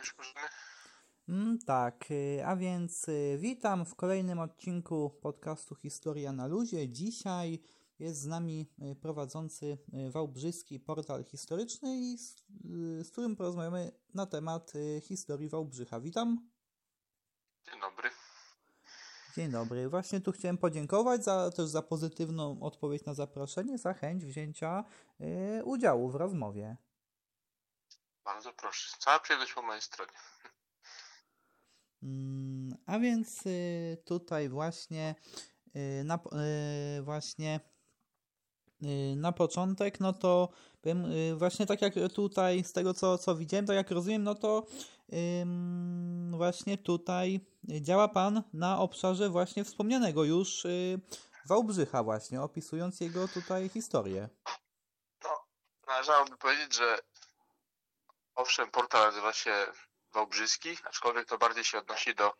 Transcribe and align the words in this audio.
Już 0.00 0.18
możemy? 0.18 0.48
Mm, 1.28 1.58
tak, 1.58 2.10
y, 2.10 2.42
a 2.46 2.56
więc 2.56 3.08
y, 3.08 3.38
witam 3.40 3.86
w 3.86 3.94
kolejnym 3.94 4.38
odcinku 4.38 5.10
podcastu 5.22 5.74
Historia 5.74 6.32
na 6.32 6.46
Luzie. 6.46 6.88
Dzisiaj 6.88 7.60
jest 7.98 8.20
z 8.20 8.26
nami 8.26 8.66
y, 8.92 8.94
prowadzący 8.94 9.78
Wałbrzyski 10.10 10.80
Portal 10.80 11.24
Historyczny, 11.24 11.96
i 11.96 12.18
z, 12.18 12.44
z 13.06 13.10
którym 13.10 13.36
porozmawiamy 13.36 13.92
na 14.14 14.26
temat 14.26 14.72
historii 15.02 15.48
Wałbrzycha. 15.48 16.00
Witam. 16.00 16.48
Dzień 17.64 17.80
dobry. 17.80 18.10
Dzień 19.36 19.50
dobry. 19.50 19.88
Właśnie 19.88 20.20
tu 20.20 20.32
chciałem 20.32 20.58
podziękować 20.58 21.24
za, 21.24 21.50
też 21.50 21.68
za 21.68 21.82
pozytywną 21.82 22.60
odpowiedź 22.60 23.04
na 23.04 23.14
zaproszenie, 23.14 23.78
za 23.78 23.94
chęć 23.94 24.24
wzięcia 24.24 24.84
y, 25.20 25.64
udziału 25.64 26.10
w 26.10 26.14
rozmowie. 26.14 26.76
Bardzo 28.34 28.52
proszę. 28.52 28.96
Cała 28.98 29.18
przyjemność 29.20 29.52
po 29.52 29.62
mojej 29.62 29.82
stronie. 29.82 30.12
Mm, 32.02 32.76
a 32.86 32.98
więc 32.98 33.46
y, 33.46 34.02
tutaj 34.06 34.48
właśnie 34.48 35.14
y, 35.76 36.04
na, 36.04 36.18
y, 36.98 37.02
właśnie 37.02 37.60
na 39.16 39.32
początek, 39.32 40.00
no 40.00 40.12
to 40.12 40.48
bym 40.82 41.04
właśnie 41.38 41.66
tak 41.66 41.82
jak 41.82 41.94
tutaj 42.14 42.64
z 42.64 42.72
tego 42.72 42.94
co, 42.94 43.18
co 43.18 43.36
widziałem, 43.36 43.66
tak 43.66 43.76
jak 43.76 43.90
rozumiem, 43.90 44.22
no 44.22 44.34
to 44.34 44.66
właśnie 46.30 46.78
tutaj 46.78 47.40
działa 47.80 48.08
Pan 48.08 48.42
na 48.52 48.78
obszarze 48.78 49.28
właśnie 49.28 49.64
wspomnianego 49.64 50.24
już 50.24 50.66
Wałbrzycha 51.46 52.02
właśnie, 52.02 52.42
opisując 52.42 53.00
jego 53.00 53.28
tutaj 53.28 53.68
historię. 53.68 54.28
No, 55.24 55.46
należałoby 55.86 56.36
powiedzieć, 56.36 56.74
że 56.74 56.98
owszem, 58.40 58.70
portal 58.70 59.06
nazywa 59.06 59.32
się 59.32 59.72
Wałbrzyski, 60.12 60.78
aczkolwiek 60.84 61.28
to 61.28 61.38
bardziej 61.38 61.64
się 61.64 61.78
odnosi 61.78 62.14
do 62.14 62.34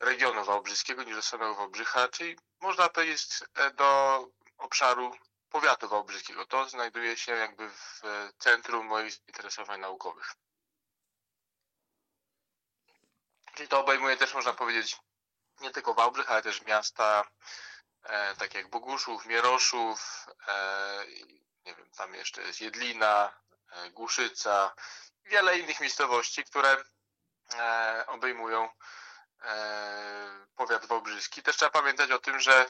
regionu 0.00 0.44
wałbrzyskiego 0.44 1.02
niż 1.02 1.16
do 1.16 1.22
samego 1.22 1.54
Wałbrzycha, 1.54 2.08
czyli 2.08 2.38
można 2.60 2.88
powiedzieć 2.88 3.28
e, 3.54 3.70
do 3.70 4.20
obszaru 4.58 5.16
powiatu 5.50 5.88
wałbrzyskiego. 5.88 6.46
To 6.46 6.68
znajduje 6.68 7.16
się 7.16 7.32
jakby 7.32 7.70
w 7.70 8.02
centrum 8.38 8.86
moich 8.86 9.12
zainteresowań 9.12 9.80
naukowych. 9.80 10.34
Czyli 13.54 13.68
to 13.68 13.80
obejmuje 13.80 14.16
też, 14.16 14.34
można 14.34 14.52
powiedzieć, 14.52 14.96
nie 15.60 15.70
tylko 15.70 15.94
Wałbrzych, 15.94 16.30
ale 16.30 16.42
też 16.42 16.62
miasta 16.62 17.24
e, 18.02 18.36
takie 18.36 18.58
jak 18.58 18.70
Boguszów, 18.70 19.26
Mieroszów, 19.26 20.26
e, 20.48 21.04
nie 21.64 21.74
wiem, 21.74 21.90
tam 21.96 22.14
jeszcze 22.14 22.42
jest 22.42 22.60
Jedlina, 22.60 23.28
e, 23.28 23.43
Głuszyca, 23.92 24.74
wiele 25.24 25.58
innych 25.58 25.80
miejscowości, 25.80 26.44
które 26.44 26.76
e, 27.54 28.04
obejmują 28.06 28.68
e, 29.42 30.46
powiat 30.56 30.86
wałbrzyski. 30.86 31.42
Też 31.42 31.56
trzeba 31.56 31.70
pamiętać 31.70 32.10
o 32.10 32.18
tym, 32.18 32.40
że 32.40 32.66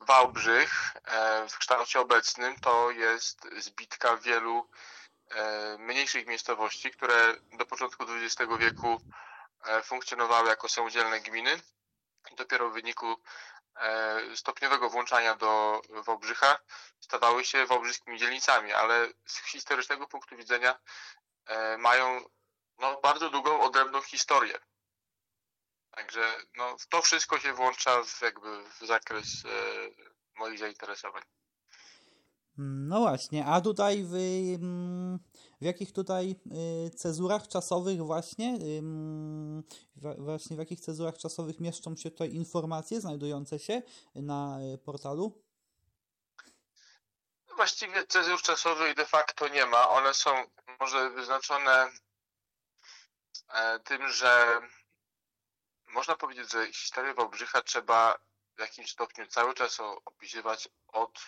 Wałbrzych 0.00 0.92
e, 1.04 1.48
w 1.48 1.58
kształcie 1.58 2.00
obecnym 2.00 2.60
to 2.60 2.90
jest 2.90 3.48
zbitka 3.58 4.16
wielu 4.16 4.70
mniejszych 5.78 6.26
miejscowości, 6.26 6.90
które 6.90 7.34
do 7.52 7.66
początku 7.66 8.04
XX 8.08 8.52
wieku 8.58 9.00
funkcjonowały 9.84 10.48
jako 10.48 10.68
samodzielne 10.68 11.20
gminy. 11.20 11.60
Dopiero 12.36 12.70
w 12.70 12.72
wyniku 12.72 13.16
stopniowego 14.34 14.90
włączania 14.90 15.34
do 15.34 15.82
Wałbrzycha 15.88 16.58
stawały 17.00 17.44
się 17.44 17.66
wałbrzyskimi 17.66 18.18
dzielnicami, 18.18 18.72
ale 18.72 19.08
z 19.26 19.38
historycznego 19.38 20.06
punktu 20.06 20.36
widzenia 20.36 20.78
E, 21.46 21.78
mają 21.78 22.20
no, 22.78 23.00
bardzo 23.00 23.30
długą, 23.30 23.60
odrębną 23.60 24.02
historię. 24.02 24.58
Także 25.90 26.36
no, 26.56 26.76
to 26.88 27.02
wszystko 27.02 27.38
się 27.38 27.52
włącza 27.52 28.02
w, 28.04 28.22
jakby 28.22 28.64
w 28.64 28.86
zakres 28.86 29.26
e, 29.26 29.48
moich 30.34 30.58
zainteresowań. 30.58 31.22
No 32.58 33.00
właśnie, 33.00 33.46
a 33.46 33.60
tutaj 33.60 34.04
w, 34.04 34.12
w 35.60 35.64
jakich 35.64 35.92
tutaj 35.92 36.36
y, 36.86 36.90
cezurach 36.90 37.48
czasowych 37.48 38.02
właśnie, 38.02 38.58
właśnie 40.18 40.56
w 40.56 40.58
jakich 40.58 40.80
cezurach 40.80 41.18
czasowych 41.18 41.60
mieszczą 41.60 41.96
się 41.96 42.10
tutaj 42.10 42.34
informacje 42.34 43.00
znajdujące 43.00 43.58
się 43.58 43.82
na 44.14 44.58
y, 44.74 44.78
portalu? 44.78 45.42
Właściwie 47.56 48.06
cezur 48.06 48.42
czasowych 48.42 48.94
de 48.94 49.06
facto 49.06 49.48
nie 49.48 49.66
ma. 49.66 49.88
One 49.88 50.14
są 50.14 50.30
może 50.80 51.10
wyznaczone 51.10 51.90
e, 53.48 53.78
tym, 53.80 54.08
że 54.08 54.60
można 55.86 56.16
powiedzieć, 56.16 56.52
że 56.52 56.72
historię 56.72 57.14
Wałbrzycha 57.14 57.62
trzeba 57.62 58.18
w 58.56 58.60
jakimś 58.60 58.90
stopniu 58.90 59.26
cały 59.26 59.54
czas 59.54 59.80
opisywać 60.04 60.68
od 60.88 61.20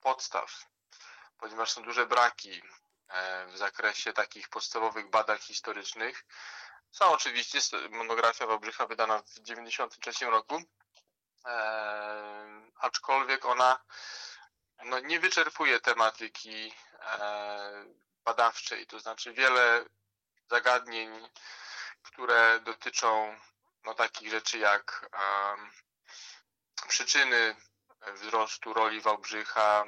podstaw, 0.00 0.66
ponieważ 1.38 1.70
są 1.70 1.82
duże 1.82 2.06
braki 2.06 2.62
e, 3.08 3.46
w 3.46 3.56
zakresie 3.56 4.12
takich 4.12 4.48
podstawowych 4.48 5.10
badań 5.10 5.38
historycznych. 5.38 6.24
Są 6.90 7.04
oczywiście 7.10 7.58
monografia 7.90 8.46
Wałbrzycha 8.46 8.86
wydana 8.86 9.18
w 9.18 9.24
1993 9.24 10.26
roku, 10.26 10.62
e, 11.46 12.70
aczkolwiek 12.76 13.44
ona 13.44 13.80
no, 14.84 15.00
nie 15.00 15.20
wyczerpuje 15.20 15.80
tematyki 15.80 16.74
badawczej, 18.24 18.86
to 18.86 19.00
znaczy 19.00 19.32
wiele 19.32 19.84
zagadnień, 20.50 21.28
które 22.02 22.60
dotyczą 22.60 23.38
no, 23.84 23.94
takich 23.94 24.30
rzeczy 24.30 24.58
jak 24.58 25.10
um, 25.12 25.70
przyczyny 26.88 27.56
wzrostu 28.14 28.74
roli 28.74 29.00
Wałbrzycha 29.00 29.84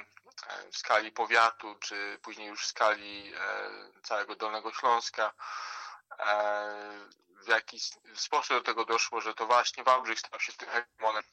w 0.71 0.77
skali 0.77 1.11
powiatu, 1.11 1.75
czy 1.75 2.19
później 2.21 2.47
już 2.47 2.63
w 2.63 2.67
skali 2.67 3.33
e, 3.35 3.69
całego 4.03 4.35
Dolnego 4.35 4.73
Śląska, 4.73 5.33
e, 6.19 7.09
w 7.45 7.47
jaki 7.47 7.79
sposób 8.15 8.57
do 8.57 8.61
tego 8.61 8.85
doszło, 8.85 9.21
że 9.21 9.33
to 9.33 9.45
właśnie 9.45 9.83
Wałbrzych 9.83 10.19
stał 10.19 10.39
się 10.39 10.53
tym 10.53 10.69
hegemonem, 10.69 11.23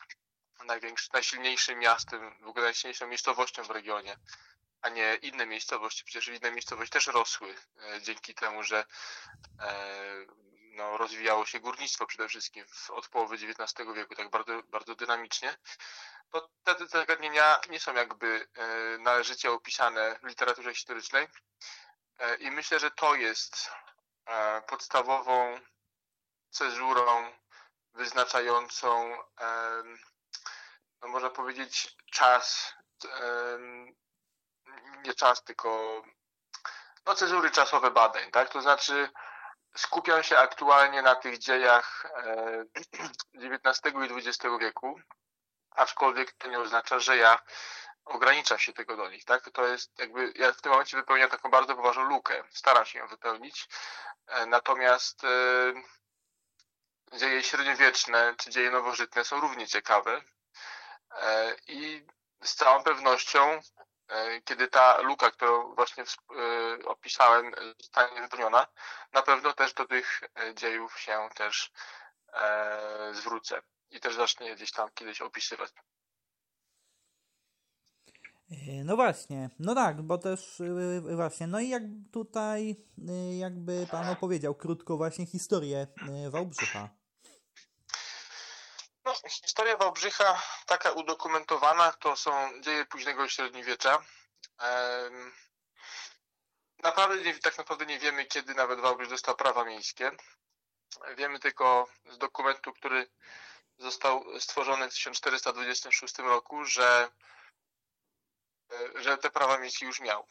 najsilniejszym 1.13 1.79
miastem, 1.79 2.35
w 2.41 2.49
ogóle 2.49 2.65
najsilniejszą 2.65 3.07
miejscowością 3.07 3.63
w 3.63 3.71
regionie 3.71 4.17
a 4.83 4.89
nie 4.89 5.15
inne 5.23 5.47
miejscowości. 5.47 6.05
Przecież 6.05 6.29
inne 6.29 6.53
miejscowości 6.53 6.93
też 6.93 7.07
rosły 7.07 7.55
e, 7.83 8.03
dzięki 8.03 8.35
temu, 8.35 8.63
że 8.63 8.85
e, 9.61 10.27
no, 10.79 10.97
rozwijało 10.97 11.47
się 11.47 11.61
górnictwo 11.61 12.07
przede 12.07 12.29
wszystkim 12.29 12.65
od 12.89 13.09
połowy 13.09 13.35
XIX 13.35 13.89
wieku, 13.95 14.15
tak 14.15 14.31
bardzo, 14.31 14.63
bardzo 14.63 14.95
dynamicznie. 14.95 15.57
To 16.31 16.51
te 16.65 16.87
zagadnienia 16.87 17.61
nie 17.71 17.81
są 17.81 17.95
jakby 17.95 18.49
e, 18.55 18.99
należycie 18.99 19.53
opisane 19.53 20.19
w 20.23 20.27
literaturze 20.27 20.75
historycznej 20.75 21.29
i 22.39 22.51
myślę, 22.51 22.79
że 22.79 22.91
to 22.91 23.15
jest 23.15 23.71
podstawową 24.67 25.61
cezurą 26.51 27.33
wyznaczającą, 27.95 29.19
no 31.03 31.09
można 31.09 31.31
powiedzieć, 31.31 31.97
czas 32.13 32.75
nie 35.05 35.15
czas, 35.15 35.45
tylko 35.45 36.03
no, 37.07 37.15
cezury 37.15 37.51
czasowe 37.51 37.91
badań, 37.91 38.31
tak? 38.31 38.49
To 38.49 38.63
znaczy 38.63 39.11
skupiam 39.79 40.23
się 40.23 40.39
aktualnie 40.39 41.03
na 41.03 41.15
tych 41.15 41.39
dziejach 41.39 42.07
XIX 43.35 43.87
e, 43.87 43.91
i 44.07 44.29
XX 44.29 44.55
wieku, 44.61 45.01
aczkolwiek 45.71 46.33
to 46.33 46.49
nie 46.49 46.59
oznacza, 46.59 46.99
że 46.99 47.17
ja 47.17 47.39
ograniczam 48.05 48.59
się 48.59 48.73
tego 48.73 48.97
do 48.97 49.11
nich, 49.11 49.25
tak? 49.25 49.51
To 49.51 49.67
jest 49.67 49.99
jakby, 49.99 50.33
ja 50.37 50.53
w 50.53 50.61
tym 50.61 50.73
momencie 50.73 50.97
wypełniam 50.97 51.31
taką 51.31 51.51
bardzo 51.51 51.75
poważną 51.77 52.05
lukę, 52.05 52.45
staram 52.51 52.87
się 52.87 52.99
ją 52.99 53.07
wypełnić, 53.07 53.69
e, 54.27 54.47
natomiast 54.47 55.25
e, 55.25 55.29
dzieje 57.19 57.43
średniowieczne 57.43 58.35
czy 58.39 58.51
dzieje 58.51 58.71
nowożytne 58.71 59.25
są 59.25 59.41
równie 59.41 59.67
ciekawe 59.67 60.23
i 61.67 62.07
z 62.43 62.55
całą 62.55 62.83
pewnością 62.83 63.61
kiedy 64.45 64.69
ta 64.69 65.01
luka, 65.01 65.31
którą 65.31 65.75
właśnie 65.75 66.05
e, 66.05 66.85
opisałem, 66.85 67.53
zostanie 67.79 68.21
wypełniona, 68.21 68.67
na 69.13 69.23
pewno 69.23 69.53
też 69.53 69.75
do 69.75 69.87
tych 69.87 70.21
e, 70.23 70.55
dziejów 70.55 70.99
się 70.99 71.29
też 71.35 71.73
zwrócę 73.13 73.63
i 73.91 74.01
też 74.01 74.15
zacznę 74.15 74.55
gdzieś 74.55 74.73
tam 74.73 74.89
kiedyś 74.95 75.21
opisywać. 75.21 75.71
No 78.85 78.97
właśnie, 78.97 79.51
no 79.59 79.75
tak, 79.75 80.03
bo 80.03 80.19
też 80.19 80.63
właśnie, 81.17 81.47
no 81.47 81.61
i 81.61 81.69
jak 81.69 81.83
tutaj 82.13 82.77
jakby 83.39 83.87
Pan 83.91 84.09
opowiedział 84.09 84.55
krótko 84.55 84.97
właśnie 84.97 85.27
historię 85.27 85.87
Wałbrzycha. 86.31 86.98
No, 89.09 89.15
historia 89.29 89.77
Wałbrzycha, 89.77 90.43
taka 90.67 90.91
udokumentowana, 90.93 91.93
to 91.93 92.17
są 92.17 92.61
dzieje 92.61 92.85
późnego 92.85 93.29
średniowiecza. 93.29 94.03
naprawdę 96.83 97.17
nie, 97.23 97.39
tak 97.39 97.59
naprawdę 97.59 97.87
nie 97.87 97.99
wiemy, 97.99 98.27
kiedy 98.27 98.55
nawet 98.55 98.81
Wałbrzych 98.81 99.11
dostał 99.11 99.37
prawa 99.37 99.65
miejskie. 99.65 100.11
Wiemy 101.17 101.39
tylko 101.39 101.89
z 102.07 102.19
dokumentu, 102.19 102.73
który 102.73 103.11
został 103.79 104.41
stworzony 104.41 104.91
w 104.91 104.95
1426 104.95 106.19
roku, 106.19 106.65
że, 106.65 107.11
że 108.95 109.19
te 109.19 109.31
prawa 109.31 109.59
miejskie 109.59 109.87
już 109.87 110.01
miał. 110.01 110.27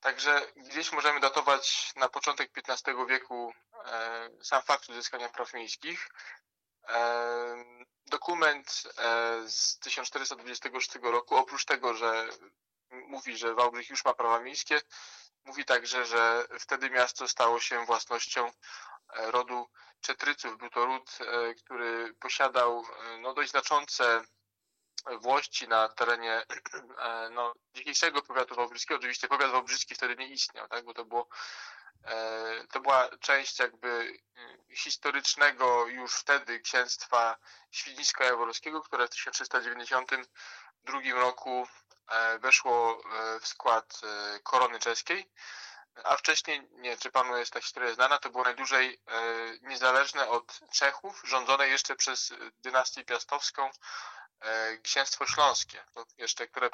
Także 0.00 0.52
gdzieś 0.56 0.92
możemy 0.92 1.20
datować 1.20 1.92
na 1.96 2.08
początek 2.08 2.50
XV 2.68 3.06
wieku 3.08 3.54
e, 3.84 4.30
sam 4.42 4.62
fakt 4.62 4.88
uzyskania 4.88 5.28
praw 5.28 5.54
miejskich. 5.54 6.08
E, 6.92 7.64
dokument 8.06 8.82
e, 8.98 9.48
z 9.48 9.78
1426 9.78 10.94
roku, 11.02 11.36
oprócz 11.36 11.64
tego, 11.64 11.94
że 11.94 12.28
mówi, 12.90 13.36
że 13.36 13.54
Wałbrzych 13.54 13.90
już 13.90 14.04
ma 14.04 14.14
prawa 14.14 14.40
miejskie, 14.40 14.80
mówi 15.44 15.64
także, 15.64 16.04
że 16.06 16.44
wtedy 16.58 16.90
miasto 16.90 17.28
stało 17.28 17.60
się 17.60 17.84
własnością 17.86 18.52
rodu 19.16 19.66
Czetryców. 20.00 20.58
Był 20.58 20.70
to 20.70 20.86
ród, 20.86 21.18
który 21.64 22.14
posiadał 22.14 22.84
no, 23.20 23.34
dość 23.34 23.50
znaczące 23.50 24.22
włości 25.20 25.68
na 25.68 25.88
terenie 25.88 26.42
e, 26.98 27.30
no, 27.30 27.54
dzisiejszego 27.74 28.22
powiatu 28.22 28.54
wałbrzyskiego. 28.54 28.98
Oczywiście 28.98 29.28
powiat 29.28 29.50
wałbrzyski 29.50 29.94
wtedy 29.94 30.16
nie 30.16 30.28
istniał, 30.28 30.68
tak, 30.68 30.84
bo 30.84 30.94
to 30.94 31.04
było 31.04 31.28
e, 32.04 32.66
to 32.72 32.80
była 32.80 33.08
część 33.20 33.58
jakby 33.58 34.18
historycznego 34.74 35.86
już 35.86 36.14
wtedy 36.14 36.60
księstwa 36.60 37.36
Świdnicko-Jaworskiego, 37.70 38.82
które 38.82 39.06
w 39.06 39.10
1392 39.10 41.00
roku 41.14 41.66
e, 42.08 42.38
weszło 42.38 43.02
w 43.40 43.46
skład 43.46 44.00
korony 44.42 44.78
czeskiej. 44.78 45.30
A 46.04 46.16
wcześniej, 46.16 46.68
nie 46.72 46.96
czy 46.96 47.10
panu 47.10 47.36
jest 47.36 47.52
ta 47.52 47.60
historia 47.60 47.94
znana, 47.94 48.18
to 48.18 48.30
było 48.30 48.44
najdłużej 48.44 49.00
niezależne 49.62 50.28
od 50.28 50.60
Czechów, 50.72 51.22
rządzone 51.24 51.68
jeszcze 51.68 51.96
przez 51.96 52.32
dynastię 52.58 53.04
piastowską, 53.04 53.70
Księstwo 54.82 55.26
Śląskie, 55.26 55.84
jeszcze, 56.18 56.46
które 56.46 56.70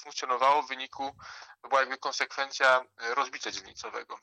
funkcjonowało 0.00 0.62
w 0.62 0.68
wyniku, 0.68 1.16
była 1.62 1.80
jakby 1.80 1.98
konsekwencja 1.98 2.84
e, 2.98 3.14
rozbicia 3.14 3.50
dzielnicowego, 3.50 4.18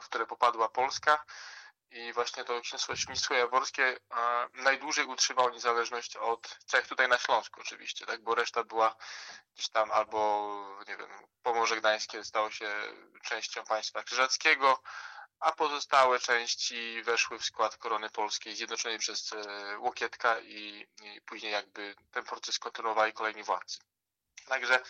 w 0.00 0.04
które 0.04 0.26
popadła 0.26 0.68
Polska 0.68 1.24
i 1.90 2.12
właśnie 2.12 2.44
to 2.44 2.60
Księstwo 2.60 2.96
Świństwo 2.96 3.34
Jaworskie 3.34 3.98
najdłużej 4.54 5.04
utrzymało 5.06 5.50
niezależność 5.50 6.16
od 6.16 6.58
Czech 6.66 6.86
tutaj 6.86 7.08
na 7.08 7.18
Śląsku 7.18 7.60
oczywiście, 7.60 8.06
tak, 8.06 8.22
bo 8.22 8.34
reszta 8.34 8.64
była 8.64 8.96
gdzieś 9.54 9.68
tam 9.68 9.90
albo, 9.90 10.78
nie 10.88 10.96
wiem, 10.96 11.10
Pomorze 11.42 11.76
Gdańskie 11.76 12.24
stało 12.24 12.50
się 12.50 12.74
częścią 13.22 13.64
państwa 13.64 14.02
krzyżackiego, 14.02 14.82
a 15.40 15.52
pozostałe 15.52 16.18
części 16.18 17.02
weszły 17.02 17.38
w 17.38 17.44
skład 17.44 17.76
korony 17.76 18.10
polskiej 18.10 18.56
zjednoczonej 18.56 18.98
przez 18.98 19.32
e, 19.32 19.78
Łokietka 19.78 20.40
i, 20.40 20.86
i 21.02 21.20
później 21.20 21.52
jakby 21.52 21.94
ten 22.10 22.24
proces 22.24 22.58
kontynuowali 22.58 23.12
kolejni 23.12 23.42
władcy. 23.42 23.78
Także 24.46 24.82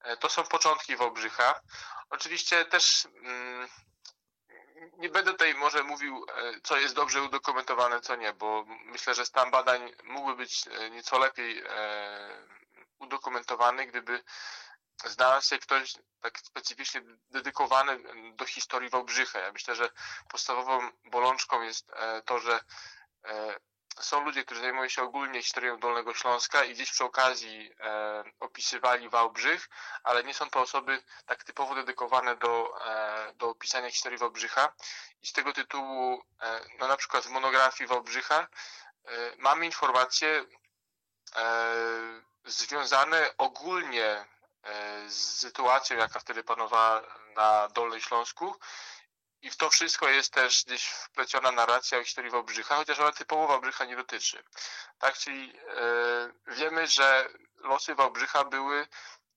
e, 0.00 0.16
to 0.16 0.28
są 0.28 0.44
początki 0.44 0.96
Wałbrzycha. 0.96 1.60
Oczywiście 2.10 2.64
też 2.64 3.08
mm, 3.22 3.68
nie 4.98 5.08
będę 5.08 5.30
tutaj 5.30 5.54
może 5.54 5.82
mówił, 5.82 6.26
e, 6.28 6.60
co 6.62 6.76
jest 6.76 6.94
dobrze 6.94 7.22
udokumentowane, 7.22 8.00
co 8.00 8.16
nie, 8.16 8.32
bo 8.32 8.64
myślę, 8.84 9.14
że 9.14 9.26
stan 9.26 9.50
badań 9.50 9.92
mógłby 10.04 10.36
być 10.36 10.64
nieco 10.90 11.18
lepiej 11.18 11.62
udokumentowany, 12.98 13.86
gdyby 13.86 14.22
znalazł 15.06 15.48
się 15.48 15.58
ktoś 15.58 15.94
tak 16.20 16.38
specyficznie 16.38 17.02
dedykowany 17.30 17.98
do 18.34 18.46
historii 18.46 18.90
Wałbrzycha. 18.90 19.38
Ja 19.38 19.52
myślę, 19.52 19.74
że 19.74 19.90
podstawową 20.28 20.90
bolączką 21.04 21.62
jest 21.62 21.90
e, 21.92 22.22
to, 22.22 22.38
że 22.38 22.60
e, 23.24 23.60
są 24.00 24.24
ludzie, 24.24 24.44
którzy 24.44 24.60
zajmują 24.60 24.88
się 24.88 25.02
ogólnie 25.02 25.42
historią 25.42 25.78
Dolnego 25.78 26.14
Śląska 26.14 26.64
i 26.64 26.74
gdzieś 26.74 26.92
przy 26.92 27.04
okazji 27.04 27.70
e, 27.80 28.24
opisywali 28.40 29.08
Wałbrzych, 29.08 29.68
ale 30.02 30.24
nie 30.24 30.34
są 30.34 30.50
to 30.50 30.60
osoby 30.60 31.02
tak 31.26 31.44
typowo 31.44 31.74
dedykowane 31.74 32.36
do, 32.36 32.74
do 33.34 33.48
opisania 33.48 33.90
historii 33.90 34.18
Wałbrzycha 34.18 34.72
i 35.22 35.26
z 35.26 35.32
tego 35.32 35.52
tytułu, 35.52 36.24
no 36.78 36.88
na 36.88 36.96
przykład 36.96 37.24
w 37.24 37.30
monografii 37.30 37.88
Wałbrzycha 37.88 38.48
mamy 39.38 39.66
informacje 39.66 40.44
związane 42.44 43.34
ogólnie 43.38 44.24
z 45.08 45.38
sytuacją, 45.38 45.96
jaka 45.96 46.20
wtedy 46.20 46.44
panowała 46.44 47.02
na 47.36 47.68
Dolnym 47.68 48.00
Śląsku. 48.00 48.54
I 49.42 49.50
w 49.50 49.56
to 49.56 49.70
wszystko 49.70 50.08
jest 50.08 50.32
też 50.32 50.64
gdzieś 50.64 50.84
wpleciona 50.88 51.52
narracja 51.52 51.98
o 51.98 52.04
historii 52.04 52.30
Wałbrzycha, 52.30 52.76
chociaż 52.76 52.98
ona 52.98 53.12
typowo 53.12 53.46
Wałbrzycha 53.46 53.84
nie 53.84 53.96
dotyczy. 53.96 54.44
Tak, 54.98 55.18
czyli 55.18 55.58
e, 55.76 56.32
wiemy, 56.46 56.86
że 56.86 57.28
losy 57.56 57.94
Wałbrzycha 57.94 58.44
były 58.44 58.86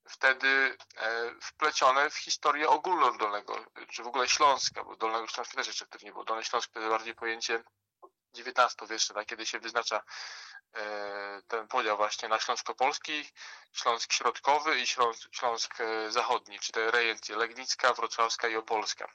wtedy 0.10 0.78
e, 0.98 1.32
wplecione 1.42 2.10
w 2.10 2.18
historię 2.18 2.70
ogólną 2.70 3.18
Dolnego, 3.18 3.66
czy 3.90 4.04
w 4.04 4.08
ogóle 4.08 4.30
Śląska, 4.30 4.84
bo 4.84 4.96
Dolnego 4.96 5.28
Śląska 5.28 5.56
też 5.56 5.68
jeszcze 5.68 5.86
wtedy 5.86 6.06
nie 6.06 6.12
było. 6.12 6.24
Dolny 6.24 6.44
Śląsk 6.44 6.72
to 6.72 6.90
bardziej 6.90 7.16
pojęcie 7.16 7.64
XIX-wieczne, 8.38 9.16
tak, 9.16 9.28
kiedy 9.28 9.46
się 9.46 9.60
wyznacza 9.60 10.02
E, 10.76 11.42
ten 11.48 11.68
podział 11.68 11.98
właśnie 11.98 12.30
na 12.30 12.40
Śląsko-Polski, 12.40 13.32
Śląsk 13.74 14.14
Środkowy 14.14 14.80
i 14.80 14.88
Śląsk, 14.88 15.30
Śląsk 15.32 15.82
e, 15.82 16.12
Zachodni, 16.12 16.60
czy 16.60 16.72
te 16.72 16.92
rejencje 16.92 17.36
Legnicka, 17.36 17.94
Wrocławska 17.94 18.48
i 18.48 18.56
Opolska. 18.56 19.08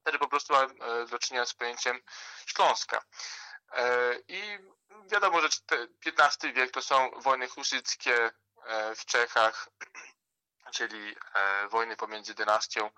Wtedy 0.00 0.18
po 0.18 0.28
prostu 0.28 0.52
mamy 0.52 0.74
e, 0.84 1.06
do 1.06 1.18
czynienia 1.18 1.46
z 1.46 1.54
pojęciem 1.54 2.00
Śląska. 2.46 3.02
I 4.28 4.58
wiadomo, 5.04 5.40
że 5.40 5.48
XV 6.06 6.52
wiek 6.52 6.70
to 6.70 6.82
są 6.82 7.10
wojny 7.16 7.48
husyckie 7.48 8.30
w 8.96 9.04
Czechach, 9.04 9.68
czyli 10.74 11.16
wojny 11.70 11.96
pomiędzy 11.96 12.34
dynastią 12.34 12.90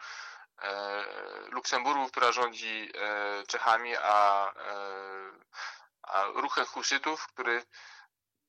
Luksemburgu, 1.50 2.08
która 2.08 2.32
rządzi 2.32 2.92
Czechami, 3.46 3.96
a 3.96 4.52
a 6.10 6.24
ruchem 6.24 6.66
husytów, 6.66 7.26
który 7.26 7.64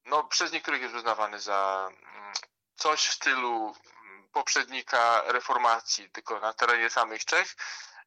no, 0.05 0.23
przez 0.23 0.51
niektórych 0.51 0.81
jest 0.81 0.95
uznawany 0.95 1.39
za 1.39 1.89
mm, 1.89 2.33
coś 2.75 3.07
w 3.07 3.13
stylu 3.13 3.75
mm, 4.03 4.29
poprzednika 4.31 5.21
reformacji, 5.25 6.09
tylko 6.09 6.39
na 6.39 6.53
terenie 6.53 6.89
samych 6.89 7.25
Czech. 7.25 7.56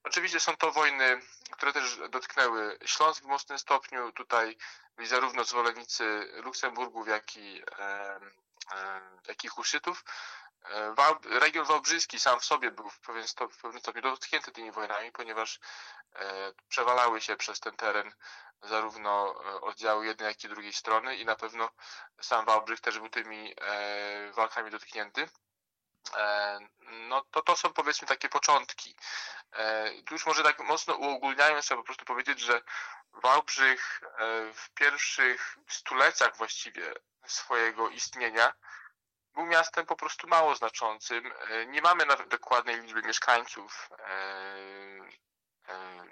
Oczywiście 0.04 0.40
są 0.40 0.56
to 0.56 0.72
wojny, 0.72 1.20
które 1.50 1.72
też 1.72 1.98
dotknęły 2.10 2.78
Śląsk 2.84 3.22
w 3.22 3.26
mocnym 3.26 3.58
stopniu. 3.58 4.12
Tutaj 4.12 4.56
byli 4.96 5.08
zarówno 5.08 5.44
zwolennicy 5.44 6.32
Luksemburgów, 6.34 7.08
jak 7.08 7.36
i, 7.36 7.62
e, 7.78 8.20
e, 8.72 9.00
jak 9.28 9.44
i 9.44 9.48
Huszytów. 9.48 10.04
E, 10.64 10.94
region 11.38 11.64
wałbrzyski 11.64 12.20
sam 12.20 12.40
w 12.40 12.44
sobie 12.44 12.70
był 12.70 12.90
w 12.90 13.00
pewien 13.00 13.28
stopniu, 13.28 13.58
w 13.58 13.60
pewnym 13.60 13.80
stopniu 13.80 14.02
dotknięty 14.02 14.52
tymi 14.52 14.72
wojnami, 14.72 15.12
ponieważ 15.12 15.60
e, 16.14 16.52
przewalały 16.68 17.20
się 17.20 17.36
przez 17.36 17.60
ten 17.60 17.76
teren 17.76 18.12
zarówno 18.62 19.34
e, 19.44 19.60
oddziały 19.60 20.06
jednej, 20.06 20.28
jak 20.28 20.44
i 20.44 20.48
drugiej 20.48 20.72
strony 20.72 21.16
i 21.16 21.24
na 21.24 21.36
pewno 21.36 21.70
sam 22.20 22.44
Wałbrzych 22.44 22.80
też 22.80 22.98
był 22.98 23.08
tymi 23.08 23.54
walkami 24.32 24.70
dotknięty. 24.70 25.28
No 26.90 27.24
to 27.30 27.42
to 27.42 27.56
są 27.56 27.72
powiedzmy 27.72 28.08
takie 28.08 28.28
początki. 28.28 28.96
Tu 30.06 30.14
już 30.14 30.26
może 30.26 30.42
tak 30.42 30.58
mocno 30.58 30.94
uogólniając, 30.94 31.64
trzeba 31.64 31.80
po 31.80 31.86
prostu 31.86 32.04
powiedzieć, 32.04 32.40
że 32.40 32.62
Wałbrzych 33.12 34.00
w 34.54 34.70
pierwszych 34.74 35.56
stuleciach 35.68 36.36
właściwie 36.36 36.94
swojego 37.26 37.88
istnienia 37.88 38.52
był 39.34 39.46
miastem 39.46 39.86
po 39.86 39.96
prostu 39.96 40.28
mało 40.28 40.54
znaczącym. 40.54 41.32
E, 41.48 41.66
nie 41.66 41.82
mamy 41.82 42.06
nawet 42.06 42.28
dokładnej 42.28 42.80
liczby 42.80 43.02
mieszkańców 43.02 43.88
e, 43.90 44.04
e, 45.68 46.04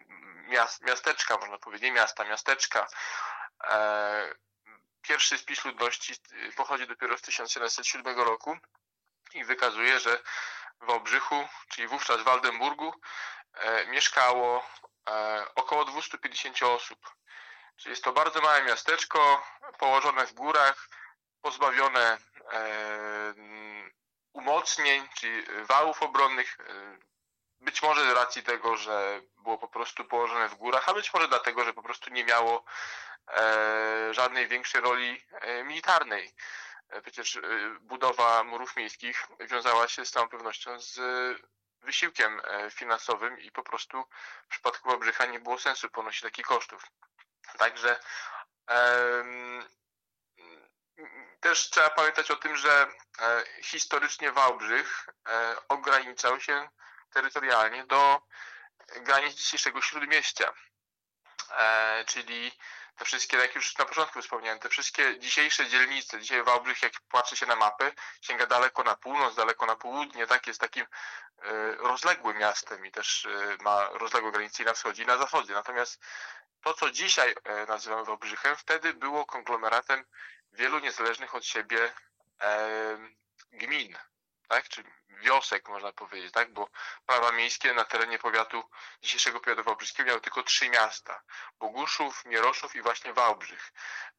miasteczka, 0.80 1.36
można 1.38 1.58
powiedzieć, 1.58 1.82
nie 1.82 1.92
miasta, 1.92 2.24
miasteczka. 2.24 2.86
Pierwszy 5.02 5.38
spis 5.38 5.64
ludności 5.64 6.14
pochodzi 6.56 6.86
dopiero 6.86 7.18
z 7.18 7.22
1707 7.22 8.20
roku 8.20 8.58
i 9.34 9.44
wykazuje, 9.44 10.00
że 10.00 10.22
w 10.80 10.90
Obrzychu, 10.90 11.48
czyli 11.68 11.88
wówczas 11.88 12.20
w 12.20 12.24
Waldenburgu, 12.24 13.00
mieszkało 13.86 14.66
około 15.54 15.84
250 15.84 16.62
osób. 16.62 17.14
Czyli 17.76 17.90
jest 17.90 18.04
to 18.04 18.12
bardzo 18.12 18.40
małe 18.40 18.62
miasteczko, 18.62 19.44
położone 19.78 20.26
w 20.26 20.32
górach, 20.32 20.88
pozbawione 21.42 22.18
e, 22.52 23.34
umocnień, 24.32 25.08
czyli 25.14 25.42
wałów 25.64 26.02
obronnych, 26.02 26.58
e, 26.60 26.98
być 27.60 27.82
może 27.82 28.10
z 28.10 28.14
racji 28.14 28.42
tego, 28.42 28.76
że 28.76 29.20
było 29.36 29.58
po 29.58 29.68
prostu 29.68 30.04
położone 30.04 30.48
w 30.48 30.54
górach, 30.54 30.88
a 30.88 30.94
być 30.94 31.14
może 31.14 31.28
dlatego, 31.28 31.64
że 31.64 31.72
po 31.72 31.82
prostu 31.82 32.10
nie 32.10 32.24
miało 32.24 32.64
e, 33.28 34.14
żadnej 34.14 34.48
większej 34.48 34.80
roli 34.80 35.24
militarnej. 35.64 36.34
Przecież 37.02 37.40
budowa 37.80 38.44
murów 38.44 38.76
miejskich 38.76 39.26
wiązała 39.40 39.88
się 39.88 40.06
z 40.06 40.10
całą 40.10 40.28
pewnością 40.28 40.80
z 40.80 41.00
wysiłkiem 41.82 42.40
finansowym 42.70 43.40
i 43.40 43.50
po 43.50 43.62
prostu 43.62 44.04
w 44.44 44.48
przypadku 44.48 44.88
Wałbrzycha 44.88 45.26
nie 45.26 45.40
było 45.40 45.58
sensu 45.58 45.90
ponosić 45.90 46.22
takich 46.22 46.46
kosztów. 46.46 46.86
Także 47.58 48.00
też 51.40 51.70
trzeba 51.70 51.90
pamiętać 51.90 52.30
o 52.30 52.36
tym, 52.36 52.56
że 52.56 52.86
e, 53.20 53.44
historycznie 53.62 54.32
Wałbrzych 54.32 55.08
e, 55.28 55.56
ograniczał 55.68 56.40
się 56.40 56.68
terytorialnie 57.10 57.86
do 57.86 58.22
granic 58.96 59.34
dzisiejszego 59.34 59.82
Śródmieścia. 59.82 60.52
Czyli 62.06 62.52
te 62.96 63.04
wszystkie, 63.04 63.36
jak 63.36 63.54
już 63.54 63.78
na 63.78 63.84
początku 63.84 64.22
wspomniałem, 64.22 64.58
te 64.58 64.68
wszystkie 64.68 65.18
dzisiejsze 65.18 65.66
dzielnice, 65.68 66.20
dzisiaj 66.20 66.42
Wałbrzych, 66.42 66.82
jak 66.82 66.92
patrzy 67.08 67.36
się 67.36 67.46
na 67.46 67.56
mapę, 67.56 67.92
sięga 68.20 68.46
daleko 68.46 68.82
na 68.82 68.96
północ, 68.96 69.34
daleko 69.34 69.66
na 69.66 69.76
południe, 69.76 70.26
tak, 70.26 70.46
jest 70.46 70.60
takim 70.60 70.86
e, 71.42 71.74
rozległym 71.74 72.38
miastem 72.38 72.86
i 72.86 72.90
też 72.90 73.26
e, 73.26 73.56
ma 73.62 73.88
rozległe 73.88 74.32
granice 74.32 74.62
i 74.62 74.66
na 74.66 74.72
wschodzie 74.72 75.02
i 75.02 75.06
na 75.06 75.18
zachodzie. 75.18 75.54
Natomiast 75.54 76.00
to, 76.62 76.74
co 76.74 76.90
dzisiaj 76.90 77.34
e, 77.44 77.66
nazywamy 77.66 78.04
Wałbrzychem, 78.04 78.56
wtedy 78.56 78.94
było 78.94 79.26
konglomeratem 79.26 80.04
wielu 80.52 80.78
niezależnych 80.78 81.34
od 81.34 81.44
siebie 81.44 81.92
gmin, 83.52 83.98
tak, 84.52 84.68
czy 84.68 84.84
wiosek, 85.08 85.68
można 85.68 85.92
powiedzieć, 85.92 86.32
tak? 86.32 86.52
Bo 86.52 86.68
prawa 87.06 87.32
miejskie 87.32 87.74
na 87.74 87.84
terenie 87.84 88.18
powiatu, 88.18 88.62
dzisiejszego 89.02 89.40
powiatu 89.40 89.62
wałbrzyskiego 89.62 90.08
miały 90.08 90.20
tylko 90.20 90.42
trzy 90.42 90.70
miasta. 90.70 91.22
Boguszów, 91.58 92.24
Mieroszów 92.24 92.76
i 92.76 92.82
właśnie 92.82 93.12
Wałbrzych. 93.12 93.72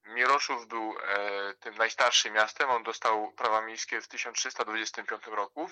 Mieroszów 0.04 0.68
był 0.68 0.98
e, 1.02 1.54
tym 1.54 1.76
najstarszym 1.76 2.34
miastem, 2.34 2.70
on 2.70 2.84
dostał 2.84 3.32
prawa 3.32 3.62
miejskie 3.62 4.02
w 4.02 4.08
1325 4.08 5.26
roku. 5.28 5.70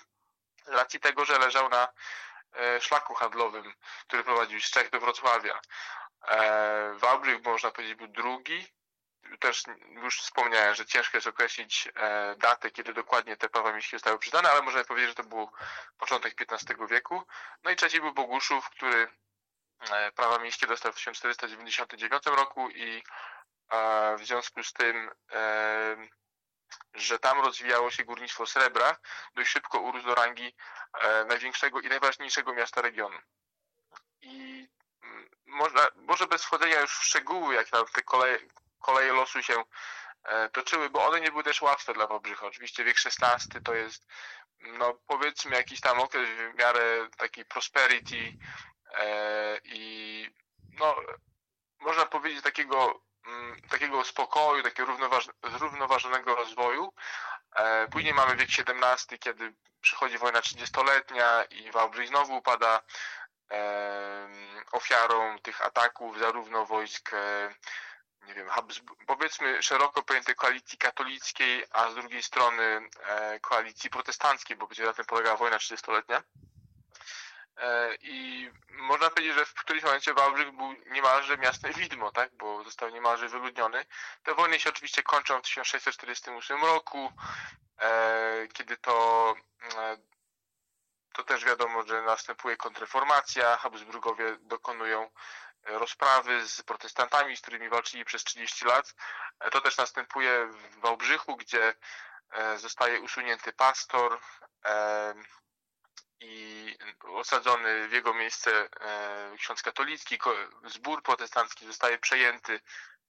Z 0.65 0.67
racji 0.67 0.99
tego, 0.99 1.25
że 1.25 1.39
leżał 1.39 1.69
na 1.69 1.87
e, 2.53 2.81
szlaku 2.81 3.13
handlowym, 3.13 3.73
który 4.07 4.23
prowadził 4.23 4.61
z 4.61 4.71
Czech 4.71 4.89
do 4.89 4.99
Wrocławia. 4.99 5.61
E, 6.27 6.93
Wałbrzych, 6.97 7.43
można 7.43 7.71
powiedzieć, 7.71 7.97
był 7.97 8.07
drugi 8.07 8.67
też 9.37 9.63
już 10.03 10.21
wspomniałem, 10.21 10.75
że 10.75 10.85
ciężko 10.85 11.17
jest 11.17 11.27
określić 11.27 11.89
e, 11.95 12.35
datę, 12.37 12.71
kiedy 12.71 12.93
dokładnie 12.93 13.37
te 13.37 13.49
prawa 13.49 13.71
miejskie 13.71 13.97
zostały 13.97 14.19
przydane, 14.19 14.51
ale 14.51 14.61
możemy 14.61 14.85
powiedzieć, 14.85 15.09
że 15.09 15.15
to 15.15 15.23
był 15.23 15.51
początek 15.97 16.51
XV 16.51 16.87
wieku. 16.87 17.23
No 17.63 17.71
i 17.71 17.75
trzeci 17.75 18.01
był 18.01 18.13
Boguszów, 18.13 18.69
który 18.69 19.11
e, 19.91 20.11
prawa 20.11 20.39
miejskie 20.39 20.67
dostał 20.67 20.91
w 20.91 20.95
1499 20.95 22.25
roku 22.25 22.69
i 22.69 23.03
e, 23.69 24.15
w 24.17 24.25
związku 24.25 24.63
z 24.63 24.73
tym, 24.73 25.11
że 26.93 27.19
tam 27.19 27.41
rozwijało 27.41 27.91
się 27.91 28.03
górnictwo 28.03 28.45
srebra, 28.45 28.97
dość 29.35 29.51
szybko 29.51 29.79
urósł 29.79 30.05
do 30.05 30.15
rangi 30.15 30.55
największego 31.27 31.79
i 31.79 31.87
najważniejszego 31.87 32.53
miasta 32.53 32.81
regionu. 32.81 33.17
I 34.21 34.67
można, 35.45 35.87
może 35.95 36.27
bez 36.27 36.43
wchodzenia 36.43 36.81
już 36.81 36.97
w 36.97 37.03
szczegóły, 37.03 37.55
jak 37.55 37.69
tam 37.69 37.85
te 37.85 38.03
koleje, 38.03 38.39
koleje 38.81 39.13
losu 39.13 39.43
się 39.43 39.63
e, 40.23 40.49
toczyły, 40.49 40.89
bo 40.89 41.05
one 41.05 41.21
nie 41.21 41.31
były 41.31 41.43
też 41.43 41.61
łatwe 41.61 41.93
dla 41.93 42.07
Wałbrzycha. 42.07 42.45
Oczywiście 42.47 42.83
wiek 42.83 42.97
XVI 43.05 43.61
to 43.61 43.73
jest, 43.73 44.07
no 44.59 44.93
powiedzmy, 45.07 45.55
jakiś 45.55 45.81
tam 45.81 45.99
okres 45.99 46.29
w 46.29 46.57
miarę 46.57 47.07
takiej 47.17 47.45
prosperity 47.45 48.37
e, 48.93 49.57
i 49.63 50.29
no, 50.79 50.95
można 51.79 52.05
powiedzieć 52.05 52.43
takiego, 52.43 53.01
mm, 53.27 53.61
takiego 53.69 54.03
spokoju, 54.03 54.63
takiego 54.63 54.97
zrównoważonego 55.57 56.35
rozwoju. 56.35 56.93
E, 57.55 57.87
później 57.87 58.13
mamy 58.13 58.35
wiek 58.35 58.49
XVII, 58.49 59.19
kiedy 59.19 59.53
przychodzi 59.81 60.17
wojna 60.17 60.41
trzydziestoletnia 60.41 61.43
i 61.43 61.71
Wałbrzych 61.71 62.07
znowu 62.07 62.37
upada 62.37 62.81
ofiarą 64.71 65.39
tych 65.39 65.65
ataków 65.65 66.19
zarówno 66.19 66.65
wojsk 66.65 67.11
nie 68.27 68.33
wiem, 68.33 68.49
powiedzmy 69.07 69.63
szeroko 69.63 70.03
pojętej 70.03 70.35
koalicji 70.35 70.77
katolickiej, 70.77 71.65
a 71.71 71.91
z 71.91 71.95
drugiej 71.95 72.23
strony 72.23 72.89
e, 73.03 73.39
koalicji 73.39 73.89
protestanckiej, 73.89 74.57
bo 74.57 74.67
będzie 74.67 74.85
na 74.85 74.93
tym 74.93 75.05
polegała 75.05 75.37
wojna 75.37 75.57
30-letnia. 75.57 76.23
E, 77.57 77.95
I 78.01 78.49
można 78.69 79.09
powiedzieć, 79.09 79.35
że 79.35 79.45
w 79.45 79.53
którymś 79.53 79.83
momencie 79.83 80.13
Wałbrzych 80.13 80.51
był 80.51 80.75
niemalże 80.91 81.37
miastem 81.37 81.73
widmo, 81.73 82.11
tak? 82.11 82.35
bo 82.37 82.63
został 82.63 82.89
niemalże 82.89 83.29
wyludniony. 83.29 83.85
Te 84.23 84.33
wojny 84.33 84.59
się 84.59 84.69
oczywiście 84.69 85.03
kończą 85.03 85.39
w 85.39 85.41
1648 85.41 86.65
roku, 86.65 87.11
e, 87.79 88.47
kiedy 88.53 88.77
to 88.77 89.35
to 91.13 91.23
też 91.23 91.45
wiadomo, 91.45 91.83
że 91.83 92.01
następuje 92.01 92.57
kontrreformacja, 92.57 93.57
Habsburgowie 93.57 94.37
dokonują 94.41 95.09
rozprawy 95.65 96.47
z 96.47 96.61
protestantami, 96.61 97.37
z 97.37 97.41
którymi 97.41 97.69
walczyli 97.69 98.05
przez 98.05 98.23
30 98.23 98.65
lat. 98.65 98.93
To 99.51 99.61
też 99.61 99.77
następuje 99.77 100.47
w 100.47 100.79
Wałbrzychu, 100.79 101.37
gdzie 101.37 101.73
e, 102.31 102.57
zostaje 102.57 103.01
usunięty 103.01 103.53
pastor 103.53 104.19
e, 104.65 105.13
i 106.19 106.77
osadzony 107.03 107.87
w 107.87 107.91
jego 107.91 108.13
miejsce 108.13 108.69
e, 108.81 109.37
ksiądz 109.37 109.61
katolicki. 109.61 110.19
Zbór 110.65 111.03
protestancki 111.03 111.67
zostaje 111.67 111.97
przejęty 111.97 112.59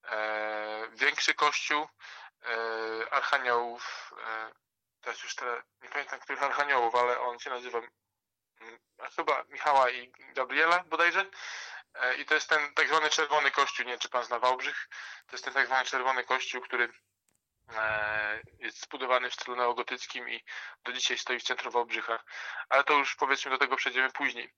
e, 0.04 0.88
większy 0.92 1.34
kościół 1.34 1.88
e, 2.42 3.12
archaniołów. 3.12 4.12
E, 4.26 4.52
teraz 5.00 5.22
już 5.22 5.34
te, 5.34 5.62
nie 5.82 5.88
pamiętam 5.88 6.20
których 6.20 6.42
archaniołów, 6.42 6.94
ale 6.94 7.20
on 7.20 7.38
się 7.38 7.50
nazywa 7.50 7.78
mm, 7.78 8.78
chyba 9.16 9.44
Michała 9.48 9.90
i 9.90 10.12
Gabriela 10.34 10.84
bodajże. 10.84 11.26
I 12.18 12.24
to 12.24 12.34
jest 12.34 12.48
ten 12.48 12.74
tak 12.74 12.88
zwany 12.88 13.10
czerwony 13.10 13.50
kościół, 13.50 13.86
nie 13.86 13.92
wiem 13.92 14.00
czy 14.00 14.08
pan 14.08 14.24
zna 14.24 14.38
Wałbrzych, 14.38 14.88
to 15.26 15.32
jest 15.32 15.44
ten 15.44 15.54
tak 15.54 15.66
zwany 15.66 15.84
czerwony 15.84 16.24
kościół, 16.24 16.60
który 16.60 16.88
E, 16.88 17.15
jest 18.58 18.82
zbudowany 18.82 19.30
w 19.30 19.34
stylu 19.34 19.56
neogotyckim 19.56 20.28
i 20.28 20.44
do 20.84 20.92
dzisiaj 20.92 21.18
stoi 21.18 21.38
w 21.38 21.42
centrum 21.42 21.72
Wałbrzycha. 21.72 22.18
Ale 22.68 22.84
to 22.84 22.98
już 22.98 23.16
powiedzmy 23.16 23.50
do 23.50 23.58
tego 23.58 23.76
przejdziemy 23.76 24.10
później. 24.10 24.52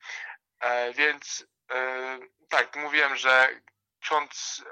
E, 0.60 0.92
więc 0.92 1.46
e, 1.70 2.18
tak, 2.48 2.76
mówiłem, 2.76 3.16
że 3.16 3.48
ksiądz 4.00 4.64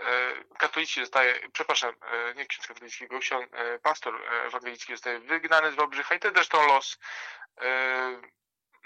katolicki 0.59 1.01
zostaje, 1.01 1.49
przepraszam, 1.53 1.95
nie 2.37 2.47
ksiądz 2.47 2.67
katolicki, 2.67 3.07
ksiądz, 3.21 3.51
pastor 3.83 4.23
ewangelicki 4.47 4.93
zostaje 4.93 5.19
wygnany 5.19 5.73
z 5.73 5.75
Wałbrzycha 5.75 6.15
i 6.15 6.19
to 6.19 6.31
zresztą 6.31 6.67
los 6.67 6.99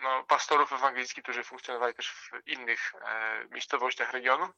no, 0.03 0.25
pastorów 0.25 0.73
ewangelickich, 0.73 1.23
którzy 1.23 1.45
funkcjonowali 1.45 1.95
też 1.95 2.13
w 2.13 2.49
innych 2.49 2.93
miejscowościach 3.51 4.13
regionu. 4.13 4.53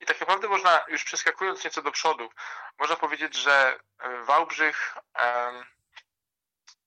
I 0.00 0.06
tak 0.06 0.20
naprawdę 0.20 0.48
można, 0.48 0.84
już 0.88 1.04
przeskakując 1.04 1.64
nieco 1.64 1.82
do 1.82 1.92
przodu, 1.92 2.30
można 2.78 2.96
powiedzieć, 2.96 3.34
że 3.34 3.78
e, 3.98 4.22
Wałbrzych 4.24 4.94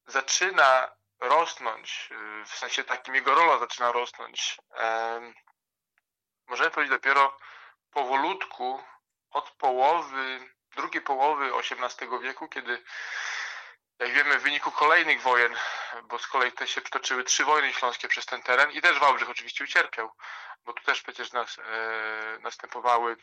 zaczyna 0.07 0.91
rosnąć, 1.19 2.09
e, 2.11 2.45
w 2.45 2.55
sensie 2.55 2.83
takim 2.83 3.15
jego 3.15 3.35
rola 3.35 3.59
zaczyna 3.59 3.91
rosnąć. 3.91 4.57
Możemy 6.47 6.71
powiedzieć 6.71 6.91
dopiero 6.91 7.37
powolutku 7.91 8.83
od 9.31 9.51
połowy, 9.51 10.49
drugiej 10.75 11.01
połowy 11.01 11.51
XVIII 11.55 12.19
wieku, 12.21 12.47
kiedy 12.47 12.83
jak 13.99 14.11
wiemy, 14.11 14.39
w 14.39 14.43
wyniku 14.43 14.71
kolejnych 14.71 15.21
wojen, 15.21 15.55
bo 16.03 16.19
z 16.19 16.27
kolei 16.27 16.51
te 16.51 16.67
się 16.67 16.81
przytoczyły 16.81 17.23
trzy 17.23 17.45
wojny 17.45 17.73
śląskie 17.73 18.07
przez 18.07 18.25
ten 18.25 18.41
teren 18.41 18.71
i 18.71 18.81
też 18.81 18.99
Wałbrzych 18.99 19.29
oczywiście 19.29 19.63
ucierpiał, 19.63 20.11
bo 20.65 20.73
tu 20.73 20.83
też 20.83 21.01
przecież 21.01 21.31
nas, 21.31 21.59
e, 21.59 22.39
następowały 22.39 23.17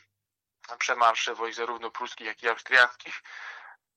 przemarsze 0.79 1.35
wojsk 1.35 1.57
zarówno 1.57 1.91
pruskich, 1.91 2.27
jak 2.27 2.43
i 2.43 2.49
austriackich. 2.49 3.23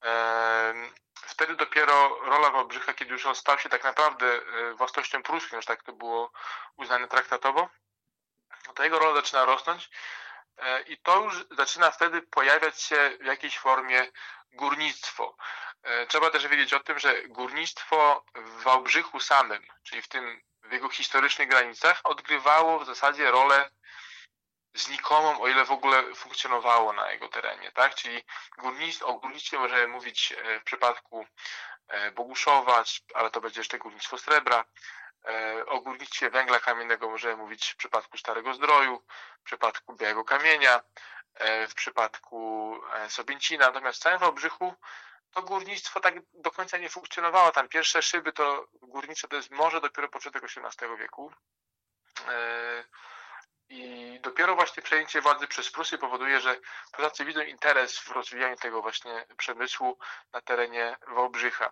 E, 0.03 0.73
wtedy 1.13 1.55
dopiero 1.55 2.19
rola 2.21 2.49
Wałbrzycha, 2.49 2.93
kiedy 2.93 3.11
już 3.11 3.25
on 3.25 3.35
stał 3.35 3.59
się 3.59 3.69
tak 3.69 3.83
naprawdę 3.83 4.39
własnością 4.75 5.23
pruską, 5.23 5.55
już 5.55 5.65
tak 5.65 5.83
to 5.83 5.93
było 5.93 6.31
uznane 6.75 7.07
traktatowo, 7.07 7.69
no 8.67 8.73
to 8.73 8.83
jego 8.83 8.99
rola 8.99 9.15
zaczyna 9.15 9.45
rosnąć 9.45 9.89
i 10.87 10.97
to 10.97 11.21
już 11.21 11.45
zaczyna 11.51 11.91
wtedy 11.91 12.21
pojawiać 12.21 12.81
się 12.81 13.17
w 13.21 13.25
jakiejś 13.25 13.59
formie 13.59 14.11
górnictwo. 14.51 15.37
Trzeba 16.07 16.29
też 16.29 16.47
wiedzieć 16.47 16.73
o 16.73 16.79
tym, 16.79 16.99
że 16.99 17.27
górnictwo 17.27 18.25
w 18.35 18.63
Wałbrzychu 18.63 19.19
samym, 19.19 19.63
czyli 19.83 20.01
w 20.01 20.07
tym 20.07 20.41
w 20.63 20.71
jego 20.71 20.89
historycznych 20.89 21.49
granicach, 21.49 22.01
odgrywało 22.03 22.79
w 22.79 22.85
zasadzie 22.85 23.31
rolę 23.31 23.69
znikomą, 24.75 25.41
o 25.41 25.47
ile 25.47 25.65
w 25.65 25.71
ogóle 25.71 26.15
funkcjonowało 26.15 26.93
na 26.93 27.11
jego 27.11 27.29
terenie, 27.29 27.71
tak? 27.71 27.95
Czyli 27.95 28.23
górnictwo, 28.57 29.07
o 29.07 29.13
górnictwie 29.13 29.59
możemy 29.59 29.87
mówić 29.87 30.33
e, 30.37 30.59
w 30.59 30.63
przypadku 30.63 31.25
e, 31.87 32.11
Boguszowa, 32.11 32.83
ale 33.13 33.31
to 33.31 33.41
będzie 33.41 33.59
jeszcze 33.59 33.77
górnictwo 33.77 34.17
srebra. 34.17 34.65
E, 35.25 35.65
o 35.65 35.81
górnictwie 35.81 36.29
węgla 36.29 36.59
kamiennego 36.59 37.09
możemy 37.09 37.35
mówić 37.35 37.69
w 37.69 37.75
przypadku 37.75 38.17
Starego 38.17 38.53
Zdroju, 38.53 39.03
w 39.39 39.43
przypadku 39.43 39.95
Białego 39.95 40.23
Kamienia, 40.23 40.81
w 41.69 41.73
przypadku 41.73 42.79
Sobięcina. 43.09 43.65
Natomiast 43.65 43.99
w 43.99 44.01
całym 44.01 44.19
Wałbrzychu 44.19 44.75
to 45.35 45.41
górnictwo 45.41 45.99
tak 45.99 46.13
do 46.33 46.51
końca 46.51 46.77
nie 46.77 46.89
funkcjonowało. 46.89 47.51
Tam 47.51 47.67
pierwsze 47.67 48.01
szyby 48.01 48.33
to 48.33 48.67
górnicze 48.81 49.27
to 49.27 49.35
jest 49.35 49.51
może 49.51 49.81
dopiero 49.81 50.09
początek 50.09 50.43
XVIII 50.43 50.97
wieku. 50.97 51.31
I 53.69 54.19
dopiero 54.21 54.55
właśnie 54.55 54.83
przejęcie 54.83 55.21
władzy 55.21 55.47
przez 55.47 55.71
Prusy 55.71 55.97
powoduje, 55.97 56.39
że 56.39 56.59
Polacy 56.91 57.25
widzą 57.25 57.41
interes 57.41 57.99
w 57.99 58.11
rozwijaniu 58.11 58.55
tego 58.55 58.81
właśnie 58.81 59.25
przemysłu 59.37 59.97
na 60.33 60.41
terenie 60.41 60.97
Wałbrzycha. 61.07 61.71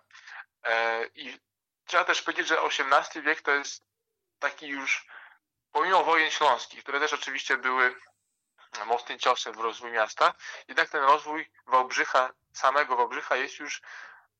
E, 0.64 1.06
I 1.06 1.38
trzeba 1.86 2.04
też 2.04 2.22
powiedzieć, 2.22 2.48
że 2.48 2.62
XVIII 2.62 3.22
wiek 3.22 3.42
to 3.42 3.50
jest 3.50 3.84
taki 4.38 4.66
już, 4.66 5.06
pomimo 5.72 6.04
wojen 6.04 6.30
śląskich, 6.30 6.82
które 6.82 7.00
też 7.00 7.12
oczywiście 7.12 7.56
były 7.56 7.94
mocnym 8.86 9.18
ciosem 9.18 9.54
w 9.54 9.60
rozwój 9.60 9.90
miasta, 9.90 10.34
jednak 10.68 10.88
ten 10.88 11.02
rozwój 11.02 11.50
Wałbrzycha, 11.66 12.30
samego 12.54 12.96
Wałbrzycha 12.96 13.36
jest 13.36 13.58
już 13.58 13.82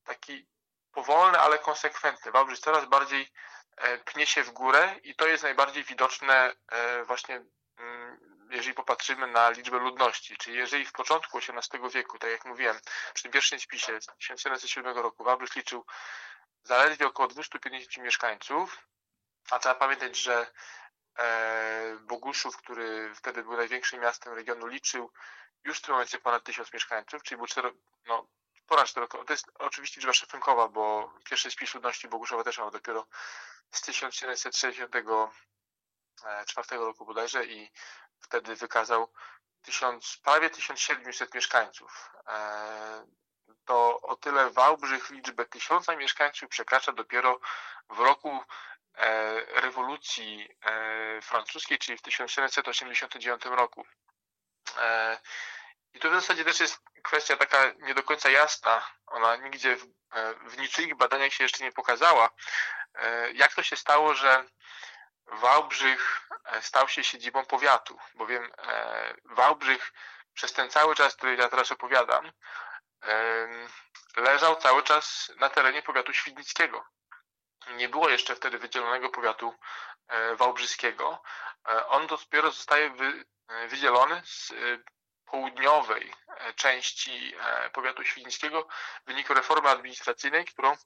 taki 0.03 0.47
powolny, 0.91 1.39
ale 1.39 1.59
konsekwentny. 1.59 2.31
Wałbrzych 2.31 2.59
coraz 2.59 2.85
bardziej 2.85 3.31
E, 3.75 3.97
pnie 3.97 4.25
się 4.25 4.43
w 4.43 4.51
górę 4.51 4.95
i 5.03 5.15
to 5.15 5.27
jest 5.27 5.43
najbardziej 5.43 5.83
widoczne 5.83 6.55
e, 6.67 7.03
właśnie 7.03 7.45
mm, 7.77 8.19
jeżeli 8.49 8.73
popatrzymy 8.73 9.27
na 9.27 9.49
liczbę 9.49 9.79
ludności, 9.79 10.37
czyli 10.37 10.57
jeżeli 10.57 10.85
w 10.85 10.91
początku 10.91 11.37
XVIII 11.37 11.89
wieku, 11.89 12.19
tak 12.19 12.31
jak 12.31 12.45
mówiłem, 12.45 12.79
przy 13.13 13.29
pierwszym 13.29 13.59
spisie 13.59 14.01
z 14.01 14.05
1707 14.05 14.97
roku 14.97 15.23
Wałbrzych 15.23 15.55
liczył 15.55 15.85
zaledwie 16.63 17.07
około 17.07 17.27
250 17.27 18.05
mieszkańców, 18.05 18.87
a 19.51 19.59
trzeba 19.59 19.75
pamiętać, 19.75 20.17
że 20.17 20.47
e, 21.17 21.97
Boguszów, 22.01 22.57
który 22.57 23.15
wtedy 23.15 23.43
był 23.43 23.57
największym 23.57 24.01
miastem 24.01 24.33
regionu, 24.33 24.67
liczył 24.67 25.11
już 25.65 25.79
w 25.79 25.81
tym 25.81 25.91
momencie 25.91 26.19
ponad 26.19 26.43
1000 26.43 26.73
mieszkańców, 26.73 27.23
czyli 27.23 27.37
był 27.37 27.47
cztero, 27.47 27.71
no, 28.07 28.27
ponad. 28.67 28.93
To 28.93 29.25
jest 29.29 29.51
oczywiście 29.59 30.01
liczba 30.01 30.13
szacunkowa, 30.13 30.67
bo 30.67 31.13
pierwszy 31.29 31.51
spis 31.51 31.73
ludności 31.73 32.07
Boguszowa 32.07 32.43
też 32.43 32.57
miał 32.57 32.71
dopiero 32.71 33.07
z 33.71 33.81
1764 33.81 36.77
roku 36.77 37.05
bodajże 37.05 37.45
i 37.45 37.71
wtedy 38.19 38.55
wykazał 38.55 39.11
tysiąc, 39.61 40.17
prawie 40.23 40.49
1700 40.49 41.33
mieszkańców. 41.33 42.11
E, 42.27 43.05
to 43.65 44.01
o 44.01 44.15
tyle 44.15 44.49
Wałbrzych 44.49 45.09
liczbę 45.09 45.45
tysiąca 45.45 45.95
mieszkańców 45.95 46.49
przekracza 46.49 46.91
dopiero 46.91 47.39
w 47.89 47.99
roku 47.99 48.39
e, 48.95 49.61
rewolucji 49.61 50.49
e, 50.61 51.21
francuskiej, 51.21 51.77
czyli 51.77 51.97
w 51.97 52.01
1789 52.01 53.45
roku. 53.45 53.85
I 55.93 55.99
tu 55.99 56.09
w 56.09 56.13
zasadzie 56.13 56.45
też 56.45 56.59
jest 56.59 56.79
kwestia 57.03 57.37
taka 57.37 57.71
nie 57.79 57.93
do 57.93 58.03
końca 58.03 58.29
jasna. 58.29 58.87
Ona 59.07 59.35
nigdzie 59.35 59.75
w, 59.75 59.85
w 60.45 60.57
niczyich 60.57 60.95
badaniach 60.95 61.33
się 61.33 61.43
jeszcze 61.43 61.63
nie 61.63 61.71
pokazała, 61.71 62.29
E, 62.95 63.31
jak 63.31 63.53
to 63.53 63.63
się 63.63 63.75
stało, 63.75 64.13
że 64.13 64.45
Wałbrzych 65.27 66.29
e, 66.45 66.61
stał 66.61 66.89
się 66.89 67.03
siedzibą 67.03 67.45
powiatu, 67.45 67.99
bowiem 68.15 68.51
e, 68.57 69.13
Wałbrzych 69.25 69.93
przez 70.33 70.53
ten 70.53 70.69
cały 70.69 70.95
czas, 70.95 71.15
który 71.15 71.35
ja 71.35 71.49
teraz 71.49 71.71
opowiadam, 71.71 72.31
leżał 74.17 74.55
cały 74.55 74.83
czas 74.83 75.31
na 75.37 75.49
terenie 75.49 75.81
powiatu 75.81 76.13
świdnickiego. 76.13 76.85
Nie 77.73 77.89
było 77.89 78.09
jeszcze 78.09 78.35
wtedy 78.35 78.57
wydzielonego 78.57 79.09
powiatu 79.09 79.53
wałbrzyskiego. 80.37 81.21
On 81.87 82.07
dopiero 82.07 82.51
zostaje 82.51 82.93
wydzielony 83.67 84.21
z 84.25 84.53
południowej 85.25 86.13
części 86.55 87.35
powiatu 87.73 88.03
świdnickiego 88.03 88.67
w 89.03 89.07
wyniku 89.07 89.33
reformy 89.33 89.69
administracyjnej, 89.69 90.45
którą 90.45 90.77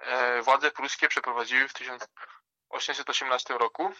E, 0.00 0.42
władze 0.42 0.70
pruskie 0.70 1.08
przeprowadziły 1.08 1.68
w 1.68 1.72
1818 1.72 3.58
roku 3.58 3.92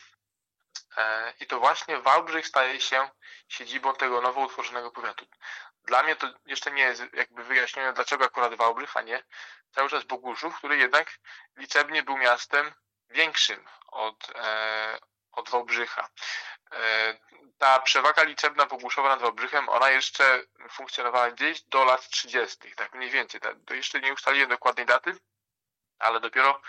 e, 0.97 1.33
i 1.41 1.47
to 1.47 1.61
właśnie 1.61 1.99
Wałbrzych 1.99 2.47
staje 2.47 2.81
się 2.81 3.11
siedzibą 3.49 3.95
tego 3.95 4.21
nowo 4.21 4.41
utworzonego 4.41 4.91
powiatu. 4.91 5.27
Dla 5.85 6.03
mnie 6.03 6.17
to 6.17 6.27
jeszcze 6.47 6.71
nie 6.71 6.83
jest 6.83 7.03
jakby 7.13 7.45
wyjaśnione, 7.45 7.93
dlaczego 7.93 8.25
akurat 8.25 8.55
Wałbrzych, 8.55 8.97
a 8.97 9.03
nie 9.03 9.23
cały 9.71 9.89
czas 9.89 10.05
Boguszów, 10.05 10.59
który 10.59 10.77
jednak 10.77 11.19
liczebnie 11.57 12.03
był 12.03 12.17
miastem 12.17 12.73
większym 13.11 13.65
od, 13.87 14.31
e, 14.35 14.99
od 15.33 15.51
Wałbrzycha. 15.51 16.09
Ta 17.59 17.81
przewaga 17.81 18.23
liczebna 18.23 18.67
Boguszowa 18.67 19.09
nad 19.09 19.21
Wałbrzychem, 19.21 19.69
ona 19.69 19.91
jeszcze 19.91 20.43
funkcjonowała 20.71 21.31
gdzieś 21.31 21.63
do 21.63 21.85
lat 21.85 22.09
30., 22.09 22.75
tak 22.77 22.95
mniej 22.95 23.11
więcej. 23.11 23.41
To 23.67 23.75
jeszcze 23.75 24.01
nie 24.01 24.13
ustaliłem 24.13 24.49
dokładnej 24.49 24.87
daty, 24.87 25.17
ale 25.99 26.21
dopiero 26.21 26.61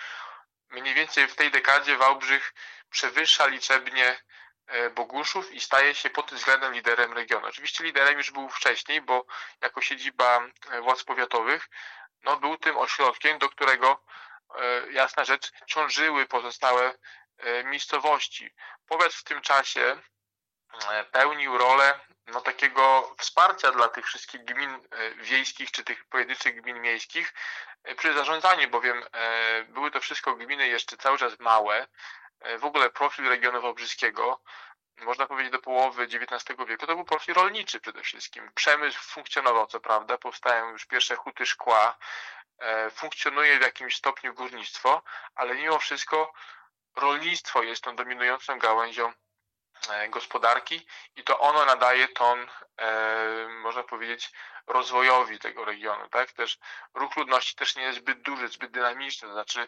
mniej 0.69 0.93
więcej 0.93 1.27
w 1.27 1.35
tej 1.35 1.51
dekadzie 1.51 1.97
Wałbrzych 1.97 2.53
przewyższa 2.89 3.47
liczebnie 3.47 4.21
e, 4.67 4.89
Boguszów 4.89 5.51
i 5.51 5.61
staje 5.61 5.95
się 5.95 6.09
pod 6.09 6.29
tym 6.29 6.37
względem 6.37 6.73
liderem 6.73 7.13
regionu. 7.13 7.47
Oczywiście 7.47 7.83
liderem 7.83 8.17
już 8.17 8.31
był 8.31 8.49
wcześniej, 8.49 9.01
bo 9.01 9.25
jako 9.61 9.81
siedziba 9.81 10.47
e, 10.69 10.81
władz 10.81 11.03
powiatowych 11.03 11.69
no, 12.23 12.37
był 12.37 12.57
tym 12.57 12.77
ośrodkiem, 12.77 13.39
do 13.39 13.49
którego 13.49 14.03
e, 14.55 14.91
jasna 14.91 15.25
rzecz 15.25 15.51
ciążyły 15.65 16.25
pozostałe 16.25 16.93
miejscowości. 17.63 18.49
Powiat 18.87 19.13
w 19.13 19.23
tym 19.23 19.41
czasie 19.41 19.97
pełnił 21.11 21.57
rolę 21.57 21.99
no, 22.27 22.41
takiego 22.41 23.15
wsparcia 23.17 23.71
dla 23.71 23.87
tych 23.87 24.05
wszystkich 24.05 24.45
gmin 24.45 24.87
wiejskich 25.17 25.71
czy 25.71 25.83
tych 25.83 26.05
pojedynczych 26.05 26.61
gmin 26.61 26.81
miejskich, 26.81 27.33
przy 27.97 28.13
zarządzaniu, 28.13 28.69
bowiem 28.69 29.03
e, 29.11 29.63
były 29.63 29.91
to 29.91 29.99
wszystko 29.99 30.35
gminy 30.35 30.67
jeszcze 30.67 30.97
cały 30.97 31.17
czas 31.17 31.39
małe. 31.39 31.87
E, 32.39 32.57
w 32.57 32.65
ogóle 32.65 32.89
profil 32.89 33.29
regionu 33.29 33.61
wałbrzyskiego, 33.61 34.41
można 34.97 35.27
powiedzieć 35.27 35.51
do 35.51 35.59
połowy 35.59 36.03
XIX 36.03 36.59
wieku, 36.67 36.87
to 36.87 36.95
był 36.95 37.05
profil 37.05 37.33
rolniczy 37.33 37.79
przede 37.79 38.01
wszystkim. 38.03 38.51
Przemysł 38.55 38.99
funkcjonował, 38.99 39.67
co 39.67 39.79
prawda, 39.79 40.17
powstają 40.17 40.69
już 40.69 40.85
pierwsze 40.85 41.15
huty 41.15 41.45
szkła, 41.45 41.97
e, 42.57 42.89
funkcjonuje 42.89 43.59
w 43.59 43.61
jakimś 43.61 43.95
stopniu 43.95 44.33
górnictwo, 44.33 45.03
ale 45.35 45.55
mimo 45.55 45.79
wszystko 45.79 46.33
rolnictwo 46.95 47.63
jest 47.63 47.83
tą 47.83 47.95
dominującą 47.95 48.59
gałęzią 48.59 49.13
gospodarki 50.09 50.87
i 51.15 51.23
to 51.23 51.39
ono 51.39 51.65
nadaje 51.65 52.07
ton, 52.07 52.47
można 53.49 53.83
powiedzieć, 53.83 54.31
rozwojowi 54.67 55.39
tego 55.39 55.65
regionu, 55.65 56.09
tak? 56.09 56.31
Też 56.31 56.57
ruch 56.93 57.15
ludności 57.15 57.55
też 57.55 57.75
nie 57.75 57.83
jest 57.83 57.99
zbyt 57.99 58.21
duży, 58.21 58.47
zbyt 58.47 58.71
dynamiczny, 58.71 59.27
to 59.27 59.33
znaczy 59.33 59.67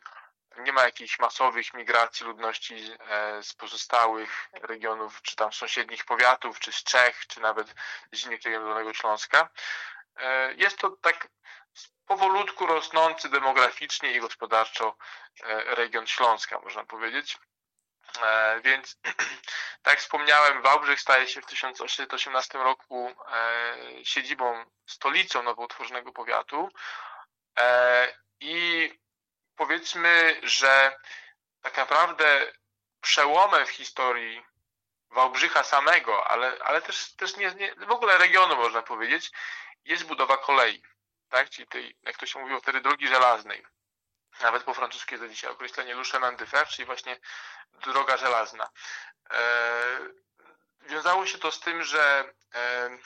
nie 0.57 0.73
ma 0.73 0.83
jakichś 0.83 1.19
masowych 1.19 1.73
migracji 1.73 2.25
ludności 2.25 2.75
e, 2.99 3.43
z 3.43 3.53
pozostałych 3.53 4.49
regionów, 4.53 5.21
czy 5.21 5.35
tam 5.35 5.53
sąsiednich 5.53 6.05
powiatów, 6.05 6.59
czy 6.59 6.71
z 6.71 6.83
Czech, 6.83 7.27
czy 7.27 7.41
nawet 7.41 7.75
z 8.11 8.25
innych 8.25 8.41
regionów 8.43 8.69
Dolnego 8.69 8.93
Śląska. 8.93 9.49
E, 10.17 10.53
jest 10.53 10.77
to 10.77 10.89
tak 10.89 11.27
powolutku 12.05 12.65
rosnący 12.65 13.29
demograficznie 13.29 14.11
i 14.11 14.19
gospodarczo 14.19 14.97
e, 15.43 15.75
region 15.75 16.07
Śląska, 16.07 16.59
można 16.59 16.85
powiedzieć. 16.85 17.37
Więc, 18.63 18.97
tak 19.83 19.93
jak 19.93 19.99
wspomniałem, 19.99 20.61
Wałbrzych 20.61 21.01
staje 21.01 21.27
się 21.27 21.41
w 21.41 21.45
1818 21.45 22.57
roku 22.57 23.15
siedzibą, 24.03 24.65
stolicą 24.85 25.43
nowo 25.43 25.63
utworzonego 25.63 26.11
powiatu 26.11 26.69
i 28.39 28.89
powiedzmy, 29.55 30.39
że 30.43 30.99
tak 31.61 31.77
naprawdę 31.77 32.53
przełomem 33.01 33.65
w 33.65 33.69
historii 33.69 34.45
Wałbrzycha 35.09 35.63
samego, 35.63 36.27
ale, 36.27 36.57
ale 36.63 36.81
też, 36.81 37.15
też 37.15 37.37
nie, 37.37 37.51
nie, 37.51 37.75
w 37.75 37.91
ogóle 37.91 38.17
regionu 38.17 38.55
można 38.55 38.81
powiedzieć, 38.81 39.31
jest 39.85 40.03
budowa 40.03 40.37
kolei. 40.37 40.83
tak? 41.29 41.49
czyli 41.49 41.67
tej, 41.67 41.97
jak 42.03 42.17
to 42.17 42.25
się 42.25 42.39
mówiło 42.39 42.59
wtedy, 42.59 42.81
drogi 42.81 43.07
żelaznej. 43.07 43.65
Nawet 44.41 44.63
po 44.63 44.73
francusku 44.73 45.13
jest 45.13 45.23
to 45.23 45.29
dzisiaj 45.29 45.51
określenie 45.51 45.95
Le 45.95 46.03
chemin 46.03 46.35
de 46.35 46.45
fer, 46.45 46.67
czyli 46.67 46.85
właśnie 46.85 47.19
droga 47.73 48.17
żelazna. 48.17 48.69
E, 49.29 49.99
wiązało 50.81 51.25
się 51.25 51.37
to 51.37 51.51
z 51.51 51.59
tym, 51.59 51.83
że 51.83 52.33
e, 52.55 52.97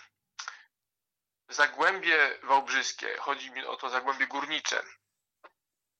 Zagłębie 1.49 2.39
Wałbrzyskie, 2.43 3.17
chodzi 3.17 3.51
mi 3.51 3.65
o 3.65 3.77
to 3.77 3.89
Zagłębie 3.89 4.27
Górnicze, 4.27 4.83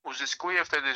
uzyskuje 0.08 0.65
wtedy 0.65 0.93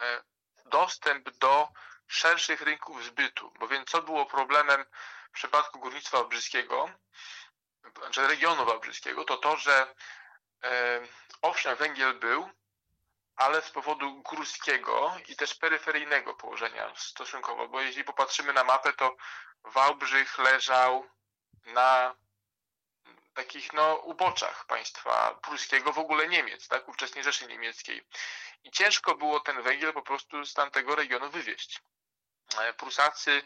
e, 0.00 0.22
dostęp 0.66 1.30
do 1.30 1.68
szerszych 2.06 2.62
rynków 2.62 3.04
zbytu, 3.04 3.52
bo 3.60 3.68
więc 3.68 3.90
co 3.90 4.02
było 4.02 4.26
problemem 4.26 4.84
w 5.28 5.34
przypadku 5.34 5.78
górnictwa 5.78 6.18
wałbrzyskiego, 6.18 6.90
czy 8.10 8.26
regionu 8.26 8.64
wałbrzyskiego, 8.64 9.24
to 9.24 9.36
to, 9.36 9.56
że 9.56 9.94
e, 10.64 11.00
owszem 11.42 11.76
węgiel 11.76 12.18
był, 12.18 12.50
ale 13.36 13.62
z 13.62 13.70
powodu 13.70 14.22
górskiego 14.22 15.16
i 15.28 15.36
też 15.36 15.54
peryferyjnego 15.54 16.34
położenia 16.34 16.92
stosunkowo, 16.96 17.68
bo 17.68 17.80
jeśli 17.80 18.04
popatrzymy 18.04 18.52
na 18.52 18.64
mapę, 18.64 18.92
to 18.92 19.16
Wałbrzych 19.64 20.38
leżał 20.38 21.10
na 21.66 22.14
takich 23.34 23.72
no, 23.72 23.94
uboczach 23.96 24.66
państwa 24.66 25.34
pruskiego, 25.42 25.92
w 25.92 25.98
ogóle 25.98 26.28
Niemiec, 26.28 26.68
tak, 26.68 26.88
ówczesnej 26.88 27.24
Rzeszy 27.24 27.46
Niemieckiej. 27.46 28.02
I 28.64 28.70
ciężko 28.70 29.14
było 29.14 29.40
ten 29.40 29.62
węgiel 29.62 29.92
po 29.92 30.02
prostu 30.02 30.44
z 30.44 30.54
tamtego 30.54 30.94
regionu 30.94 31.30
wywieźć. 31.30 31.82
E, 32.58 32.72
Prusacy 32.72 33.42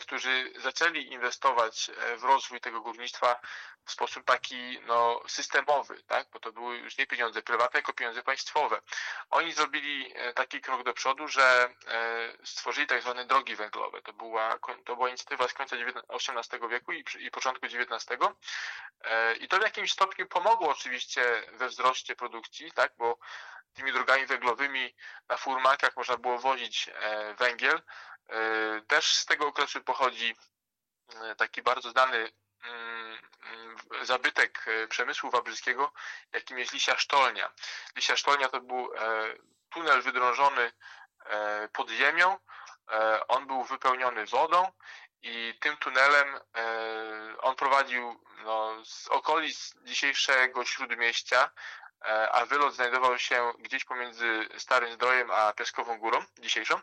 którzy 0.00 0.52
zaczęli 0.56 1.12
inwestować 1.12 1.90
e, 1.90 2.16
w 2.16 2.24
rozwój 2.24 2.60
tego 2.60 2.80
górnictwa 2.80 3.40
w 3.84 3.90
sposób 3.90 4.24
taki 4.24 4.80
no, 4.86 5.22
systemowy, 5.26 6.02
tak? 6.02 6.26
bo 6.32 6.40
to 6.40 6.52
były 6.52 6.76
już 6.76 6.98
nie 6.98 7.06
pieniądze 7.06 7.42
prywatne, 7.42 7.80
tylko 7.80 7.92
pieniądze 7.92 8.22
państwowe. 8.22 8.80
Oni 9.30 9.52
zrobili 9.52 10.12
e, 10.14 10.32
taki 10.32 10.60
krok 10.60 10.82
do 10.82 10.92
przodu, 10.92 11.28
że 11.28 11.74
stworzyli 12.44 12.86
tak 12.86 13.02
zwane 13.02 13.24
drogi 13.24 13.56
węglowe. 13.56 14.02
To 14.02 14.12
była, 14.12 14.58
to 14.84 14.96
była 14.96 15.08
inicjatywa 15.08 15.48
z 15.48 15.52
końca 15.54 15.76
XVIII 16.08 16.68
wieku 16.70 16.92
i, 16.92 17.04
i 17.18 17.30
początku 17.30 17.66
XIX. 17.66 18.06
I 19.40 19.48
to 19.48 19.58
w 19.58 19.62
jakimś 19.62 19.92
stopniu 19.92 20.26
pomogło 20.26 20.68
oczywiście 20.68 21.42
we 21.52 21.68
wzroście 21.68 22.16
produkcji, 22.16 22.72
tak? 22.72 22.92
bo 22.98 23.18
tymi 23.74 23.92
drogami 23.92 24.26
węglowymi 24.26 24.94
na 25.28 25.36
furmankach 25.36 25.96
można 25.96 26.16
było 26.16 26.38
wozić 26.38 26.90
węgiel, 27.38 27.80
E, 27.80 28.15
też 28.86 29.14
z 29.14 29.26
tego 29.26 29.46
okresu 29.46 29.80
pochodzi 29.80 30.36
e, 31.14 31.34
taki 31.34 31.62
bardzo 31.62 31.90
znany 31.90 32.32
mm, 32.64 33.18
zabytek 34.02 34.64
e, 34.66 34.88
przemysłu 34.88 35.30
wawrzyskiego, 35.30 35.92
jakim 36.32 36.58
jest 36.58 36.72
Lisia 36.72 36.98
Sztolnia. 36.98 37.52
Lisia 37.96 38.16
Sztolnia 38.16 38.48
to 38.48 38.60
był 38.60 38.90
tunel 39.70 40.02
wydrążony 40.02 40.72
pod 41.72 41.90
ziemią, 41.90 42.38
on 43.28 43.46
był 43.46 43.64
wypełniony 43.64 44.26
wodą 44.26 44.72
i 45.22 45.58
tym 45.60 45.76
tunelem 45.76 46.40
on 47.38 47.56
prowadził 47.56 48.24
no, 48.44 48.84
z 48.84 49.08
okolic 49.08 49.74
dzisiejszego 49.82 50.64
Śródmieścia, 50.64 51.50
a 52.32 52.46
wylot 52.46 52.74
znajdował 52.74 53.18
się 53.18 53.52
gdzieś 53.58 53.84
pomiędzy 53.84 54.48
Starym 54.58 54.92
Zdrojem 54.92 55.30
a 55.30 55.52
Piaskową 55.52 55.98
Górą 55.98 56.24
dzisiejszą. 56.38 56.80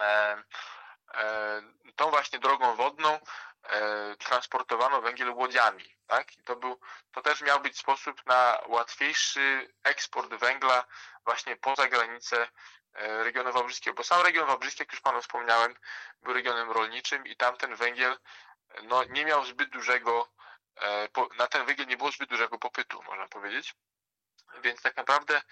E, 0.00 0.42
e, 1.14 1.62
tą 1.96 2.10
właśnie 2.10 2.38
drogą 2.38 2.76
wodną 2.76 3.20
e, 3.62 4.16
transportowano 4.16 5.02
węgiel 5.02 5.30
łodziami. 5.30 5.96
Tak? 6.06 6.38
I 6.38 6.42
to, 6.42 6.56
był, 6.56 6.80
to 7.12 7.22
też 7.22 7.40
miał 7.40 7.60
być 7.60 7.78
sposób 7.78 8.26
na 8.26 8.58
łatwiejszy 8.66 9.74
eksport 9.82 10.34
węgla 10.34 10.84
właśnie 11.24 11.56
poza 11.56 11.88
granice 11.88 12.48
regionu 12.94 13.52
wałbrzyskiego, 13.52 13.96
bo 13.96 14.04
sam 14.04 14.22
region 14.22 14.46
wałbrzyski, 14.46 14.82
jak 14.82 14.92
już 14.92 15.00
Panu 15.00 15.22
wspomniałem, 15.22 15.74
był 16.22 16.32
regionem 16.32 16.70
rolniczym 16.70 17.26
i 17.26 17.36
tam 17.36 17.56
ten 17.56 17.74
węgiel 17.76 18.18
no, 18.82 19.04
nie 19.04 19.24
miał 19.24 19.44
zbyt 19.44 19.70
dużego, 19.70 20.28
na 21.38 21.46
ten 21.46 21.66
węgiel 21.66 21.86
nie 21.86 21.96
było 21.96 22.10
zbyt 22.10 22.30
dużego 22.30 22.58
popytu, 22.58 23.02
można 23.02 23.28
powiedzieć. 23.28 23.74
Więc 24.62 24.82
tak 24.82 24.96
naprawdę 24.96 25.42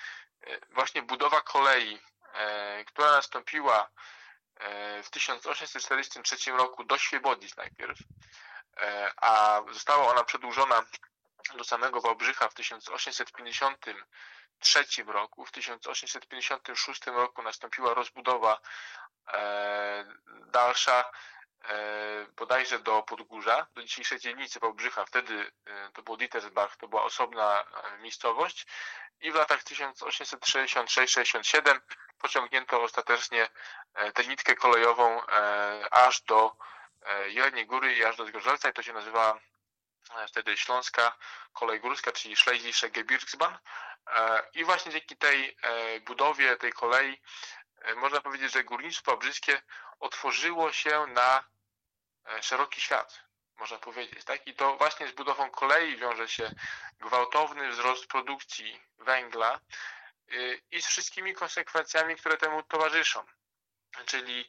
właśnie 0.71 1.03
budowa 1.03 1.41
kolei, 1.41 2.01
która 2.87 3.11
nastąpiła 3.11 3.91
w 5.03 5.11
1843 5.11 6.53
roku 6.53 6.85
do 6.85 6.99
Świebodzic 6.99 7.57
najpierw, 7.57 7.99
e, 8.77 9.13
a 9.17 9.63
została 9.73 10.11
ona 10.11 10.25
przedłużona 10.25 10.83
do 11.57 11.65
samego 11.65 12.01
Wałbrzycha 12.01 12.49
w 12.49 12.55
1853 12.55 15.05
roku. 15.07 15.47
W 15.47 15.53
1856 15.53 17.07
roku 17.07 17.43
nastąpiła 17.43 17.95
rozbudowa 17.95 18.61
e, 19.33 20.05
dalsza 20.47 21.05
bodajże 22.37 22.79
do 22.79 23.03
Podgórza, 23.03 23.67
do 23.75 23.83
dzisiejszej 23.83 24.19
dzielnicy 24.19 24.61
Wałbrzycha. 24.61 25.05
Wtedy 25.05 25.51
to 25.93 26.03
było 26.03 26.17
Dietersbach, 26.17 26.77
to 26.77 26.89
była 26.89 27.03
osobna 27.03 27.65
miejscowość 28.01 28.67
i 29.21 29.33
w 29.33 29.35
latach 29.35 29.65
1866-67 29.65 31.81
pociągnięto 32.19 32.83
ostatecznie 32.83 33.49
e, 33.95 34.13
tę 34.13 34.25
nitkę 34.25 34.55
kolejową 34.55 35.27
e, 35.27 35.89
aż 35.91 36.23
do 36.23 36.57
e, 37.03 37.31
Jeleniej 37.31 37.67
Góry 37.67 37.95
i 37.95 38.05
aż 38.05 38.17
do 38.17 38.27
Zgorzelca 38.27 38.71
i 38.71 38.73
to 38.73 38.83
się 38.83 38.93
nazywa 38.93 39.41
wtedy 40.29 40.57
Śląska 40.57 41.17
Kolej 41.53 41.81
Górska, 41.81 42.13
czyli 42.13 42.37
Schlesische 42.37 42.91
Gebirgsbahn. 42.91 43.59
I 44.55 44.65
właśnie 44.65 44.93
dzięki 44.93 45.17
tej 45.17 45.57
budowie 46.07 46.57
tej 46.57 46.73
kolei 46.73 47.21
można 47.97 48.21
powiedzieć, 48.21 48.53
że 48.53 48.65
górnictwo 48.65 49.11
wałbrzyskie 49.11 49.63
otworzyło 50.01 50.73
się 50.73 51.07
na 51.07 51.45
szeroki 52.41 52.81
świat, 52.81 53.23
można 53.57 53.79
powiedzieć. 53.79 54.25
Tak? 54.25 54.47
I 54.47 54.55
to 54.55 54.77
właśnie 54.77 55.09
z 55.09 55.13
budową 55.13 55.51
kolei 55.51 55.97
wiąże 55.97 56.29
się 56.29 56.55
gwałtowny 57.01 57.71
wzrost 57.71 58.07
produkcji 58.07 58.81
węgla, 58.99 59.61
Y, 60.33 60.63
i 60.71 60.83
z 60.83 60.87
wszystkimi 60.87 61.35
konsekwencjami, 61.35 62.17
które 62.17 62.37
temu 62.37 62.63
towarzyszą. 62.63 63.25
Czyli 64.07 64.49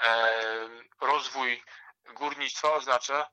e, 0.00 0.68
rozwój 1.00 1.62
górnictwa 2.04 2.72
oznacza 2.72 3.30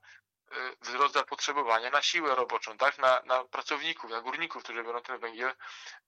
y, 0.52 0.54
wzrost 0.80 1.14
zapotrzebowania 1.14 1.90
na 1.90 2.02
siłę 2.02 2.34
roboczą, 2.34 2.78
tak? 2.78 2.98
na, 2.98 3.22
na 3.24 3.44
pracowników, 3.44 4.10
na 4.10 4.20
górników, 4.20 4.62
którzy 4.62 4.82
będą 4.82 5.02
ten 5.02 5.18
węgiel 5.18 5.54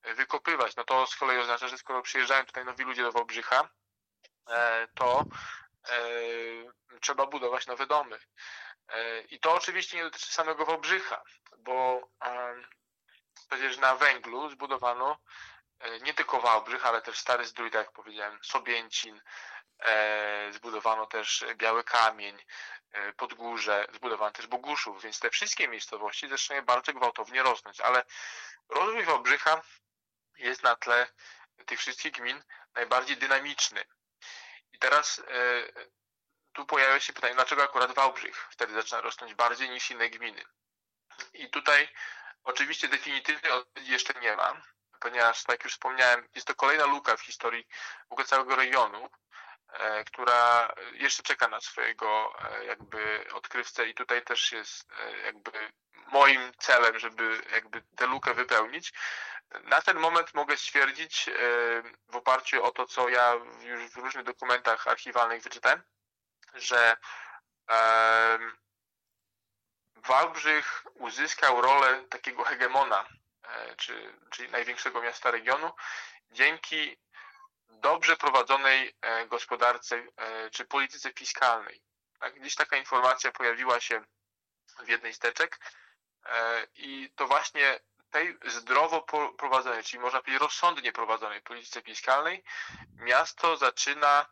e, 0.03 0.15
wykopywać. 0.15 0.77
No 0.77 0.85
to 0.85 1.07
z 1.07 1.17
kolei 1.17 1.39
oznacza, 1.39 1.69
że 1.69 1.79
skoro 1.79 2.03
przyjeżdżają 2.03 2.47
tutaj 2.47 2.65
nowi 2.65 2.85
ludzie 2.85 3.03
do 3.03 3.13
Wałbrzycha, 3.13 3.69
e, 4.49 4.89
to 4.95 5.25
trzeba 7.01 7.27
budować 7.27 7.67
nowe 7.67 7.87
domy. 7.87 8.19
I 9.29 9.41
to 9.41 9.55
oczywiście 9.55 9.97
nie 9.97 10.03
dotyczy 10.03 10.33
samego 10.33 10.65
Wałbrzycha, 10.65 11.23
bo 11.59 12.09
przecież 13.49 13.79
na 13.79 13.97
węglu 13.97 14.51
zbudowano 14.51 15.19
E, 15.85 16.01
nie 16.01 16.15
tylko 16.15 16.41
Wałbrzych, 16.41 16.87
ale 16.87 17.03
też 17.03 17.19
Stary 17.19 17.45
Zdrój, 17.45 17.71
tak 17.71 17.87
jak 17.87 17.93
powiedziałem, 17.93 18.39
Sobięcin, 18.43 19.21
e, 19.79 20.53
zbudowano 20.53 21.07
też 21.07 21.45
Biały 21.57 21.85
Kamień, 21.85 22.45
e, 22.93 23.13
Podgórze, 23.13 23.87
zbudowano 23.95 24.31
też 24.31 24.47
Boguszów, 24.47 25.03
więc 25.03 25.21
te 25.21 25.31
wszystkie 25.31 25.69
miejscowości 25.69 26.29
zaczynają 26.29 26.65
bardzo 26.65 26.93
gwałtownie 26.93 27.43
rosnąć, 27.43 27.81
ale 27.81 28.05
rozwój 28.69 29.05
Wałbrzycha 29.05 29.63
jest 30.39 30.63
na 30.63 30.77
tle 30.77 31.07
tych 31.67 31.79
wszystkich 31.79 32.13
gmin 32.13 32.43
najbardziej 32.75 33.17
dynamiczny. 33.17 33.85
I 34.75 34.79
teraz 34.79 35.23
tu 36.53 36.67
pojawia 36.67 37.01
się 37.01 37.13
pytanie, 37.13 37.35
dlaczego 37.35 37.63
akurat 37.63 37.95
Wałbrzych 37.95 38.49
wtedy 38.51 38.75
zaczyna 38.75 39.01
rosnąć 39.01 39.35
bardziej 39.35 39.71
niż 39.71 39.91
inne 39.91 40.11
gminy. 40.11 40.45
I 41.33 41.51
tutaj 41.51 41.89
oczywiście 42.45 42.89
definitywnej 42.89 43.53
odpowiedzi 43.53 43.93
jeszcze 43.93 44.21
nie 44.21 44.37
ma, 44.37 44.63
ponieważ, 45.01 45.43
tak 45.43 45.55
jak 45.55 45.65
już 45.65 45.73
wspomniałem, 45.73 46.29
jest 46.35 46.47
to 46.47 46.55
kolejna 46.55 46.87
luka 46.87 47.17
w 47.17 47.21
historii 47.21 47.67
w 48.09 48.13
ogóle 48.13 48.27
całego 48.27 48.57
regionu, 48.57 49.11
która 50.07 50.75
jeszcze 50.93 51.23
czeka 51.23 51.49
na 51.49 51.61
swojego 51.61 52.35
e, 52.39 52.65
jakby 52.65 53.25
odkrywcę 53.33 53.89
i 53.89 53.95
tutaj 53.95 54.23
też 54.23 54.53
jest 54.53 54.93
e, 55.01 55.19
jakby 55.19 55.51
moim 56.07 56.53
celem, 56.59 56.99
żeby 56.99 57.43
jakby 57.53 57.83
tę 57.97 58.07
lukę 58.07 58.35
wypełnić. 58.35 58.93
Na 59.65 59.83
ten 59.83 59.99
moment 59.99 60.35
mogę 60.35 60.57
stwierdzić 60.57 61.31
w 62.09 62.17
oparciu 62.17 62.65
o 62.65 62.71
to, 62.71 62.87
co 62.87 63.09
ja 63.09 63.35
już 63.61 63.91
w 63.91 63.97
różnych 63.97 64.25
dokumentach 64.25 64.87
archiwalnych 64.89 65.43
wyczytałem, 65.43 65.83
że 66.55 66.97
Wałbrzych 69.97 70.85
uzyskał 70.95 71.61
rolę 71.61 72.05
takiego 72.11 72.45
hegemona 72.45 73.05
E, 73.49 73.77
czy, 73.77 74.13
czyli 74.31 74.51
największego 74.51 75.03
miasta 75.03 75.31
regionu, 75.31 75.73
dzięki 76.31 76.97
dobrze 77.85 78.17
prowadzonej 78.17 78.97
e, 79.01 79.27
gospodarce 79.27 79.97
e, 79.97 80.51
czy 80.51 80.65
polityce 80.65 81.13
fiskalnej. 81.13 81.83
Tak? 82.21 82.41
Gdzieś 82.41 82.55
taka 82.55 82.77
informacja 82.77 83.33
pojawiła 83.33 83.81
się 83.81 84.05
w 84.79 84.89
jednej 84.89 85.15
z 85.15 85.19
teczek 85.19 85.61
i 86.75 87.13
to 87.17 87.27
właśnie 87.27 87.81
tej 88.11 88.39
zdrowo 88.47 89.03
prowadzonej, 89.39 89.85
czyli 89.85 90.01
można 90.01 90.21
powiedzieć 90.21 90.41
rozsądnie 90.41 90.93
prowadzonej 90.93 91.43
polityce 91.43 91.83
fiskalnej, 91.83 92.45
miasto 92.97 93.57
zaczyna 93.57 94.27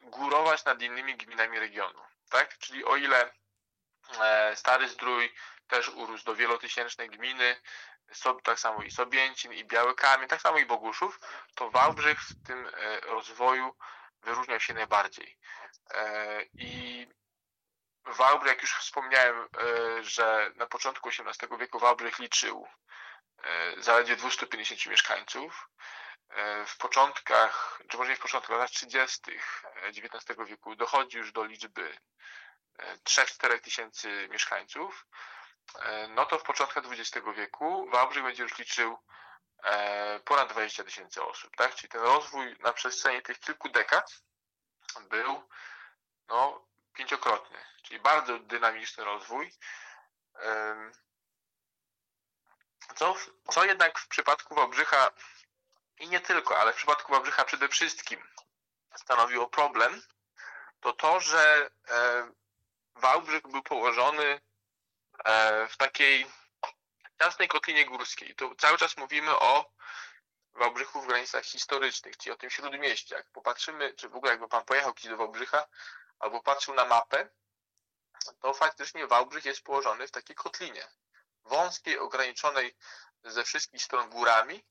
górować 0.00 0.64
nad 0.64 0.82
innymi 0.82 1.16
gminami 1.16 1.58
regionu. 1.58 2.00
Tak? 2.30 2.58
Czyli 2.58 2.84
o 2.84 2.96
ile 2.96 3.32
e, 4.20 4.56
Stary 4.56 4.88
Zdrój 4.88 5.34
też 5.68 5.88
urósł 5.88 6.24
do 6.24 6.34
wielotysięcznej 6.34 7.10
gminy, 7.10 7.56
tak 8.42 8.58
samo 8.60 8.82
i 8.82 8.90
Sobięcin, 8.90 9.52
i 9.52 9.64
Biały 9.64 9.94
Kamień, 9.94 10.28
tak 10.28 10.40
samo 10.40 10.58
i 10.58 10.66
Boguszów, 10.66 11.20
to 11.54 11.70
Wałbrzych 11.70 12.20
w 12.20 12.46
tym 12.46 12.66
e, 12.66 13.00
rozwoju 13.00 13.74
wyróżniał 14.22 14.60
się 14.60 14.74
najbardziej. 14.74 15.38
E, 15.90 16.42
I 16.42 17.06
Wałbrzych, 18.06 18.52
jak 18.52 18.62
już 18.62 18.74
wspomniałem, 18.74 19.48
że 20.00 20.52
na 20.56 20.66
początku 20.66 21.08
XVIII 21.08 21.58
wieku 21.58 21.78
Wałbrzych 21.78 22.18
liczył 22.18 22.68
zaledwie 23.78 24.16
250 24.16 24.86
mieszkańców, 24.86 25.68
E, 26.34 26.66
w 26.66 26.76
początkach, 26.76 27.82
czy 27.88 27.96
może 27.96 28.10
nie 28.10 28.16
w 28.16 28.20
początkach, 28.20 28.58
lat 28.58 28.70
30. 28.70 29.20
XIX 29.82 30.48
wieku 30.48 30.76
dochodzi 30.76 31.18
już 31.18 31.32
do 31.32 31.44
liczby 31.44 31.98
3-4 33.04 33.52
e, 33.52 33.58
tysięcy 33.58 34.28
mieszkańców, 34.30 35.06
e, 35.06 35.43
no 36.08 36.26
to 36.26 36.38
w 36.38 36.42
początkach 36.42 36.84
XX 36.90 37.26
wieku 37.36 37.90
Wałbrzych 37.90 38.22
będzie 38.22 38.42
już 38.42 38.58
liczył 38.58 38.98
ponad 40.24 40.48
20 40.48 40.84
tysięcy 40.84 41.22
osób, 41.22 41.56
tak? 41.56 41.74
Czyli 41.74 41.88
ten 41.90 42.00
rozwój 42.00 42.56
na 42.60 42.72
przestrzeni 42.72 43.22
tych 43.22 43.40
kilku 43.40 43.68
dekad 43.68 44.22
był 45.00 45.48
no, 46.28 46.66
pięciokrotny, 46.94 47.58
czyli 47.82 48.00
bardzo 48.00 48.38
dynamiczny 48.38 49.04
rozwój. 49.04 49.52
Co, 52.96 53.14
co 53.50 53.64
jednak 53.64 53.98
w 53.98 54.08
przypadku 54.08 54.54
Wałbrzycha 54.54 55.10
i 55.98 56.08
nie 56.08 56.20
tylko, 56.20 56.58
ale 56.58 56.72
w 56.72 56.76
przypadku 56.76 57.12
Wałbrzycha 57.12 57.44
przede 57.44 57.68
wszystkim 57.68 58.28
stanowiło 58.96 59.48
problem, 59.48 60.02
to 60.80 60.92
to, 60.92 61.20
że 61.20 61.70
e, 61.88 62.32
Wałbrzych 62.94 63.42
był 63.42 63.62
położony 63.62 64.24
e, 64.24 64.40
w 65.68 65.76
takiej 65.76 66.26
ciasnej 67.22 67.48
kotlinie 67.48 67.86
górskiej. 67.86 68.34
Tu 68.34 68.54
cały 68.54 68.78
czas 68.78 68.96
mówimy 68.96 69.30
o 69.38 69.70
Wałbrzychu 70.54 71.00
w 71.02 71.06
granicach 71.06 71.44
historycznych, 71.44 72.16
czyli 72.16 72.32
o 72.32 72.36
tym 72.36 72.50
śródmieście. 72.50 73.14
Jak 73.14 73.30
popatrzymy, 73.30 73.94
czy 73.94 74.08
w 74.08 74.16
ogóle 74.16 74.32
jakby 74.32 74.48
pan 74.48 74.64
pojechał 74.64 74.94
kiedyś 74.94 75.10
do 75.10 75.16
Wałbrzycha, 75.16 75.66
albo 76.18 76.42
patrzył 76.42 76.74
na 76.74 76.84
mapę, 76.84 77.28
to 78.40 78.54
faktycznie 78.54 79.06
Wałbrzych 79.06 79.44
jest 79.44 79.62
położony 79.62 80.06
w 80.06 80.10
takiej 80.10 80.36
kotlinie. 80.36 80.88
Wąskiej, 81.44 81.98
ograniczonej 81.98 82.76
ze 83.24 83.44
wszystkich 83.44 83.82
stron 83.82 84.10
górami, 84.10 84.64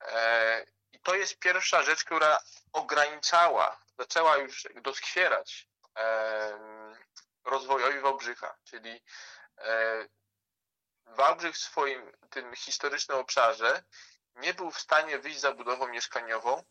E, 0.00 0.66
I 0.92 1.00
to 1.00 1.14
jest 1.14 1.38
pierwsza 1.38 1.82
rzecz, 1.82 2.04
która 2.04 2.38
ograniczała, 2.72 3.80
zaczęła 3.98 4.36
już 4.36 4.68
doskwierać 4.82 5.68
rozwojowi 7.44 8.00
Wałbrzycha, 8.00 8.56
czyli 8.64 8.90
e, 8.90 9.00
Wałbrzych 11.06 11.54
w 11.54 11.58
swoim 11.58 12.12
tym 12.30 12.56
historycznym 12.56 13.18
obszarze 13.18 13.82
nie 14.34 14.54
był 14.54 14.70
w 14.70 14.80
stanie 14.80 15.18
wyjść 15.18 15.40
za 15.40 15.52
budową 15.52 15.88
mieszkaniową 15.88 16.64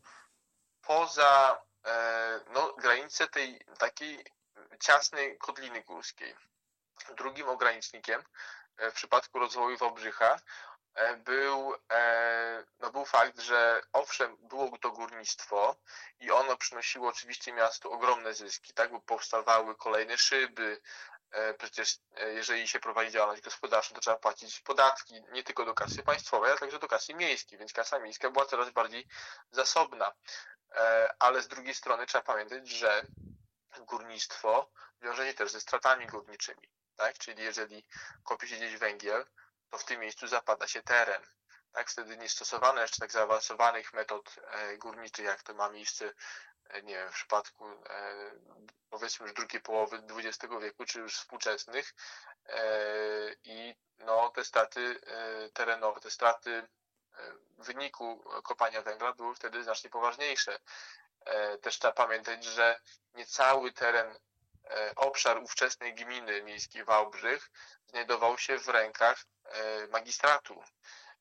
poza 0.81 1.61
e, 1.85 2.39
no, 2.49 2.73
granicę 2.73 3.27
tej 3.27 3.65
takiej 3.77 4.25
ciasnej 4.79 5.37
Kodliny 5.37 5.83
Górskiej. 5.83 6.35
Drugim 7.17 7.49
ogranicznikiem 7.49 8.23
w 8.77 8.93
przypadku 8.93 9.39
rozwoju 9.39 9.77
Wałbrzycha 9.77 10.39
E, 10.97 11.17
był, 11.17 11.75
e, 11.91 12.63
no 12.79 12.91
był 12.91 13.05
fakt, 13.05 13.39
że 13.39 13.81
owszem, 13.93 14.37
było 14.37 14.77
to 14.77 14.91
górnictwo 14.91 15.75
i 16.19 16.31
ono 16.31 16.57
przynosiło 16.57 17.09
oczywiście 17.09 17.53
miastu 17.53 17.91
ogromne 17.91 18.33
zyski, 18.33 18.73
tak, 18.73 18.91
bo 18.91 18.99
powstawały 18.99 19.75
kolejne 19.75 20.17
szyby, 20.17 20.81
e, 20.81 21.16
przecież 21.57 21.97
jeżeli 22.27 22.67
się 22.67 22.79
prowadzi 22.79 23.11
działalność 23.11 23.41
gospodarczą, 23.41 23.95
to 23.95 24.01
trzeba 24.01 24.17
płacić 24.17 24.59
podatki 24.59 25.23
nie 25.31 25.43
tylko 25.43 25.65
do 25.65 25.73
kasy 25.73 26.03
państwowej, 26.03 26.49
ale 26.49 26.59
także 26.59 26.79
do 26.79 26.87
kasy 26.87 27.13
miejskiej, 27.13 27.59
więc 27.59 27.73
kasa 27.73 27.99
miejska 27.99 28.29
była 28.29 28.45
coraz 28.45 28.69
bardziej 28.69 29.07
zasobna. 29.51 30.13
Ale 31.19 31.41
z 31.41 31.47
drugiej 31.47 31.73
strony 31.73 32.05
trzeba 32.05 32.23
pamiętać, 32.23 32.69
że 32.69 33.03
górnictwo 33.79 34.71
wiąże 35.01 35.27
się 35.27 35.33
też 35.33 35.51
ze 35.51 35.61
stratami 35.61 36.07
górniczymi, 36.07 36.69
tak? 36.95 37.17
Czyli 37.17 37.43
jeżeli 37.43 37.85
kopie 38.23 38.47
się 38.47 38.55
gdzieś 38.55 38.77
węgiel, 38.77 39.25
to 39.69 39.77
w 39.77 39.85
tym 39.85 39.99
miejscu 39.99 40.27
zapada 40.27 40.67
się 40.67 40.81
teren. 40.81 41.21
Tak, 41.71 41.89
wtedy 41.89 42.17
nie 42.17 42.29
stosowano 42.29 42.81
jeszcze 42.81 42.99
tak 42.99 43.11
zaawansowanych 43.11 43.93
metod 43.93 44.35
e, 44.47 44.77
górniczych, 44.77 45.25
jak 45.25 45.43
to 45.43 45.53
ma 45.53 45.69
miejsce 45.69 46.05
e, 46.05 46.13
nie 46.83 46.95
wiem, 46.95 47.09
w 47.09 47.13
przypadku 47.13 47.65
e, 47.65 48.31
powiedzmy 48.89 49.25
już 49.25 49.35
drugiej 49.35 49.61
połowy 49.61 50.03
XX 50.09 50.53
wieku, 50.61 50.85
czy 50.85 50.99
już 50.99 51.15
współczesnych 51.15 51.93
i 53.43 53.75
no, 53.97 54.29
te 54.29 54.43
straty 54.43 54.99
terenowe, 55.53 55.99
te 55.99 56.11
straty 56.11 56.67
w 57.57 57.65
wyniku 57.65 58.23
kopania 58.43 58.81
węgla 58.81 59.13
były 59.13 59.35
wtedy 59.35 59.63
znacznie 59.63 59.89
poważniejsze. 59.89 60.59
Też 61.61 61.79
trzeba 61.79 61.93
pamiętać, 61.93 62.43
że 62.43 62.79
nie 63.13 63.25
cały 63.25 63.71
teren 63.71 64.15
obszar 64.95 65.37
ówczesnej 65.37 65.95
gminy 65.95 66.43
miejskiej 66.43 66.83
Wałbrzych 66.83 67.49
znajdował 67.87 68.37
się 68.37 68.57
w 68.59 68.67
rękach 68.67 69.25
E, 69.51 69.87
magistratu. 69.87 70.63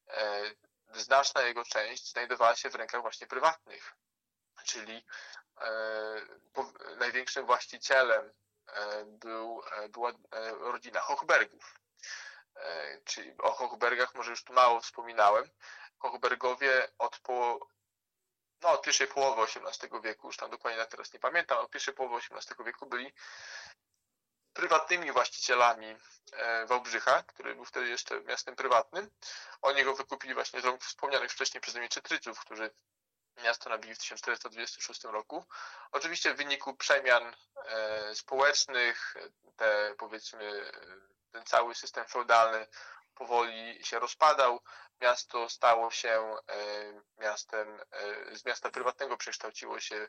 E, 0.09 0.43
znaczna 0.95 1.43
jego 1.43 1.65
część 1.65 2.11
znajdowała 2.11 2.57
się 2.57 2.71
w 2.71 2.75
rękach 2.75 3.01
właśnie 3.01 3.27
prywatnych, 3.27 3.97
czyli 4.66 5.07
e, 5.61 6.96
największym 6.96 7.46
właścicielem 7.46 8.33
był, 9.07 9.62
była 9.88 10.12
rodzina 10.61 11.00
Hochbergów. 11.00 11.81
Czyli 13.05 13.35
o 13.38 13.52
Hochbergach 13.52 14.14
może 14.14 14.31
już 14.31 14.44
tu 14.44 14.52
mało 14.52 14.81
wspominałem. 14.81 15.50
Hochbergowie 15.98 16.88
od 16.98 17.18
po, 17.18 17.68
no, 18.62 18.68
od 18.68 18.83
pierwszej 18.83 19.07
połowy 19.07 19.42
XVIII 19.42 20.00
wieku, 20.02 20.26
już 20.26 20.37
tam 20.37 20.50
dokładnie 20.50 20.87
teraz 20.87 21.12
nie 21.12 21.20
pamiętam, 21.20 21.59
od 21.59 21.70
pierwszej 21.70 21.94
połowy 21.94 22.16
XVIII 22.16 22.64
wieku 22.64 22.87
byli 22.87 23.12
prywatnymi 24.52 25.12
właścicielami 25.12 25.96
e, 26.33 26.66
Wałbrzycha, 26.66 27.22
który 27.22 27.55
był 27.55 27.64
wtedy 27.64 27.88
jeszcze 27.88 28.20
miastem 28.20 28.57
prywatnym. 28.57 29.11
Oni 29.62 29.85
go 29.85 29.94
wykupili 29.94 30.35
właśnie 30.35 30.61
z 30.61 30.83
wspomnianych 30.85 31.33
wcześniej 31.33 31.61
przeze 31.61 31.79
mnie 31.79 31.88
Czytryców, 31.88 32.40
którzy 32.40 32.70
miasto 33.42 33.70
nabili 33.70 33.94
w 33.94 33.99
1426 33.99 35.05
roku. 35.05 35.44
Oczywiście 35.92 36.35
w 36.35 36.37
wyniku 36.37 36.77
przemian 36.77 37.37
e, 37.64 38.14
społecznych, 38.14 39.16
te 39.57 39.94
powiedzmy, 39.99 40.70
ten 41.33 41.44
cały 41.44 41.75
system 41.75 42.05
feudalny 42.07 42.66
powoli 43.14 43.85
się 43.85 43.99
rozpadał. 43.99 44.61
Miasto 45.01 45.49
stało 45.49 45.90
się 45.90 46.37
e, 46.49 46.62
miastem, 47.18 47.81
z 48.33 48.44
miasta 48.44 48.70
prywatnego 48.70 49.16
przekształciło 49.16 49.81
się 49.81 50.09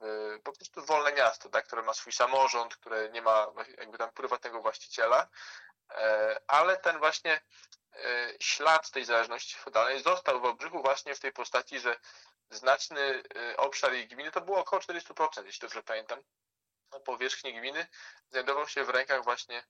w, 0.00 0.40
po 0.44 0.52
prostu 0.52 0.84
wolne 0.84 1.12
miasto, 1.12 1.48
tak, 1.48 1.66
które 1.66 1.82
ma 1.82 1.94
swój 1.94 2.12
samorząd, 2.12 2.76
które 2.76 3.10
nie 3.10 3.22
ma 3.22 3.46
jakby 3.78 3.98
tam 3.98 4.10
prywatnego 4.10 4.62
właściciela, 4.62 5.22
e, 5.22 5.28
ale 6.46 6.76
ten 6.76 6.98
właśnie 6.98 7.40
e, 7.92 8.32
ślad 8.40 8.90
tej 8.90 9.04
zależności 9.04 9.56
feudalnej 9.56 10.02
został 10.02 10.38
w 10.38 10.42
Wałbrzychu 10.42 10.82
właśnie 10.82 11.14
w 11.14 11.20
tej 11.20 11.32
postaci, 11.32 11.80
że 11.80 11.96
znaczny 12.50 13.22
e, 13.36 13.56
obszar 13.56 13.92
jej 13.92 14.08
gminy 14.08 14.30
to 14.30 14.40
było 14.40 14.58
około 14.58 14.82
400%, 14.82 15.44
jeśli 15.44 15.60
dobrze 15.60 15.82
pamiętam, 15.82 16.22
powierzchni 17.04 17.54
gminy 17.54 17.86
znajdował 18.30 18.68
się 18.68 18.84
w 18.84 18.90
rękach 18.90 19.24
właśnie 19.24 19.64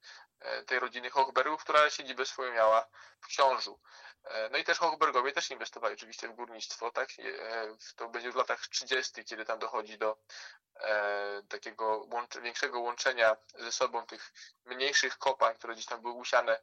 tej 0.67 0.79
rodziny 0.79 1.11
Hochbergów, 1.11 1.65
która 1.65 1.91
siedzibę 1.91 2.27
swoją 2.27 2.53
miała 2.53 2.87
w 3.21 3.27
Książu. 3.27 3.81
E, 4.25 4.49
no 4.51 4.59
i 4.59 4.65
też 4.65 4.79
Hochbergowie 4.79 5.33
też 5.33 5.51
inwestowali 5.51 5.95
oczywiście 5.95 6.29
w 6.29 6.35
górnictwo, 6.35 6.91
tak? 6.91 7.09
E, 7.19 7.77
to 7.97 8.09
będzie 8.09 8.33
w 8.33 8.37
latach 8.37 8.61
30., 8.69 9.25
kiedy 9.25 9.45
tam 9.45 9.59
dochodzi 9.59 9.99
do 9.99 10.19
e, 10.77 11.43
takiego 11.49 12.09
większego 12.43 12.81
łączenia 12.81 13.37
ze 13.59 13.73
sobą 13.73 14.07
tych 14.07 14.33
mniejszych 14.65 15.19
kopań, 15.19 15.55
które 15.55 15.75
gdzieś 15.75 15.87
tam 15.87 16.03
były 16.03 16.15
usiane 16.15 16.61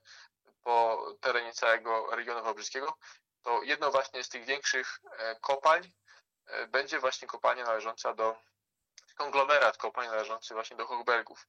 po 0.64 1.06
terenie 1.22 1.54
całego 1.54 2.16
regionu 2.16 2.44
wałbrzyskiego, 2.44 2.98
to 3.42 3.64
jedno 3.64 3.92
właśnie 3.92 4.24
z 4.24 4.30
tych 4.30 4.46
większych 4.46 5.00
kopań 5.42 5.92
będzie 6.68 7.00
właśnie 7.00 7.28
kopalnia 7.28 7.64
należąca 7.64 8.14
do 8.14 8.36
konglomerat 9.16 9.78
kopań 9.78 10.08
należący 10.08 10.54
właśnie 10.54 10.78
do 10.78 10.86
Hochbergów. 10.86 11.48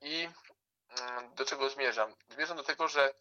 I 0.00 0.28
mm, 1.00 1.34
do 1.34 1.44
czego 1.44 1.70
zmierzam? 1.70 2.14
Zmierzam 2.28 2.56
do 2.56 2.62
tego, 2.62 2.88
że 2.88 3.14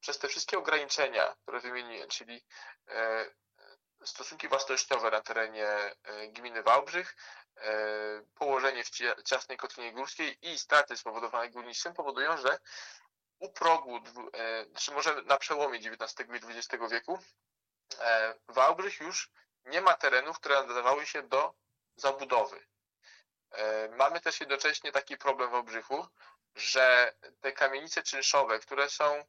przez 0.00 0.18
te 0.18 0.28
wszystkie 0.28 0.58
ograniczenia, 0.58 1.36
które 1.42 1.60
wymieniłem, 1.60 2.08
czyli 2.08 2.44
e, 2.88 3.26
stosunki 4.04 4.48
własnościowe 4.48 5.10
na 5.10 5.20
terenie 5.20 5.66
e, 5.66 6.28
gminy 6.28 6.62
Wałbrzych, 6.62 7.16
e, 7.56 7.72
położenie 8.34 8.84
w 8.84 8.90
ciasnej 9.24 9.58
kotlinie 9.58 9.92
górskiej 9.92 10.38
i 10.42 10.58
straty 10.58 10.96
spowodowane 10.96 11.50
górnictwem 11.50 11.94
powodują, 11.94 12.36
że 12.36 12.58
u 13.38 13.52
progu, 13.52 14.00
czy 14.78 14.92
może 14.92 15.22
na 15.22 15.36
przełomie 15.36 15.78
XIX 15.78 16.28
i 16.28 16.56
XX 16.56 16.84
wieku, 16.90 17.18
Wałbrzych 18.48 19.00
już 19.00 19.30
nie 19.64 19.80
ma 19.80 19.94
terenów, 19.94 20.36
które 20.36 20.66
nadawały 20.66 21.06
się 21.06 21.22
do 21.22 21.54
zabudowy. 21.96 22.66
Mamy 23.90 24.20
też 24.20 24.40
jednocześnie 24.40 24.92
taki 24.92 25.16
problem 25.16 25.48
w 25.48 25.52
Wałbrzychu, 25.52 26.06
że 26.54 27.14
te 27.40 27.52
kamienice 27.52 28.02
czynszowe, 28.02 28.58
które 28.58 28.90
są 28.90 29.24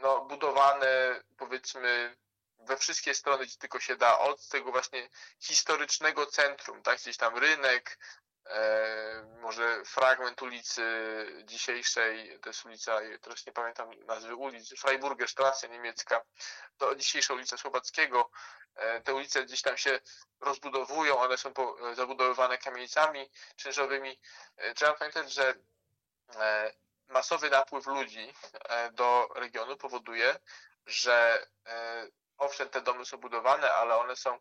no, 0.00 0.24
budowane 0.24 1.22
powiedzmy 1.38 2.16
we 2.58 2.76
wszystkie 2.76 3.14
strony, 3.14 3.46
gdzie 3.46 3.58
tylko 3.58 3.80
się 3.80 3.96
da, 3.96 4.18
od 4.18 4.48
tego 4.48 4.72
właśnie 4.72 5.08
historycznego 5.40 6.26
centrum, 6.26 6.82
tak, 6.82 6.98
gdzieś 6.98 7.16
tam 7.16 7.38
rynek, 7.38 7.98
e, 7.98 8.21
może 9.40 9.84
fragment 9.84 10.42
ulicy 10.42 10.82
dzisiejszej, 11.44 12.38
to 12.40 12.48
jest 12.48 12.64
ulica, 12.64 12.98
teraz 13.20 13.46
nie 13.46 13.52
pamiętam 13.52 13.90
nazwy 14.06 14.36
ulic, 14.36 14.80
Freiburger 14.80 15.28
Straße 15.28 15.70
niemiecka, 15.70 16.22
to 16.78 16.94
dzisiejsza 16.94 17.34
ulica 17.34 17.56
Słowackiego, 17.56 18.30
e, 18.74 19.00
te 19.00 19.14
ulice 19.14 19.44
gdzieś 19.44 19.62
tam 19.62 19.76
się 19.76 20.00
rozbudowują, 20.40 21.18
one 21.18 21.38
są 21.38 21.52
zabudowywane 21.94 22.58
kamienicami 22.58 23.30
czynszowymi. 23.56 24.20
E, 24.56 24.74
trzeba 24.74 24.92
pamiętać, 24.92 25.32
że 25.32 25.54
e, 26.36 26.72
masowy 27.08 27.50
napływ 27.50 27.86
ludzi 27.86 28.32
e, 28.64 28.90
do 28.90 29.28
regionu 29.34 29.76
powoduje, 29.76 30.38
że 30.86 31.46
e, 31.66 32.06
owszem, 32.38 32.68
te 32.68 32.80
domy 32.80 33.04
są 33.04 33.16
budowane, 33.16 33.74
ale 33.74 33.96
one 33.96 34.16
są 34.16 34.38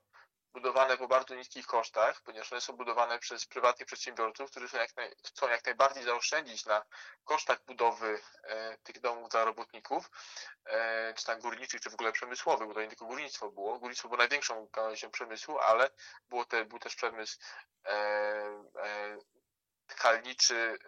budowane 0.53 0.97
po 0.97 1.07
bardzo 1.07 1.35
niskich 1.35 1.65
kosztach, 1.65 2.21
ponieważ 2.21 2.51
one 2.51 2.61
są 2.61 2.73
budowane 2.73 3.19
przez 3.19 3.45
prywatnych 3.45 3.87
przedsiębiorców, 3.87 4.51
którzy 4.51 4.77
jak 4.77 4.95
naj, 4.95 5.15
chcą 5.25 5.49
jak 5.49 5.65
najbardziej 5.65 6.03
zaoszczędzić 6.03 6.65
na 6.65 6.83
kosztach 7.23 7.65
budowy 7.65 8.21
e, 8.43 8.77
tych 8.77 8.99
domów 8.99 9.29
dla 9.29 9.45
robotników, 9.45 10.09
e, 10.65 11.13
czy 11.13 11.25
tam 11.25 11.39
górniczych, 11.39 11.81
czy 11.81 11.89
w 11.89 11.93
ogóle 11.93 12.11
przemysłowych, 12.11 12.67
bo 12.67 12.73
to 12.73 12.81
nie 12.81 12.87
tylko 12.87 13.05
górnictwo 13.05 13.51
było. 13.51 13.79
Górnictwo 13.79 14.07
było 14.07 14.17
największą 14.17 14.67
gałęzią 14.73 15.11
przemysłu, 15.11 15.59
ale 15.59 15.89
było 16.29 16.45
te, 16.45 16.65
był 16.65 16.79
też 16.79 16.95
przemysł 16.95 17.39
e, 17.85 17.91
e, 18.83 19.17
tkalniczy, 19.87 20.79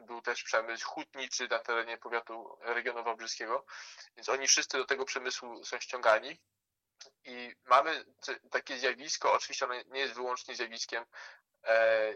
był 0.00 0.22
też 0.22 0.42
przemysł 0.42 0.86
hutniczy 0.86 1.48
na 1.48 1.58
terenie 1.58 1.98
powiatu 1.98 2.58
regionu 2.60 3.04
wałbrzyskiego, 3.04 3.66
więc 4.16 4.28
oni 4.28 4.46
wszyscy 4.46 4.78
do 4.78 4.84
tego 4.84 5.04
przemysłu 5.04 5.64
są 5.64 5.80
ściągani. 5.80 6.40
I 7.24 7.54
mamy 7.64 8.04
takie 8.50 8.78
zjawisko, 8.78 9.32
oczywiście 9.32 9.64
ono 9.64 9.74
nie 9.86 10.00
jest 10.00 10.14
wyłącznie 10.14 10.54
zjawiskiem 10.54 11.04
e, 11.64 11.68
e, 11.68 12.14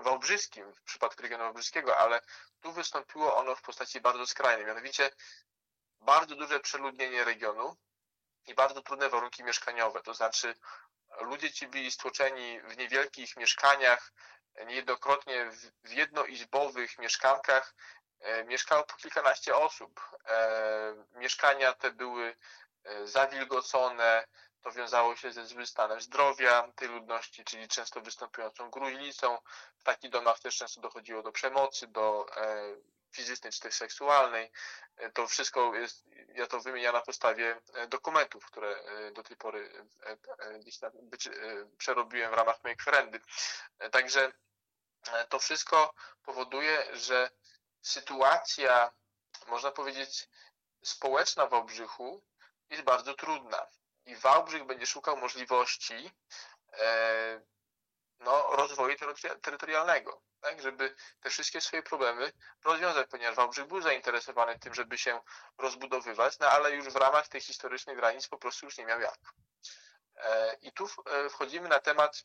wałbrzyskim 0.00 0.72
w 0.72 0.82
przypadku 0.82 1.22
regionu 1.22 1.44
wałbrzyskiego, 1.44 1.98
ale 1.98 2.20
tu 2.60 2.72
wystąpiło 2.72 3.36
ono 3.36 3.56
w 3.56 3.62
postaci 3.62 4.00
bardzo 4.00 4.26
skrajnej, 4.26 4.66
mianowicie 4.66 5.10
bardzo 6.00 6.36
duże 6.36 6.60
przeludnienie 6.60 7.24
regionu 7.24 7.76
i 8.46 8.54
bardzo 8.54 8.82
trudne 8.82 9.08
warunki 9.08 9.44
mieszkaniowe, 9.44 10.02
to 10.02 10.14
znaczy 10.14 10.54
ludzie 11.20 11.52
ci 11.52 11.68
byli 11.68 11.90
stłoczeni 11.90 12.60
w 12.60 12.76
niewielkich 12.76 13.36
mieszkaniach, 13.36 14.12
niejednokrotnie 14.66 15.50
w 15.84 15.90
jednoizbowych 15.90 16.98
mieszkankach 16.98 17.74
e, 18.20 18.44
mieszkało 18.44 18.84
po 18.84 18.96
kilkanaście 18.96 19.56
osób. 19.56 20.00
Mieszkania 21.14 21.72
te 21.72 21.90
były 21.90 22.36
zawilgocone, 23.04 24.26
to 24.62 24.72
wiązało 24.72 25.16
się 25.16 25.32
ze 25.32 25.46
złym 25.46 25.66
stanem 25.66 26.00
zdrowia 26.00 26.72
tej 26.76 26.88
ludności, 26.88 27.44
czyli 27.44 27.68
często 27.68 28.00
występującą 28.00 28.70
gruźlicą. 28.70 29.38
W 29.78 29.84
takich 29.84 30.10
domach 30.10 30.38
też 30.40 30.56
często 30.56 30.80
dochodziło 30.80 31.22
do 31.22 31.32
przemocy, 31.32 31.86
do 31.86 32.26
fizycznej 33.12 33.52
czy 33.52 33.60
też 33.60 33.74
seksualnej. 33.74 34.50
To 35.14 35.26
wszystko 35.26 35.74
jest, 35.74 36.04
ja 36.34 36.46
to 36.46 36.60
wymieniam 36.60 36.94
na 36.94 37.00
podstawie 37.00 37.60
dokumentów, 37.88 38.46
które 38.46 38.76
do 39.12 39.22
tej 39.22 39.36
pory 39.36 39.86
przerobiłem 41.78 42.30
w 42.30 42.34
ramach 42.34 42.64
mojej 42.64 42.76
kwerendy. 42.76 43.20
Także 43.92 44.32
E, 45.12 45.26
to 45.26 45.38
wszystko 45.38 45.94
powoduje, 46.22 46.96
że 46.96 47.30
sytuacja, 47.82 48.92
można 49.46 49.70
powiedzieć, 49.70 50.28
społeczna 50.82 51.46
w 51.46 51.50
Wałbrzychu 51.50 52.22
jest 52.70 52.82
bardzo 52.82 53.14
trudna. 53.14 53.66
I 54.06 54.16
Wałbrzych 54.16 54.64
będzie 54.64 54.86
szukał 54.86 55.16
możliwości 55.16 56.10
e, 56.72 57.40
no, 58.20 58.56
rozwoju 58.56 58.96
terytorialnego, 59.42 60.22
tak, 60.40 60.62
żeby 60.62 60.94
te 61.20 61.30
wszystkie 61.30 61.60
swoje 61.60 61.82
problemy 61.82 62.32
rozwiązać, 62.64 63.06
ponieważ 63.10 63.36
Wałbrzych 63.36 63.66
był 63.66 63.82
zainteresowany 63.82 64.58
tym, 64.58 64.74
żeby 64.74 64.98
się 64.98 65.20
rozbudowywać, 65.58 66.38
no 66.38 66.48
ale 66.48 66.72
już 66.72 66.88
w 66.88 66.96
ramach 66.96 67.28
tych 67.28 67.42
historycznych 67.42 67.96
granic 67.96 68.28
po 68.28 68.38
prostu 68.38 68.66
już 68.66 68.78
nie 68.78 68.86
miał 68.86 69.00
jak. 69.00 69.18
E, 70.16 70.56
I 70.62 70.72
tu 70.72 70.88
wchodzimy 71.30 71.68
na 71.68 71.80
temat 71.80 72.24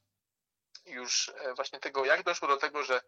już 0.86 1.30
e, 1.30 1.54
właśnie 1.54 1.80
tego, 1.80 2.06
jak 2.06 2.24
doszło 2.24 2.48
do 2.48 2.58
tego, 2.58 2.84
że 2.84 2.96
e, 2.96 3.02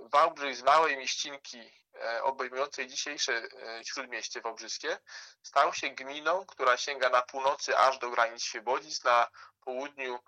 Wałbrzych 0.00 0.56
z 0.56 0.62
małej 0.62 0.96
mieścinki 0.96 1.72
e, 1.94 2.22
obejmującej 2.22 2.86
dzisiejsze 2.86 3.42
śródmieście 3.84 4.40
wałbrzyskie 4.40 4.98
stał 5.42 5.74
się 5.74 5.90
gminą, 5.90 6.46
która 6.46 6.76
sięga 6.76 7.08
na 7.08 7.22
północy 7.22 7.76
aż 7.76 7.98
do 7.98 8.10
granic 8.10 8.42
Świebodzic, 8.42 9.04
na 9.04 9.28
południu 9.64 10.18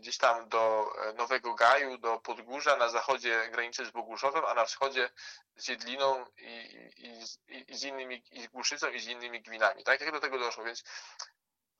gdzieś 0.00 0.18
tam 0.18 0.48
do 0.48 0.92
Nowego 1.14 1.54
Gaju, 1.54 1.98
do 1.98 2.18
Podgórza, 2.18 2.76
na 2.76 2.88
zachodzie 2.88 3.48
graniczy 3.50 3.86
z 3.86 3.90
Boguszowem, 3.90 4.44
a 4.44 4.54
na 4.54 4.64
wschodzie 4.64 5.10
z 5.56 5.68
Jedliną 5.68 6.26
i, 6.36 6.48
i, 6.96 7.72
i 7.72 7.76
z 7.76 7.82
innymi, 7.82 8.22
i 8.30 8.42
z 8.42 8.46
Głuszycą 8.46 8.90
i 8.90 9.00
z 9.00 9.06
innymi 9.06 9.42
gminami. 9.42 9.84
Tak 9.84 10.00
jak 10.00 10.12
do 10.12 10.20
tego 10.20 10.38
doszło, 10.38 10.64
więc 10.64 10.82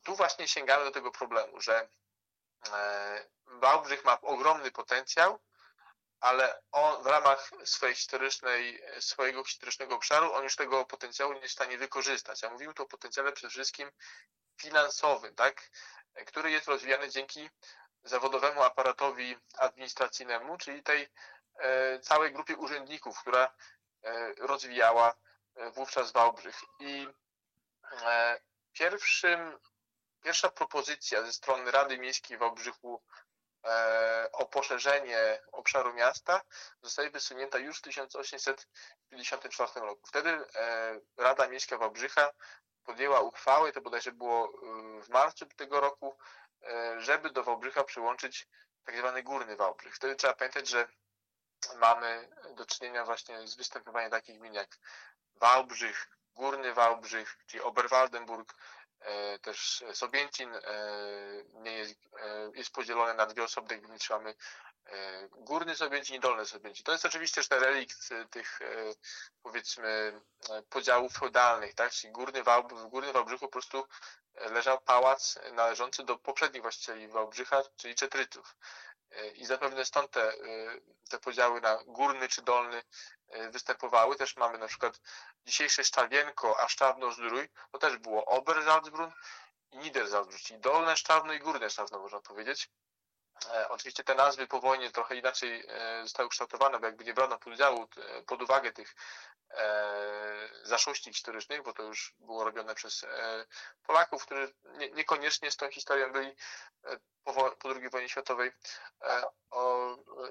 tu 0.05 0.17
właśnie 0.17 0.49
sięgamy 0.49 0.85
do 0.85 0.91
tego 0.91 1.11
problemu, 1.11 1.61
że 1.61 1.89
Wałbrzych 3.47 4.05
ma 4.05 4.21
ogromny 4.21 4.71
potencjał, 4.71 5.39
ale 6.21 6.63
on 6.73 7.03
w 7.03 7.07
ramach 7.07 7.51
swojej 7.65 7.95
historycznej, 7.95 8.83
swojego 9.01 9.45
historycznego 9.45 9.95
obszaru 9.95 10.33
on 10.33 10.45
już 10.45 10.57
tego 10.57 10.85
potencjału 10.85 11.33
nie 11.33 11.41
jest 11.41 11.53
w 11.53 11.57
stanie 11.57 11.79
wykorzystać. 11.79 12.45
A 12.45 12.51
mówimy 12.51 12.75
tu 12.75 12.83
o 12.83 12.87
potencjale 12.87 13.33
przede 13.33 13.51
wszystkim 13.51 13.91
finansowym, 14.61 15.35
tak, 15.35 15.71
który 16.27 16.51
jest 16.51 16.69
rozwijany 16.69 17.09
dzięki 17.09 17.51
zawodowemu 18.05 18.63
aparatowi 18.63 19.37
administracyjnemu, 19.59 20.59
czyli 20.59 20.83
tej 20.83 21.09
e, 21.55 22.01
całej 22.01 22.33
grupie 22.33 22.57
urzędników, 22.57 23.21
która 23.21 23.55
e, 24.03 24.35
rozwijała 24.35 25.15
e, 25.55 25.71
wówczas 25.71 26.13
Wałbrzych. 26.13 26.61
I 26.81 27.09
pierwszym, 28.73 29.59
pierwsza 30.23 30.49
propozycja 30.49 31.23
ze 31.23 31.33
strony 31.33 31.71
Rady 31.71 31.99
Miejskiej 31.99 32.37
w 32.37 32.41
Wałbrzychu 32.41 33.03
o 34.33 34.47
poszerzenie 34.47 35.41
obszaru 35.53 35.95
miasta 35.95 36.41
zostaje 36.83 37.11
wysunięta 37.11 37.59
już 37.59 37.79
w 37.79 37.83
1854 37.83 39.81
roku. 39.87 40.07
Wtedy 40.07 40.31
e, 40.31 41.01
Rada 41.17 41.49
Miejska 41.49 41.79
Wałbrzycha 41.79 42.31
podjęła 42.85 43.21
uchwałę, 43.21 43.73
to 43.73 43.81
bodajże 43.81 44.13
było 44.13 44.49
e, 44.49 44.51
w 45.03 45.09
marcu 45.09 45.47
tego 45.47 45.81
roku, 45.81 46.19
żeby 46.99 47.31
do 47.31 47.45
Wałbrzycha 47.45 47.85
przyłączyć 47.85 48.49
tak 48.85 48.99
zwany 48.99 49.23
Górny 49.23 49.57
Wałbrzych. 49.57 49.97
Wtedy 49.97 50.17
trzeba 50.17 50.35
pamiętać, 50.35 50.69
że 50.69 50.89
mamy 51.77 52.29
do 52.57 52.67
czynienia 52.67 53.05
właśnie 53.05 53.49
z 53.49 53.57
występowaniem 53.57 54.11
takich 54.11 54.39
gmin 54.39 54.55
jak 54.55 54.79
Wałbrzych, 55.35 56.09
Górny 56.35 56.75
Wałbrzych, 56.75 57.37
czyli 57.47 57.63
Oberwaldenburg, 57.63 58.55
E, 59.01 59.39
też 59.39 59.85
Sobięcin 59.93 60.55
e, 60.55 60.61
nie 61.53 61.73
jest, 61.73 61.95
e, 62.21 62.40
jest 62.61 62.73
podzielone 62.73 63.15
na 63.15 63.27
dwie 63.27 63.45
osobne 63.45 63.79
gminy, 63.79 63.99
mamy 64.11 64.35
Górny 65.31 65.77
Sobięcin 65.77 66.17
i 66.17 66.21
Dolny 66.21 66.47
Sobięcin. 66.47 66.85
To 66.85 66.93
jest 66.93 67.05
oczywiście 67.05 67.45
ten 67.45 67.61
relikt 67.61 68.09
tych 68.31 68.59
powiedzmy 69.43 70.21
podziałów 70.71 71.13
feudalnych, 71.13 71.75
tak? 71.75 71.93
Czyli 71.93 72.13
Górny 72.13 72.43
Wałb, 72.43 72.73
w 72.73 72.87
Górnym 72.87 73.13
Wałbrzychu 73.13 73.47
po 73.47 73.53
prostu 73.53 73.87
leżał 74.35 74.81
pałac 74.81 75.39
należący 75.53 76.03
do 76.05 76.19
poprzednich 76.19 76.63
właścicieli 76.63 77.09
Wałbrzycha, 77.09 77.63
czyli 77.77 77.95
Czetryców. 77.95 78.57
I 79.35 79.47
zapewne 79.47 79.85
stąd 79.85 80.11
te, 80.11 80.33
te 81.11 81.19
podziały 81.19 81.61
na 81.61 81.79
górny 81.87 82.29
czy 82.29 82.43
dolny 82.43 82.83
występowały. 83.51 84.17
Też 84.17 84.37
mamy 84.37 84.59
na 84.59 84.67
przykład 84.67 85.01
dzisiejsze 85.45 85.85
Szczawienko, 85.85 86.61
a 86.61 86.69
Szczawno-Zdrój, 86.69 87.49
to 87.73 87.79
też 87.79 87.97
było 87.97 88.25
Obersalzbrunn 88.25 89.13
i 89.73 89.79
Niedersalzbrunn, 89.79 90.43
czyli 90.43 90.61
dolne 90.61 90.97
Szczawno 90.97 91.33
i 91.33 91.39
górne 91.39 91.71
Szczawno, 91.71 91.99
można 91.99 92.21
powiedzieć. 92.21 92.71
E, 93.49 93.69
oczywiście 93.69 94.05
te 94.05 94.15
nazwy 94.15 94.47
po 94.47 94.61
wojnie 94.61 94.91
trochę 94.91 95.17
inaczej 95.17 95.65
e, 95.69 96.03
zostały 96.03 96.29
kształtowane, 96.29 96.79
bo 96.79 96.87
jakby 96.87 97.05
nie 97.05 97.15
brano 97.15 97.39
pod, 97.39 97.53
udziału, 97.53 97.89
e, 97.97 98.23
pod 98.23 98.43
uwagę 98.43 98.73
tych 98.73 98.95
zaszłości 100.63 101.13
historycznych, 101.13 101.63
bo 101.63 101.73
to 101.73 101.83
już 101.83 102.15
było 102.19 102.45
robione 102.45 102.75
przez 102.75 103.05
Polaków, 103.83 104.27
którzy 104.27 104.55
nie, 104.65 104.91
niekoniecznie 104.91 105.51
z 105.51 105.57
tą 105.57 105.71
historią 105.71 106.13
byli 106.13 106.37
po, 107.25 107.57
II 107.65 107.91
wojnie 107.91 108.09
światowej 108.09 108.53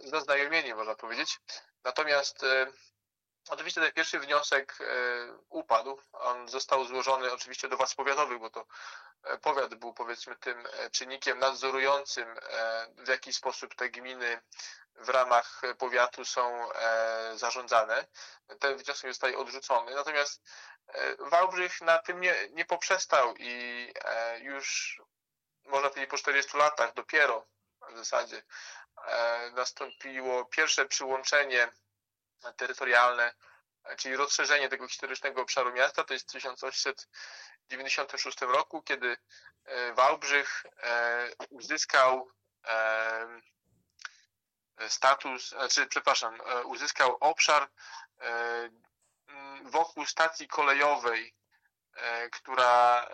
zaznajomieni, 0.04 0.74
można 0.74 0.96
powiedzieć. 0.96 1.40
Natomiast 1.84 2.46
Oczywiście 3.50 3.82
ten 3.82 3.92
pierwszy 3.92 4.20
wniosek 4.20 4.78
upadł. 5.50 6.00
On 6.12 6.50
został 6.50 6.86
złożony 6.86 7.32
oczywiście 7.32 7.70
do 7.70 7.78
władz 7.78 7.96
powiatowych, 7.96 8.40
bo 8.40 8.50
to 8.50 8.66
E, 9.24 9.38
powiat 9.38 9.76
był 9.76 9.94
powiedzmy 9.94 10.36
tym 10.36 10.68
e, 10.74 10.90
czynnikiem 10.90 11.40
nadzorującym, 11.40 12.30
e, 12.30 12.88
w 12.98 13.08
jaki 13.08 13.34
sposób 13.34 13.76
te 13.76 13.90
gminy 13.90 14.42
w 14.96 15.10
ramach 15.10 15.62
powiatu 15.78 16.26
są 16.26 16.70
zarządzane. 17.36 18.06
Ten 18.60 18.78
wniosek 18.78 19.12
zostaje 19.12 19.38
odrzucony. 19.38 19.96
Natomiast 19.96 20.42
Wałbrzych 21.20 21.82
na 21.82 22.00
tym 22.00 22.22
nie, 22.22 22.36
nie 22.52 22.66
poprzestał 22.66 23.36
i 23.38 23.94
już 24.40 24.98
można 25.64 25.90
powiedzieć 25.90 26.10
po 26.10 26.18
40 26.18 26.58
latach 26.58 26.94
dopiero 26.94 27.48
w 27.90 27.98
zasadzie 27.98 28.44
nastąpiło 29.54 30.46
pierwsze 30.46 30.86
przyłączenie 30.86 31.72
terytorialne, 32.58 33.34
czyli 33.98 34.16
rozszerzenie 34.16 34.70
tego 34.70 34.88
historycznego 34.88 35.42
obszaru 35.42 35.74
miasta, 35.74 36.04
to 36.04 36.14
jest 36.14 36.30
1800 36.30 37.08
96 37.70 38.42
roku, 38.42 38.82
kiedy 38.82 39.18
e, 39.66 39.94
Wałbrzych 39.94 40.66
e, 40.84 41.30
uzyskał 41.50 42.32
e, 42.66 43.42
status, 44.88 45.50
znaczy, 45.50 45.88
przepraszam, 45.88 46.42
uzyskał 46.66 47.18
obszar 47.20 47.70
wokół 49.64 50.06
stacji 50.06 50.48
kolejowej, 50.48 51.36
która 52.32 53.10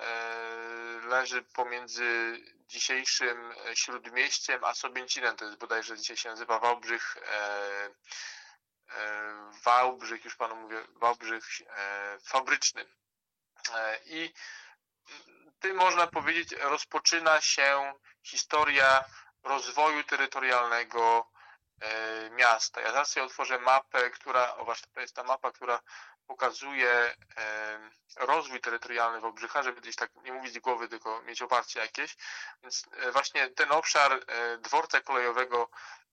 leży 1.08 1.44
pomiędzy 1.44 2.38
dzisiejszym 2.68 3.54
Śródmieściem 3.74 4.64
a 4.64 4.74
Sobięcinem. 4.74 5.36
To 5.36 5.46
jest 5.46 5.58
bodajże 5.58 5.98
dzisiaj 5.98 6.18
się 6.18 6.30
nazywa 6.30 6.60
Wałbrzych. 6.60 7.18
Wałbrzych, 9.64 10.26
już 10.26 10.36
panu 10.36 10.56
mówię, 10.56 10.88
Wałbrzych 10.96 11.46
fabryczny. 12.24 12.86
E, 13.70 14.00
I 14.06 14.34
tym 15.60 15.76
można 15.78 16.08
powiedzieć 16.08 16.52
rozpoczyna 16.52 17.42
się 17.42 17.94
historia 18.24 19.04
rozwoju 19.44 20.04
terytorialnego 20.04 21.32
e, 21.82 22.30
miasta. 22.30 22.82
Ja 22.82 22.92
zaraz 22.92 23.10
sobie 23.12 23.26
otworzę 23.26 23.60
mapę, 23.60 24.10
która, 24.10 24.56
o 24.56 24.66
właśnie 24.66 24.88
to 24.94 25.02
jest 25.02 25.16
ta 25.16 25.24
mapa, 25.24 25.52
która 25.52 25.80
pokazuje 26.28 27.16
rozwój 28.16 28.62
terytorialny 28.62 29.22
Wałbrzycha, 29.22 29.64
żeby 29.64 29.82
gdzieś 29.82 29.96
tak 29.96 30.16
nie 30.16 30.34
mówić 30.34 30.54
z 30.54 30.60
głowy, 30.60 30.88
tylko 30.88 31.22
mieć 31.22 31.42
oparcie 31.42 31.80
jakieś. 31.80 32.16
Więc 32.64 32.86
e, 32.92 33.12
właśnie 33.12 33.50
ten 33.50 33.72
obszar 33.72 34.14
e, 34.28 34.58
dworca 34.58 35.02
kolejowego 35.02 35.70
e, 35.70 36.05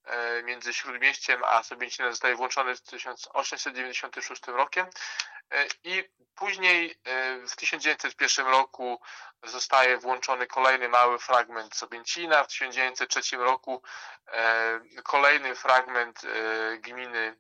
między 0.45 0.75
Śródmieściem 0.75 1.45
a 1.45 1.63
Sobięcinem 1.63 2.13
zostaje 2.13 2.37
włączony 2.37 2.77
w 2.77 2.81
1896 2.81 4.47
rokiem 4.47 4.87
i 5.85 6.05
później 6.35 6.99
w 7.49 7.57
1901 7.57 8.47
roku 8.47 9.01
zostaje 9.43 9.99
włączony 9.99 10.47
kolejny 10.47 10.89
mały 10.89 11.19
fragment 11.19 11.77
Sobięcina, 11.77 12.45
w 12.45 12.49
1903 12.49 13.37
roku 13.37 13.83
kolejny 15.05 15.55
fragment 15.55 16.23
gminy 16.79 17.37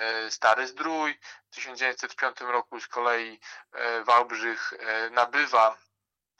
E, 0.00 0.30
Stary 0.30 0.66
Zdrój. 0.66 1.18
W 1.50 1.54
1905 1.54 2.40
roku 2.40 2.80
z 2.80 2.88
kolei 2.88 3.40
e, 3.72 4.04
Wałbrzych 4.04 4.72
e, 4.72 5.10
nabywa 5.10 5.78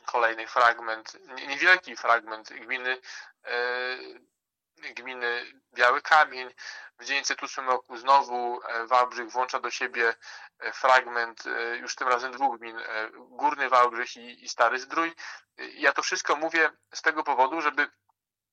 kolejny 0.05 0.47
fragment, 0.47 1.17
niewielki 1.49 1.97
fragment 1.97 2.53
gminy, 2.53 3.01
gminy 4.81 5.53
Biały 5.75 6.03
Kamień. 6.03 6.55
W 6.95 6.99
1908 6.99 7.69
roku 7.69 7.97
znowu 7.97 8.61
Wałbrzych 8.87 9.31
włącza 9.31 9.61
do 9.61 9.71
siebie 9.71 10.15
fragment 10.73 11.45
już 11.81 11.95
tym 11.95 12.09
razem 12.09 12.33
dwóch 12.33 12.59
gmin, 12.59 12.81
Górny 13.13 13.69
Wałbrzych 13.69 14.17
i, 14.17 14.45
i 14.45 14.49
Stary 14.49 14.79
Zdrój. 14.79 15.13
Ja 15.57 15.93
to 15.93 16.03
wszystko 16.03 16.37
mówię 16.37 16.71
z 16.95 17.03
tego 17.03 17.25
powodu, 17.25 17.61
żeby 17.61 17.91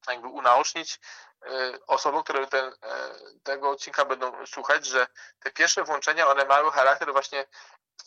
jakby 0.08 0.28
unaocznić 0.28 1.00
e, 1.46 1.80
osobom, 1.88 2.24
które 2.24 2.48
ten, 2.48 2.66
e, 2.66 2.74
tego 3.44 3.70
odcinka 3.70 4.06
będą 4.06 4.46
słuchać, 4.46 4.86
że 4.86 5.08
te 5.40 5.52
pierwsze 5.52 5.84
włączenia, 5.84 6.28
one 6.28 6.46
mają 6.46 6.70
charakter 6.70 7.12
właśnie 7.12 7.46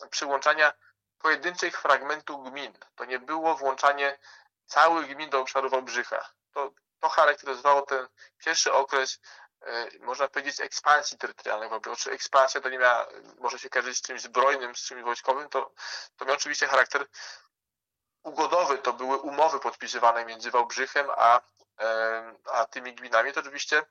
przyłączania 0.09 0.73
pojedynczych 1.19 1.81
fragmentów 1.81 2.51
gmin. 2.51 2.73
To 2.95 3.05
nie 3.05 3.19
było 3.19 3.55
włączanie 3.55 4.19
całych 4.65 5.07
gmin 5.07 5.29
do 5.29 5.39
obszaru 5.39 5.69
Wałbrzycha. 5.69 6.29
To, 6.53 6.71
to 7.01 7.09
charakteryzowało 7.09 7.81
ten 7.81 8.07
pierwszy 8.45 8.73
okres, 8.73 9.19
e, 9.61 9.87
można 9.99 10.27
powiedzieć, 10.27 10.59
ekspansji 10.59 11.17
terytorialnej 11.17 11.69
Wałbrzycha. 11.69 11.95
Czy 11.95 12.11
ekspansja 12.11 12.61
to 12.61 12.69
nie 12.69 12.77
miała, 12.77 13.07
może 13.39 13.59
się 13.59 13.69
kojarzyć 13.69 13.97
z 13.97 14.01
czymś 14.01 14.21
zbrojnym, 14.21 14.75
z 14.75 14.79
czymś 14.79 15.03
wojskowym, 15.03 15.49
to, 15.49 15.71
to 16.17 16.25
miał 16.25 16.35
oczywiście 16.35 16.67
charakter 16.67 17.05
ugodowy, 18.23 18.77
to 18.77 18.93
były 18.93 19.17
umowy 19.17 19.59
podpisywane 19.59 20.25
między 20.25 20.51
Wałbrzychem 20.51 21.07
a 21.17 21.41
a 22.45 22.65
tymi 22.65 22.93
gminami 22.95 23.33
to 23.33 23.39
oczywiście 23.39 23.83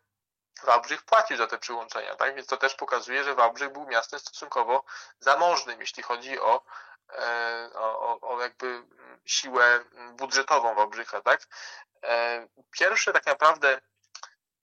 Wałbrzych 0.63 1.03
płacił 1.03 1.37
za 1.37 1.47
te 1.47 1.59
przyłączenia, 1.59 2.17
tak? 2.17 2.35
Więc 2.35 2.47
to 2.47 2.57
też 2.57 2.75
pokazuje, 2.75 3.25
że 3.25 3.35
Wałbrzych 3.35 3.73
był 3.73 3.87
miastem 3.87 4.19
stosunkowo 4.21 4.85
zamożnym, 5.21 5.81
jeśli 5.81 6.03
chodzi 6.03 6.41
o, 6.41 6.57
e, 6.57 6.63
o, 7.75 8.21
o 8.21 8.41
jakby 8.41 8.83
siłę 9.25 9.85
budżetową 10.13 10.75
Wałbrzycha, 10.75 11.21
tak? 11.21 11.47
E, 12.05 12.47
pierwsze 12.71 13.13
tak 13.13 13.27
naprawdę 13.27 13.81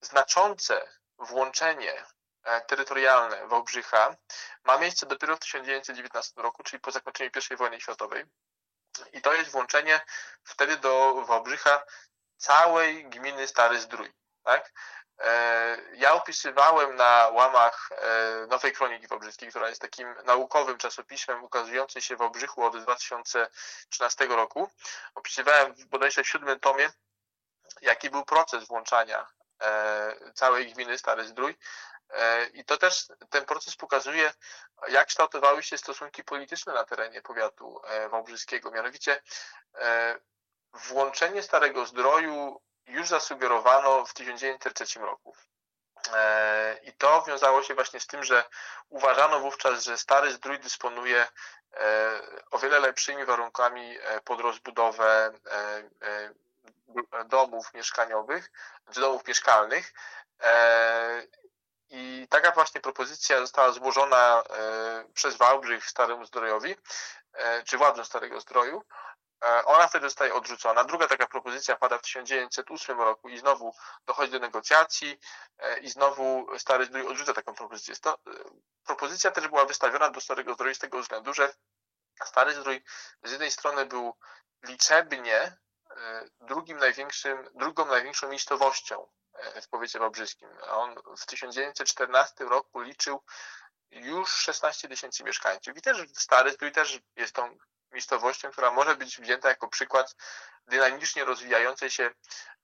znaczące 0.02 0.90
włączenie 1.20 2.06
e, 2.44 2.62
terytorialne 2.62 3.48
Wałbrzycha 3.48 4.16
ma 4.64 4.78
miejsce 4.78 5.06
dopiero 5.06 5.36
w 5.36 5.40
1919 5.40 6.42
roku, 6.42 6.64
czyli 6.64 6.80
po 6.80 6.92
zakończeniu 6.92 7.30
I 7.52 7.56
wojny 7.56 7.82
światowej. 7.82 8.26
I 9.14 9.22
to 9.22 9.34
jest 9.34 9.52
włączenie 9.52 10.02
wtedy 10.44 10.78
do 10.78 11.24
Wałbrzycha 11.28 11.84
całej 12.38 13.10
gminy 13.10 13.48
Stary 13.48 13.80
Zdrój. 13.80 14.14
Tak? 14.44 14.72
E, 15.20 15.78
ja 15.94 16.14
opisywałem 16.14 16.96
na 16.96 17.30
łamach 17.32 17.90
e, 17.92 18.48
Nowej 18.48 18.74
Kroniki 18.74 19.08
Wałbrzyskiej, 19.08 19.50
która 19.50 19.70
jest 19.70 19.82
takim 19.82 20.16
naukowym 20.26 20.78
czasopismem 20.78 21.44
ukazującym 21.44 22.02
się 22.02 22.16
w 22.16 22.20
Wałbrzychu 22.20 22.64
od 22.64 22.78
2013 22.78 24.26
roku. 24.28 24.70
Opisywałem 25.16 25.74
bodajże 25.90 26.24
w 26.24 26.28
siódmym 26.28 26.60
tomie, 26.60 26.90
jaki 27.82 28.10
był 28.10 28.26
proces 28.26 28.68
włączania 28.68 29.28
e, 29.62 30.32
całej 30.34 30.74
gminy 30.74 30.98
Stary 30.98 31.28
Zdrój. 31.28 31.58
I 32.54 32.66
to 32.66 32.78
też 32.78 33.08
ten 33.30 33.46
proces 33.46 33.76
pokazuje, 33.76 34.34
jak 34.88 35.08
kształtowały 35.08 35.64
się 35.64 35.78
stosunki 35.78 36.24
polityczne 36.24 36.74
na 36.74 36.84
terenie 36.84 37.22
powiatu 37.22 37.82
wałbrzyskiego. 38.12 38.72
Mianowicie 38.72 39.22
włączenie 40.74 41.44
Starego 41.44 41.86
Zdroju 41.86 42.62
już 42.88 43.08
zasugerowano 43.08 44.06
w 44.06 44.14
1903 44.14 45.00
roku. 45.00 45.36
E, 46.14 46.78
I 46.84 46.94
to 46.94 47.24
wiązało 47.28 47.64
się 47.64 47.76
właśnie 47.76 48.00
z 48.00 48.08
tym, 48.08 48.24
że 48.24 48.44
uważano 48.90 49.40
wówczas, 49.40 49.84
że 49.84 49.98
Stary 49.98 50.32
Zdrój 50.32 50.60
dysponuje 50.60 51.28
e, 51.74 52.20
o 52.52 52.60
wiele 52.60 52.80
lepszymi 52.80 53.26
warunkami 53.26 53.98
e, 54.02 54.22
pod 54.22 54.42
rozbudowę 54.42 55.32
domów 57.26 57.74
mieszkaniowych, 57.74 58.52
czy 58.94 59.00
domów 59.02 59.28
mieszkalnych. 59.28 59.94
I 61.90 62.28
taka 62.30 62.52
właśnie 62.52 62.82
propozycja 62.82 63.40
została 63.40 63.72
złożona 63.72 64.44
przez 65.14 65.36
Wałbrzych 65.36 65.86
Staremu 65.86 66.26
Zdrojowi, 66.26 66.76
czy 67.66 67.78
władzom 67.78 68.06
Starego 68.06 68.40
Zdroju, 68.40 68.84
ona 69.66 69.88
wtedy 69.88 70.06
zostaje 70.06 70.34
odrzucona. 70.34 70.84
Druga 70.84 71.08
taka 71.08 71.28
propozycja 71.28 71.76
pada 71.76 71.98
w 71.98 72.02
1908 72.02 73.02
roku 73.02 73.30
i 73.30 73.38
znowu 73.38 73.76
dochodzi 74.06 74.32
do 74.32 74.40
negocjacji 74.40 75.20
e, 75.58 75.80
i 75.80 75.90
znowu 75.90 76.48
Stary 76.58 76.86
Zdrój 76.86 77.08
odrzuca 77.08 77.34
taką 77.34 77.54
propozycję. 77.54 77.96
To, 77.96 78.14
e, 78.14 78.18
propozycja 78.86 79.32
też 79.32 79.48
była 79.48 79.66
wystawiona 79.66 80.10
do 80.10 80.22
Starego 80.22 80.54
Zdroju 80.54 80.76
z 80.76 80.80
tego 80.80 81.02
względu, 81.02 81.34
że 81.34 81.54
Stary 82.26 82.54
Zdrój 82.54 82.84
z 83.24 83.32
jednej 83.32 83.52
strony 83.52 83.86
był 83.86 84.14
liczebnie 84.64 85.58
drugim 86.42 86.78
największym, 86.78 87.50
drugą 87.54 87.86
największą 87.86 88.30
miejscowością 88.30 89.08
w 89.62 89.68
powiecie 89.68 90.00
wałbrzyskim. 90.00 90.50
On 90.70 90.96
w 91.18 91.26
1914 91.26 92.46
roku 92.46 92.82
liczył 92.82 93.24
już 93.92 94.32
16 94.32 94.88
tysięcy 94.88 95.24
mieszkańców. 95.24 95.78
I 95.78 95.82
też 95.82 95.98
Stary 96.14 96.52
Zdrój 96.52 96.72
też 96.72 97.00
jest 97.16 97.36
tą 97.36 97.58
miejscowością, 97.92 98.52
która 98.52 98.72
może 98.72 98.96
być 98.96 99.20
wzięta 99.20 99.50
jako 99.50 99.68
przykład 99.68 100.16
dynamicznie 100.68 101.26
rozwijającej 101.26 101.92
się 101.92 102.12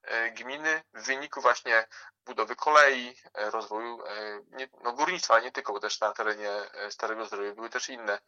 e, 0.02 0.30
gminy 0.30 0.82
w 0.94 1.06
wyniku 1.06 1.40
właśnie 1.40 1.86
budowy 2.24 2.56
kolei, 2.56 3.16
e, 3.34 3.50
rozwoju 3.50 4.06
e, 4.06 4.40
nie, 4.50 4.68
no, 4.82 4.92
górnictwa, 4.92 5.40
nie 5.40 5.52
tylko, 5.52 5.72
bo 5.72 5.80
też 5.80 6.00
na 6.00 6.12
terenie 6.12 6.50
Starego 6.90 7.26
Zdroju 7.26 7.54
były 7.54 7.70
też 7.70 7.88
inne 7.88 8.18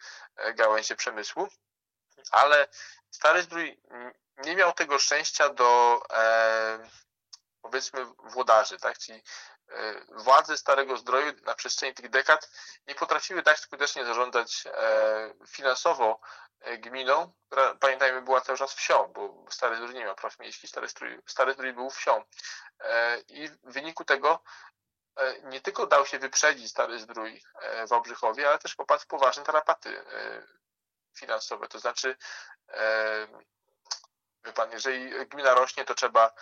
gałęzie 0.55 0.97
przemysłu, 0.97 1.49
ale 2.31 2.69
Stary 3.11 3.43
Zdrój 3.43 3.81
nie 4.37 4.57
miał 4.57 4.73
tego 4.73 4.99
szczęścia 4.99 5.49
do 5.49 6.03
powiedzmy 7.63 8.05
włodarzy, 8.05 8.79
tak? 8.79 8.99
Czyli 8.99 9.23
władze 10.09 10.57
Starego 10.57 10.97
Zdroju 10.97 11.33
na 11.43 11.55
przestrzeni 11.55 11.95
tych 11.95 12.11
dekad 12.11 12.51
nie 12.87 12.95
potrafiły 12.95 13.43
tak 13.43 13.59
skutecznie 13.59 14.05
zarządzać 14.05 14.65
finansowo 15.49 16.21
gminą, 16.79 17.33
która 17.49 17.75
pamiętajmy 17.75 18.23
była 18.23 18.41
cały 18.41 18.59
czas 18.59 18.75
wsią, 18.75 19.07
bo 19.07 19.45
Stary 19.51 19.77
Zdrój 19.77 19.95
nie 19.95 20.05
miał 20.05 20.15
praw 20.15 20.39
miejskich, 20.39 20.71
Stary 20.71 20.89
Zdrój, 20.89 21.21
Stary 21.27 21.53
Zdrój 21.53 21.73
był 21.73 21.91
wsią. 21.91 22.25
I 23.29 23.49
w 23.49 23.73
wyniku 23.73 24.05
tego 24.05 24.43
nie 25.43 25.61
tylko 25.61 25.87
dał 25.87 26.07
się 26.07 26.19
wyprzedzić 26.19 26.71
Stary 26.71 26.99
Zdrój 26.99 27.43
w 27.89 27.93
Obrzychowie, 27.93 28.49
ale 28.49 28.59
też 28.59 28.75
popadł 28.75 29.03
w 29.03 29.07
poważne 29.07 29.43
tarapaty 29.43 30.05
finansowe. 31.19 31.69
To 31.69 31.79
znaczy, 31.79 32.17
wie 34.47 34.53
pan, 34.53 34.73
jeżeli 34.73 35.27
gmina 35.27 35.55
rośnie, 35.55 35.85
to 35.85 35.95
trzeba 35.95 36.33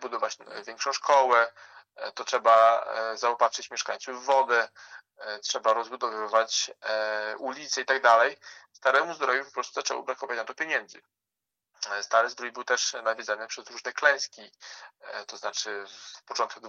budować 0.00 0.36
większą 0.66 0.92
szkołę, 0.92 1.52
to 2.14 2.24
trzeba 2.24 2.86
zaopatrzyć 3.14 3.70
mieszkańców 3.70 4.22
w 4.22 4.24
wodę, 4.24 4.68
trzeba 5.42 5.72
rozbudowywać 5.72 6.70
ulice 7.38 7.80
i 7.80 7.84
tak 7.84 8.02
dalej. 8.02 8.36
Staremu 8.72 9.14
zdrowiu 9.14 9.44
po 9.44 9.50
prostu 9.50 9.74
zaczęło 9.74 10.02
brakować 10.02 10.36
na 10.36 10.44
to 10.44 10.54
pieniędzy. 10.54 11.02
Stary 12.00 12.30
zdrój 12.30 12.52
był 12.52 12.64
też 12.64 12.92
nawiedzany 12.92 13.46
przez 13.46 13.70
różne 13.70 13.92
klęski, 13.92 14.50
to 15.26 15.36
znaczy 15.36 15.84
w 16.16 16.22
początku 16.22 16.60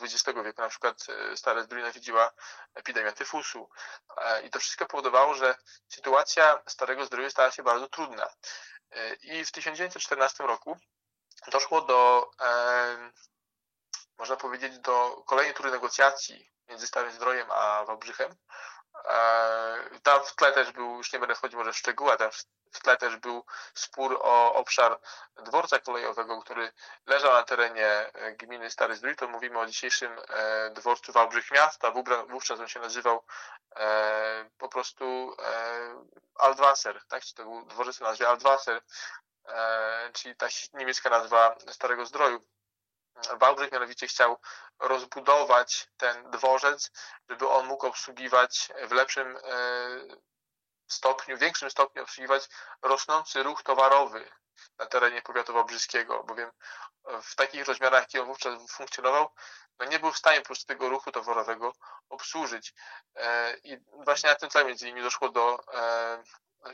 XX 0.00 0.38
wieku 0.44 0.62
na 0.62 0.68
przykład 0.68 0.96
Stare 1.36 1.62
Zdrój 1.62 1.82
nawiedziła 1.82 2.32
epidemia 2.74 3.12
tyfusu 3.12 3.70
i 4.44 4.50
to 4.50 4.58
wszystko 4.58 4.86
powodowało, 4.86 5.34
że 5.34 5.54
sytuacja 5.88 6.62
Starego 6.68 7.04
Zdroju 7.04 7.30
stała 7.30 7.50
się 7.50 7.62
bardzo 7.62 7.88
trudna. 7.88 8.30
I 9.22 9.44
w 9.44 9.52
1914 9.52 10.44
roku 10.44 10.76
doszło 11.52 11.80
do, 11.80 12.30
można 14.18 14.36
powiedzieć, 14.36 14.78
do 14.78 15.22
kolejnej 15.26 15.54
tury 15.54 15.70
negocjacji 15.70 16.50
między 16.68 16.86
Starym 16.86 17.12
Zdrojem 17.12 17.50
a 17.50 17.84
Wałbrzychem. 17.84 18.34
Tam 20.02 20.24
w 20.24 20.34
tle 20.34 20.52
też 20.52 20.72
był, 20.72 20.96
już 20.96 21.12
nie 21.12 21.18
będę 21.18 21.34
wchodził 21.34 21.58
może 21.58 21.72
w 21.72 21.76
szczegóły, 21.76 22.16
tam 22.16 22.30
w 22.72 22.80
tle 22.80 22.96
też 22.96 23.16
był 23.16 23.44
spór 23.74 24.18
o 24.22 24.54
obszar 24.54 25.00
dworca 25.36 25.78
kolejowego, 25.78 26.42
który 26.42 26.72
leżał 27.06 27.32
na 27.32 27.42
terenie 27.42 28.10
gminy 28.38 28.70
Stary 28.70 28.96
Zdrój. 28.96 29.16
To 29.16 29.28
mówimy 29.28 29.58
o 29.58 29.66
dzisiejszym 29.66 30.16
dworcu 30.70 31.12
Wałbrzych 31.12 31.50
Miasta. 31.50 31.92
Wówczas 32.28 32.60
on 32.60 32.68
się 32.68 32.80
nazywał 32.80 33.24
po 34.58 34.68
prostu 34.68 35.36
Altwasser, 36.38 37.00
tak? 37.08 37.22
Czy 37.22 37.34
to 37.34 37.42
był 37.42 37.64
dworzec 37.64 38.02
o 38.02 38.04
nazwie 38.04 38.28
Altwasser, 38.28 38.82
czyli 40.12 40.36
ta 40.36 40.46
niemiecka 40.74 41.10
nazwa 41.10 41.56
Starego 41.70 42.06
Zdroju. 42.06 42.44
Wałbrzych 43.40 43.72
mianowicie 43.72 44.06
chciał 44.06 44.40
rozbudować 44.78 45.88
ten 45.96 46.30
dworzec, 46.30 46.90
żeby 47.28 47.48
on 47.48 47.66
mógł 47.66 47.86
obsługiwać 47.86 48.72
w 48.88 48.92
lepszym 48.92 49.38
stopniu, 50.88 51.36
w 51.36 51.40
większym 51.40 51.70
stopniu 51.70 52.02
obsługiwać 52.02 52.48
rosnący 52.82 53.42
ruch 53.42 53.62
towarowy 53.62 54.30
na 54.78 54.86
terenie 54.86 55.22
powiatu 55.22 55.52
wałbrzyskiego, 55.52 56.24
bowiem 56.24 56.50
w 57.22 57.34
takich 57.34 57.66
rozmiarach, 57.66 58.00
jaki 58.00 58.18
on 58.18 58.26
wówczas 58.26 58.72
funkcjonował, 58.72 59.30
no 59.78 59.86
nie 59.86 59.98
był 59.98 60.12
w 60.12 60.18
stanie 60.18 60.40
po 60.40 60.46
prostu 60.46 60.66
tego 60.66 60.88
ruchu 60.88 61.12
towarowego 61.12 61.72
obsłużyć. 62.08 62.74
I 63.64 63.78
właśnie 63.92 64.30
na 64.30 64.36
tym 64.36 64.48
tle 64.48 64.64
między 64.64 64.88
innymi 64.88 65.02
doszło 65.02 65.28
do 65.28 65.64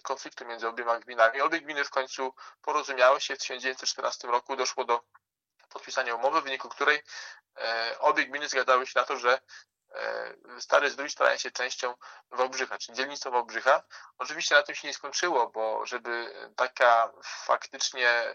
konfliktu 0.02 0.46
między 0.46 0.68
obiema 0.68 0.98
gminami. 0.98 1.40
Obie 1.40 1.60
gminy 1.60 1.84
w 1.84 1.90
końcu 1.90 2.34
porozumiały 2.62 3.20
się. 3.20 3.34
W 3.34 3.38
1914 3.38 4.28
roku 4.28 4.56
doszło 4.56 4.84
do 4.84 5.00
podpisania 5.70 6.14
umowy, 6.14 6.40
w 6.40 6.44
wyniku 6.44 6.68
której 6.68 7.02
obie 7.98 8.26
gminy 8.26 8.48
zgadzały 8.48 8.86
się 8.86 9.00
na 9.00 9.04
to, 9.04 9.16
że 9.16 9.40
Stary 10.58 10.90
Zdrój 10.90 11.10
staje 11.10 11.38
się 11.38 11.50
częścią 11.50 11.94
Wałbrzycha, 12.30 12.78
czyli 12.78 12.96
dzielnictwo 12.96 13.30
Wałbrzycha. 13.30 13.82
Oczywiście 14.18 14.54
na 14.54 14.62
tym 14.62 14.74
się 14.74 14.88
nie 14.88 14.94
skończyło, 14.94 15.48
bo 15.48 15.86
żeby 15.86 16.34
taka 16.56 17.12
faktycznie 17.24 18.34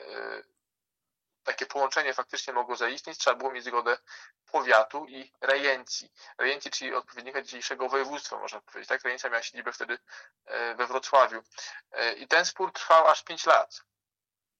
takie 1.43 1.65
połączenie 1.65 2.13
faktycznie 2.13 2.53
mogło 2.53 2.75
zaistnieć, 2.75 3.17
trzeba 3.17 3.35
było 3.35 3.51
mieć 3.51 3.65
zgodę 3.65 3.97
powiatu 4.51 5.05
i 5.05 5.33
rejencji. 5.41 6.13
Rejencji, 6.37 6.71
czyli 6.71 6.95
odpowiednika 6.95 7.41
dzisiejszego 7.41 7.89
województwa, 7.89 8.39
można 8.39 8.61
powiedzieć. 8.61 8.89
Tak, 8.89 9.03
rejencja 9.03 9.29
miała 9.29 9.43
siedzibę 9.43 9.71
wtedy 9.71 9.97
we 10.75 10.87
Wrocławiu. 10.87 11.43
I 12.17 12.27
ten 12.27 12.45
spór 12.45 12.71
trwał 12.71 13.07
aż 13.07 13.23
5 13.23 13.45
lat. 13.45 13.81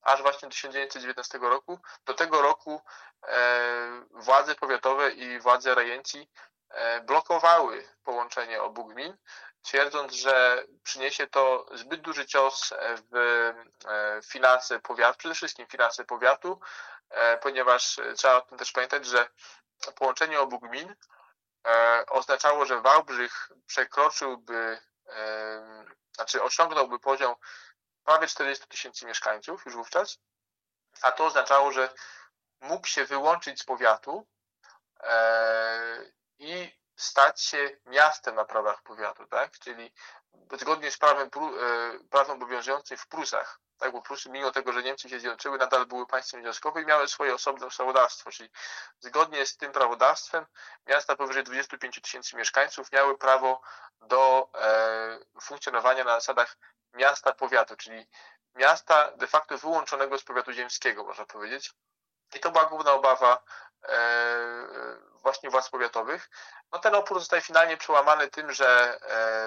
Aż 0.06 0.22
właśnie 0.22 0.49
do 0.49 0.53
1919 0.53 1.38
roku. 1.38 1.80
Do 2.06 2.14
tego 2.14 2.41
roku 2.41 2.82
władze 4.12 4.56
powiatowe 4.56 5.12
i 5.12 5.39
władze 5.39 5.76
rejencji 5.76 6.30
blokowały 7.03 7.88
połączenie 8.03 8.62
obu 8.62 8.86
gmin, 8.86 9.18
twierdząc, 9.62 10.14
że 10.14 10.64
przyniesie 10.84 11.28
to 11.28 11.66
zbyt 11.74 12.01
duży 12.01 12.26
cios 12.26 12.74
w 13.12 13.41
finanse 14.26 14.80
powiatu, 14.80 15.18
przede 15.18 15.36
wszystkim 15.36 15.68
finanse 15.68 16.06
powiatu, 16.06 16.60
ponieważ 17.41 17.99
trzeba 18.18 18.36
o 18.36 18.41
tym 18.41 18.58
też 18.58 18.72
pamiętać, 18.72 19.06
że 19.06 19.30
połączenie 19.95 20.39
obu 20.39 20.60
gmin 20.60 20.95
oznaczało, 22.08 22.66
że 22.66 22.82
Wałbrzych 22.82 23.51
przekroczyłby, 23.68 24.80
znaczy 26.16 26.43
osiągnąłby 26.43 26.99
poziom 26.99 27.36
prawie 28.06 28.28
40 28.28 28.68
tysięcy 28.68 29.06
mieszkańców 29.06 29.66
już 29.66 29.76
wówczas, 29.76 30.18
a 31.01 31.12
to 31.12 31.26
oznaczało, 31.26 31.72
że 31.72 31.93
mógł 32.60 32.88
się 32.88 33.06
wyłączyć 33.06 33.62
z 33.62 33.66
powiatu 33.66 34.28
i 36.39 36.80
stać 36.95 37.41
się 37.41 37.78
miastem 37.86 38.36
na 38.36 38.45
prawach 38.45 38.84
powiatu, 38.84 39.28
tak? 39.28 39.60
Czyli 39.60 39.93
zgodnie 40.60 40.91
z 40.91 40.97
prawem, 40.97 41.30
prawem 42.10 42.36
obowiązującym 42.36 42.97
w 42.97 43.08
Prusach, 43.08 43.60
tak? 43.78 43.91
Bo 43.91 44.01
Prusy, 44.01 44.30
mimo 44.30 44.51
tego, 44.51 44.73
że 44.73 44.84
Niemcy 44.84 45.09
się 45.09 45.19
zjednoczyły, 45.19 45.57
nadal 45.57 45.86
były 45.86 46.07
państwem 46.07 46.41
związkowym 46.41 46.84
i 46.84 46.86
miały 46.86 47.07
swoje 47.07 47.34
osobne 47.36 47.67
ustawodawstwo, 47.67 48.32
czyli 48.32 48.49
zgodnie 48.99 49.45
z 49.45 49.57
tym 49.57 49.71
prawodawstwem 49.71 50.45
miasta 50.88 51.15
powyżej 51.15 51.43
25 51.43 52.01
tysięcy 52.01 52.36
mieszkańców 52.36 52.91
miały 52.91 53.17
prawo 53.17 53.61
do 54.01 54.49
e, 54.55 55.19
funkcjonowania 55.41 56.03
na 56.03 56.15
zasadach 56.15 56.57
miasta 56.93 57.34
powiatu, 57.34 57.76
czyli 57.76 58.07
miasta 58.55 59.11
de 59.11 59.28
facto 59.28 59.57
wyłączonego 59.57 60.17
z 60.17 60.23
powiatu 60.23 60.51
ziemskiego, 60.51 61.03
można 61.03 61.26
powiedzieć. 61.26 61.73
I 62.36 62.39
to 62.39 62.51
była 62.51 62.65
główna 62.65 62.93
obawa 62.93 63.43
właśnie 65.21 65.49
władz 65.49 65.69
powiatowych. 65.69 66.29
No 66.71 66.79
ten 66.79 66.95
opór 66.95 67.19
zostaje 67.19 67.41
finalnie 67.41 67.77
przełamany 67.77 68.27
tym, 68.27 68.51
że 68.51 68.99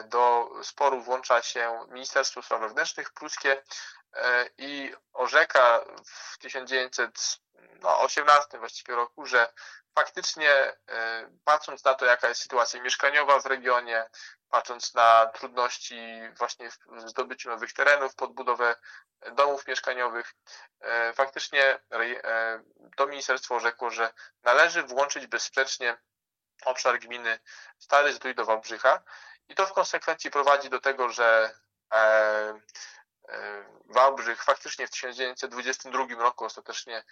do 0.04 0.50
sporu 0.62 1.02
włącza 1.02 1.42
się 1.42 1.86
Ministerstwo 1.88 2.42
Spraw 2.42 2.60
Wewnętrznych 2.60 3.10
pruskie 3.10 3.62
i 4.58 4.94
orzeka 5.12 5.84
w 6.04 6.38
1918 6.38 8.58
właściwie 8.58 8.94
roku, 8.94 9.26
że 9.26 9.52
faktycznie 9.98 10.72
patrząc 11.44 11.84
na 11.84 11.94
to, 11.94 12.04
jaka 12.04 12.28
jest 12.28 12.40
sytuacja 12.40 12.82
mieszkaniowa 12.82 13.40
w 13.40 13.46
regionie, 13.46 14.04
patrząc 14.50 14.94
na 14.94 15.26
trudności 15.26 15.98
właśnie 16.38 16.70
w 16.70 17.08
zdobyciu 17.08 17.48
nowych 17.48 17.72
terenów, 17.72 18.14
podbudowę 18.14 18.76
domów 19.32 19.66
mieszkaniowych, 19.66 20.34
faktycznie 21.14 21.78
to 22.96 23.06
ministerstwo 23.06 23.54
orzekło, 23.54 23.90
że 23.90 24.12
należy 24.42 24.82
włączyć 24.82 25.26
bezsprzecznie 25.26 25.96
obszar 26.64 26.98
gminy 26.98 27.38
Stary 27.78 28.12
Zdrój 28.12 28.34
do 28.34 28.44
Wałbrzycha 28.44 29.02
i 29.48 29.54
to 29.54 29.66
w 29.66 29.72
konsekwencji 29.72 30.30
prowadzi 30.30 30.70
do 30.70 30.80
tego, 30.80 31.08
że 31.08 31.50
Wałbrzych 33.84 34.44
faktycznie 34.44 34.86
w 34.86 34.90
1922 34.90 36.06
roku 36.22 36.44
ostatecznie 36.44 37.04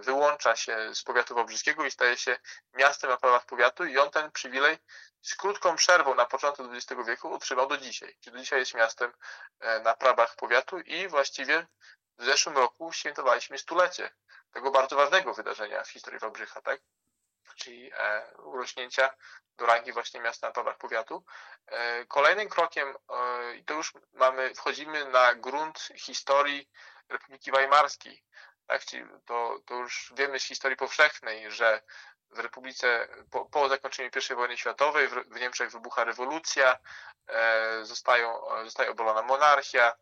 wyłącza 0.00 0.56
się 0.56 0.94
z 0.94 1.02
powiatu 1.02 1.34
wałbrzyskiego 1.34 1.84
i 1.84 1.90
staje 1.90 2.16
się 2.16 2.36
miastem 2.74 3.10
na 3.10 3.16
prawach 3.16 3.46
powiatu 3.46 3.84
i 3.84 3.98
on 3.98 4.10
ten 4.10 4.30
przywilej 4.30 4.78
z 5.22 5.34
krótką 5.34 5.76
przerwą 5.76 6.14
na 6.14 6.26
początku 6.26 6.64
XX 6.72 7.02
wieku 7.06 7.30
utrzymał 7.30 7.68
do 7.68 7.76
dzisiaj. 7.76 8.16
Czyli 8.20 8.36
do 8.36 8.42
dzisiaj 8.42 8.58
jest 8.58 8.74
miastem 8.74 9.12
na 9.84 9.94
prawach 9.94 10.36
powiatu 10.36 10.78
i 10.78 11.08
właściwie 11.08 11.66
w 12.18 12.24
zeszłym 12.24 12.56
roku 12.56 12.92
świętowaliśmy 12.92 13.58
stulecie 13.58 14.10
tego 14.52 14.70
bardzo 14.70 14.96
ważnego 14.96 15.34
wydarzenia 15.34 15.82
w 15.84 15.90
historii 15.90 16.20
Wałbrzycha, 16.20 16.60
tak? 16.60 16.80
Czyli 17.56 17.92
e, 17.92 18.22
urośnięcia 18.44 19.10
do 19.56 19.66
rangi 19.66 19.92
właśnie 19.92 20.20
miasta 20.20 20.46
na 20.46 20.52
prawach 20.52 20.76
powiatu. 20.76 21.24
E, 21.66 22.06
kolejnym 22.06 22.48
krokiem, 22.48 22.88
e, 22.88 23.54
i 23.56 23.64
to 23.64 23.74
już 23.74 23.92
mamy, 24.12 24.54
wchodzimy 24.54 25.04
na 25.04 25.34
grunt 25.34 25.88
historii 25.96 26.70
Republiki 27.08 27.52
Weimarskiej. 27.52 28.24
Tak, 28.66 28.84
czyli 28.84 29.04
to, 29.24 29.58
to 29.66 29.74
już 29.74 30.12
wiemy 30.16 30.40
z 30.40 30.44
historii 30.44 30.76
powszechnej, 30.76 31.50
że 31.50 31.82
w 32.30 32.38
Republice 32.38 33.08
po, 33.30 33.44
po 33.44 33.68
zakończeniu 33.68 34.10
I 34.30 34.34
wojny 34.34 34.56
światowej 34.56 35.08
w, 35.08 35.12
w 35.12 35.40
Niemczech 35.40 35.70
wybucha 35.70 36.04
rewolucja, 36.04 36.78
e, 37.28 37.84
zostają, 37.84 38.40
zostaje 38.64 38.90
obalona 38.90 39.22
monarchia, 39.22 39.92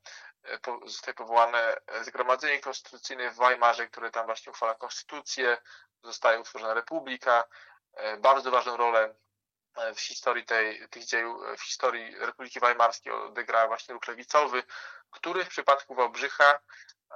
zostaje 0.86 1.14
powołane 1.14 1.76
Zgromadzenie 2.01 2.61
Konstytucyjne 2.61 3.30
w 3.30 3.36
Weimarze, 3.36 3.86
które 3.86 4.11
tam 4.11 4.26
właśnie 4.26 4.53
uchwala 4.53 4.74
konstytucję, 4.74 5.59
zostaje 6.03 6.41
utworzona 6.41 6.74
republika. 6.74 7.45
Bardzo 8.18 8.51
ważną 8.51 8.76
rolę 8.76 9.14
w 9.95 10.01
historii 10.01 10.45
tej, 10.45 10.88
tych 10.88 11.05
dziejów, 11.05 11.43
w 11.59 11.62
historii 11.62 12.16
Republiki 12.18 12.61
Weimarskiej 12.61 13.12
odegrał 13.12 13.68
właśnie 13.68 13.95
ruch 13.95 14.09
lewicowy, 14.09 14.62
który 15.11 15.45
w 15.45 15.49
przypadku 15.49 15.95
Wałbrzycha 15.95 16.61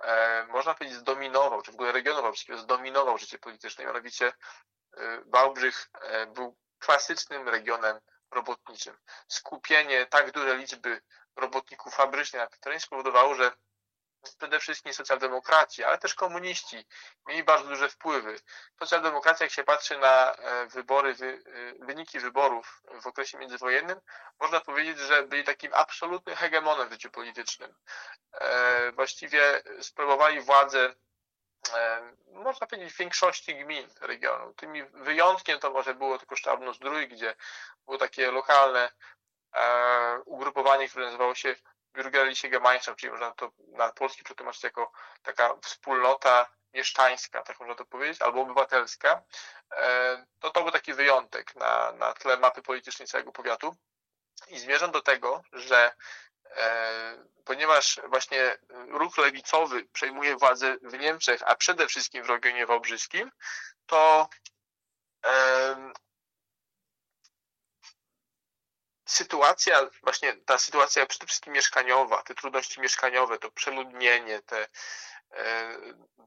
e, 0.03 0.47
można 0.51 0.75
powiedzieć 0.75 0.99
zdominował, 0.99 1.63
czy 1.63 1.71
w 1.71 1.75
ogóle 1.75 1.93
regionu 1.93 2.23
wałbrzyskiego 2.23 2.59
zdominował 2.59 3.19
życie 3.19 3.39
polityczne. 3.39 3.85
Mianowicie 3.85 4.33
e, 4.97 5.21
Wałbrzych 5.27 5.91
e, 6.01 6.27
był 6.27 6.57
klasycznym 6.79 7.49
regionem 7.49 8.01
robotniczym. 8.31 8.99
Skupienie 9.29 10.07
tak 10.07 10.33
dużej 10.33 10.59
liczby 10.59 11.01
robotników 11.37 11.95
fabrycznych 11.95 12.43
na 12.43 12.47
tym 12.47 12.61
terenie 12.61 12.81
spowodowało, 12.81 13.35
że 13.35 13.53
przede 14.39 14.61
wszystkim 14.61 14.95
socjaldemokraci, 14.95 15.85
ale 15.85 15.99
też 15.99 16.15
komuniści 16.15 16.87
mieli 17.27 17.45
bardzo 17.45 17.69
duże 17.69 17.89
wpływy. 17.89 18.37
Socjaldemokracja, 18.79 19.45
jak 19.45 19.53
się 19.53 19.65
patrzy 19.65 19.99
na 19.99 20.35
e, 20.35 20.67
wybory, 20.67 21.15
wy, 21.15 21.45
e, 21.81 21.85
wyniki 21.85 22.21
wyborów 22.21 22.83
w 23.03 23.07
okresie 23.07 23.39
międzywojennym, 23.39 24.01
można 24.41 24.61
powiedzieć, 24.61 24.99
że 24.99 25.23
byli 25.23 25.45
takim 25.45 25.75
absolutnym 25.75 26.37
hegemonem 26.37 26.89
w 26.89 26.93
życiu 26.93 27.11
politycznym. 27.11 27.75
E, 28.33 28.93
właściwie 28.93 29.63
sprawowali 29.81 30.41
władzę 30.41 30.95
można 32.27 32.67
powiedzieć, 32.67 32.95
w 32.95 32.99
większości 32.99 33.57
gmin 33.57 33.89
regionu. 34.01 34.55
Tym 34.55 34.73
wyjątkiem 34.93 35.59
to 35.59 35.71
może 35.71 35.95
było 35.95 36.19
tylko 36.19 36.37
Sztabno-Zdrój, 36.37 37.09
gdzie 37.09 37.35
było 37.85 37.99
takie 37.99 38.31
lokalne 38.31 38.91
ugrupowanie, 40.25 40.89
które 40.89 41.05
nazywało 41.05 41.35
się 41.35 41.55
Bürgerliche 41.95 42.51
Gemeinschaft, 42.51 42.99
czyli 42.99 43.13
można 43.13 43.33
to 43.33 43.53
na 43.69 43.93
polski 43.93 44.25
przetłumaczyć 44.25 44.63
jako 44.63 44.93
taka 45.23 45.55
wspólnota 45.63 46.47
mieszczańska, 46.75 47.43
tak 47.43 47.61
można 47.61 47.75
to 47.75 47.85
powiedzieć, 47.85 48.23
albo 48.23 48.41
obywatelska, 48.41 49.23
e, 49.73 50.27
to 50.41 50.51
to 50.51 50.63
był 50.63 50.73
taki 50.73 50.95
wyjątek 50.95 51.57
na, 51.57 51.93
na 51.93 52.13
tle 52.13 52.37
mapy 52.37 52.63
politycznej 52.63 53.09
całego 53.09 53.33
powiatu. 53.33 53.77
I 54.49 54.59
zmierzam 54.59 54.91
do 54.91 55.03
tego, 55.03 55.43
że 55.53 55.95
e, 56.57 57.25
ponieważ 57.45 58.01
właśnie 58.09 58.59
ruch 58.89 59.19
lewicowy 59.19 59.85
przejmuje 59.85 60.37
władzę 60.37 60.77
w 60.83 60.99
Niemczech, 60.99 61.43
a 61.47 61.57
przede 61.57 61.87
wszystkim 61.87 62.25
w 62.25 62.31
regionie 62.31 62.67
wałbrzyskim, 62.67 63.31
to 63.87 64.29
e, 65.27 65.93
sytuacja, 69.15 69.91
właśnie 70.03 70.37
ta 70.47 70.59
sytuacja 70.59 71.07
przede 71.07 71.27
wszystkim 71.27 71.53
mieszkaniowa, 71.53 72.23
te 72.23 72.35
trudności 72.35 72.81
mieszkaniowe, 72.81 73.39
to 73.39 73.51
przeludnienie, 73.51 74.43
te, 74.43 74.67
e, 75.33 75.77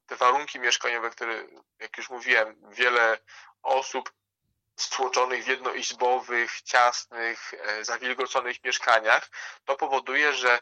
te 0.07 0.15
warunki 0.15 0.59
mieszkaniowe, 0.59 1.09
które, 1.09 1.43
jak 1.79 1.97
już 1.97 2.09
mówiłem, 2.09 2.61
wiele 2.69 3.17
osób 3.63 4.13
stłoczonych 4.75 5.43
w 5.43 5.47
jednoizbowych, 5.47 6.61
ciasnych, 6.61 7.53
e, 7.53 7.85
zawilgoconych 7.85 8.63
mieszkaniach, 8.63 9.29
to 9.65 9.75
powoduje, 9.75 10.33
że 10.33 10.59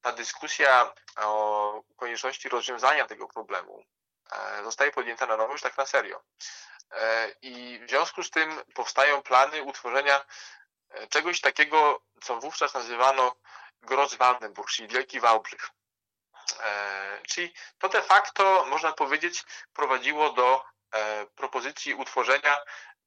ta 0.00 0.12
dyskusja 0.12 0.92
o 1.16 1.82
konieczności 1.96 2.48
rozwiązania 2.48 3.06
tego 3.06 3.28
problemu 3.28 3.84
e, 4.32 4.64
zostaje 4.64 4.90
podjęta 4.90 5.26
na 5.26 5.36
nowo 5.36 5.52
już 5.52 5.62
tak 5.62 5.78
na 5.78 5.86
serio. 5.86 6.22
I 7.42 7.80
w 7.86 7.90
związku 7.90 8.22
z 8.22 8.30
tym 8.30 8.60
powstają 8.74 9.22
plany 9.22 9.62
utworzenia 9.62 10.24
czegoś 11.10 11.40
takiego, 11.40 12.02
co 12.22 12.36
wówczas 12.36 12.74
nazywano 12.74 13.36
Grosswaldenburg, 13.82 14.70
czyli 14.70 14.88
Wielki 14.88 15.20
Wałbrzych. 15.20 15.70
E, 16.60 17.20
czyli 17.28 17.54
to 17.78 17.88
de 17.88 18.02
facto, 18.02 18.64
można 18.66 18.92
powiedzieć, 18.92 19.44
prowadziło 19.72 20.32
do 20.32 20.64
e, 20.94 21.26
propozycji 21.26 21.94
utworzenia 21.94 22.58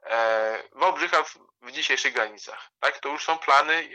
e, 0.04 0.64
Wałbrzycha 0.72 1.24
w 1.62 1.72
dzisiejszych 1.72 2.14
granicach. 2.14 2.70
Tak? 2.80 3.00
To 3.00 3.10
już 3.10 3.26
są 3.26 3.38
plany 3.38 3.90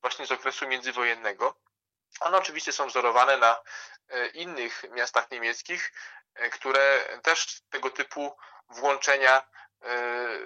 właśnie 0.00 0.26
z 0.26 0.32
okresu 0.32 0.68
międzywojennego. 0.68 1.54
One 2.20 2.38
oczywiście 2.38 2.72
są 2.72 2.86
wzorowane 2.86 3.36
na 3.36 3.60
innych 4.34 4.84
miastach 4.90 5.30
niemieckich, 5.30 5.92
które 6.52 7.04
też 7.22 7.62
tego 7.70 7.90
typu 7.90 8.36
włączenia 8.68 9.42
E, 9.42 9.67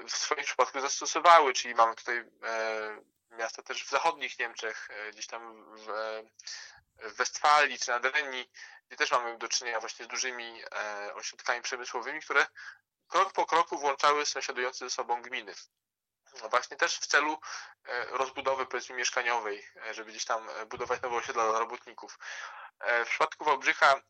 w 0.09 0.16
swoim 0.16 0.45
przypadku 0.45 0.80
zastosowały, 0.80 1.53
czyli 1.53 1.74
mamy 1.74 1.95
tutaj 1.95 2.18
e, 2.18 3.01
miasta 3.30 3.62
też 3.62 3.85
w 3.85 3.91
zachodnich 3.91 4.39
Niemczech, 4.39 4.89
e, 4.91 5.11
gdzieś 5.11 5.26
tam 5.26 5.64
w, 5.76 5.87
w 7.03 7.16
Westfalii 7.16 7.78
czy 7.78 7.91
na 7.91 8.01
Drenii, 8.01 8.51
gdzie 8.89 8.97
też 8.97 9.11
mamy 9.11 9.39
do 9.39 9.49
czynienia 9.49 9.80
właśnie 9.80 10.05
z 10.05 10.09
dużymi 10.09 10.62
ośrodkami 11.14 11.62
przemysłowymi, 11.62 12.20
które 12.20 12.47
krok 13.09 13.33
po 13.33 13.47
kroku 13.47 13.78
włączały 13.78 14.26
sąsiadujące 14.26 14.85
ze 14.85 14.91
sobą 14.91 15.22
gminy. 15.22 15.55
No 16.43 16.49
właśnie 16.49 16.76
też 16.76 16.97
w 16.97 17.07
celu 17.07 17.39
rozbudowy 18.11 18.66
powiedzmy 18.66 18.97
mieszkaniowej, 18.97 19.68
żeby 19.91 20.11
gdzieś 20.11 20.24
tam 20.24 20.49
budować 20.66 21.03
nowe 21.03 21.16
osiedla 21.16 21.51
dla 21.51 21.59
robotników. 21.59 22.18
W 23.05 23.09
przypadku 23.09 23.45
Wałbrzycha 23.45 24.01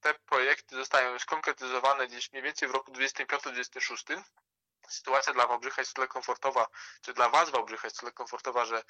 te 0.00 0.14
projekty 0.14 0.76
zostają 0.76 1.18
skonkretyzowane 1.18 2.06
gdzieś 2.08 2.32
mniej 2.32 2.42
więcej 2.42 2.68
w 2.68 2.70
roku 2.70 2.92
25-26 2.92 4.22
sytuacja 4.88 5.32
dla 5.32 5.46
Wałbrzycha 5.46 5.82
jest 5.82 5.94
tyle 5.94 6.08
komfortowa, 6.08 6.66
czy 7.02 7.12
dla 7.12 7.28
Was 7.28 7.50
Wałbrzycha 7.50 7.86
jest 7.86 8.00
tyle 8.00 8.12
komfortowa, 8.12 8.64
że 8.64 8.82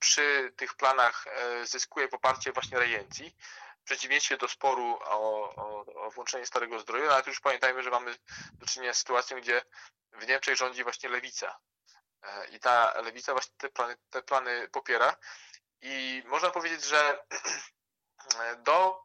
przy 0.00 0.52
tych 0.56 0.74
planach 0.74 1.26
e, 1.26 1.66
zyskuje 1.66 2.08
poparcie 2.08 2.52
właśnie 2.52 2.78
rejencji, 2.78 3.36
w 3.84 3.86
przeciwieństwie 3.86 4.36
do 4.36 4.48
sporu 4.48 4.98
o, 5.04 5.54
o, 5.56 5.84
o 5.86 6.10
włączenie 6.10 6.46
Starego 6.46 6.78
Zdroju, 6.78 7.10
ale 7.10 7.22
już 7.26 7.40
pamiętajmy, 7.40 7.82
że 7.82 7.90
mamy 7.90 8.16
do 8.52 8.66
czynienia 8.66 8.94
z 8.94 8.98
sytuacją, 8.98 9.40
gdzie 9.40 9.62
w 10.12 10.26
Niemczech 10.26 10.56
rządzi 10.56 10.82
właśnie 10.82 11.08
lewica. 11.08 11.58
E, 12.22 12.46
I 12.48 12.60
ta 12.60 13.00
lewica 13.00 13.32
właśnie 13.32 13.54
te 13.56 13.68
plany, 13.68 13.96
te 14.10 14.22
plany 14.22 14.68
popiera. 14.68 15.16
I 15.80 16.22
można 16.26 16.50
powiedzieć, 16.50 16.84
że 16.84 17.24
do, 18.64 19.04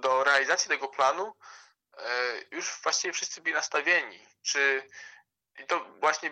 do 0.00 0.24
realizacji 0.24 0.68
tego 0.68 0.88
planu 0.88 1.34
E, 1.98 2.34
już 2.50 2.82
właściwie 2.82 3.12
wszyscy 3.12 3.40
byli 3.40 3.54
nastawieni. 3.54 4.26
Czy 4.42 4.88
i 5.58 5.66
to 5.66 5.84
właśnie 6.00 6.30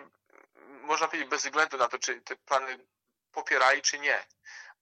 można 0.63 1.07
powiedzieć 1.07 1.29
bez 1.29 1.43
względu 1.43 1.77
na 1.77 1.87
to, 1.87 1.99
czy 1.99 2.21
te 2.21 2.35
plany 2.35 2.87
popierali, 3.31 3.81
czy 3.81 3.99
nie. 3.99 4.25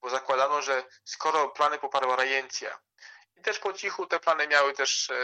Bo 0.00 0.10
zakładano, 0.10 0.62
że 0.62 0.84
skoro 1.04 1.48
plany 1.48 1.78
poparła 1.78 2.16
rejencja 2.16 2.80
i 3.36 3.42
też 3.42 3.58
po 3.58 3.72
cichu 3.72 4.06
te 4.06 4.20
plany 4.20 4.48
miały 4.48 4.72
też, 4.72 5.10
e, 5.10 5.14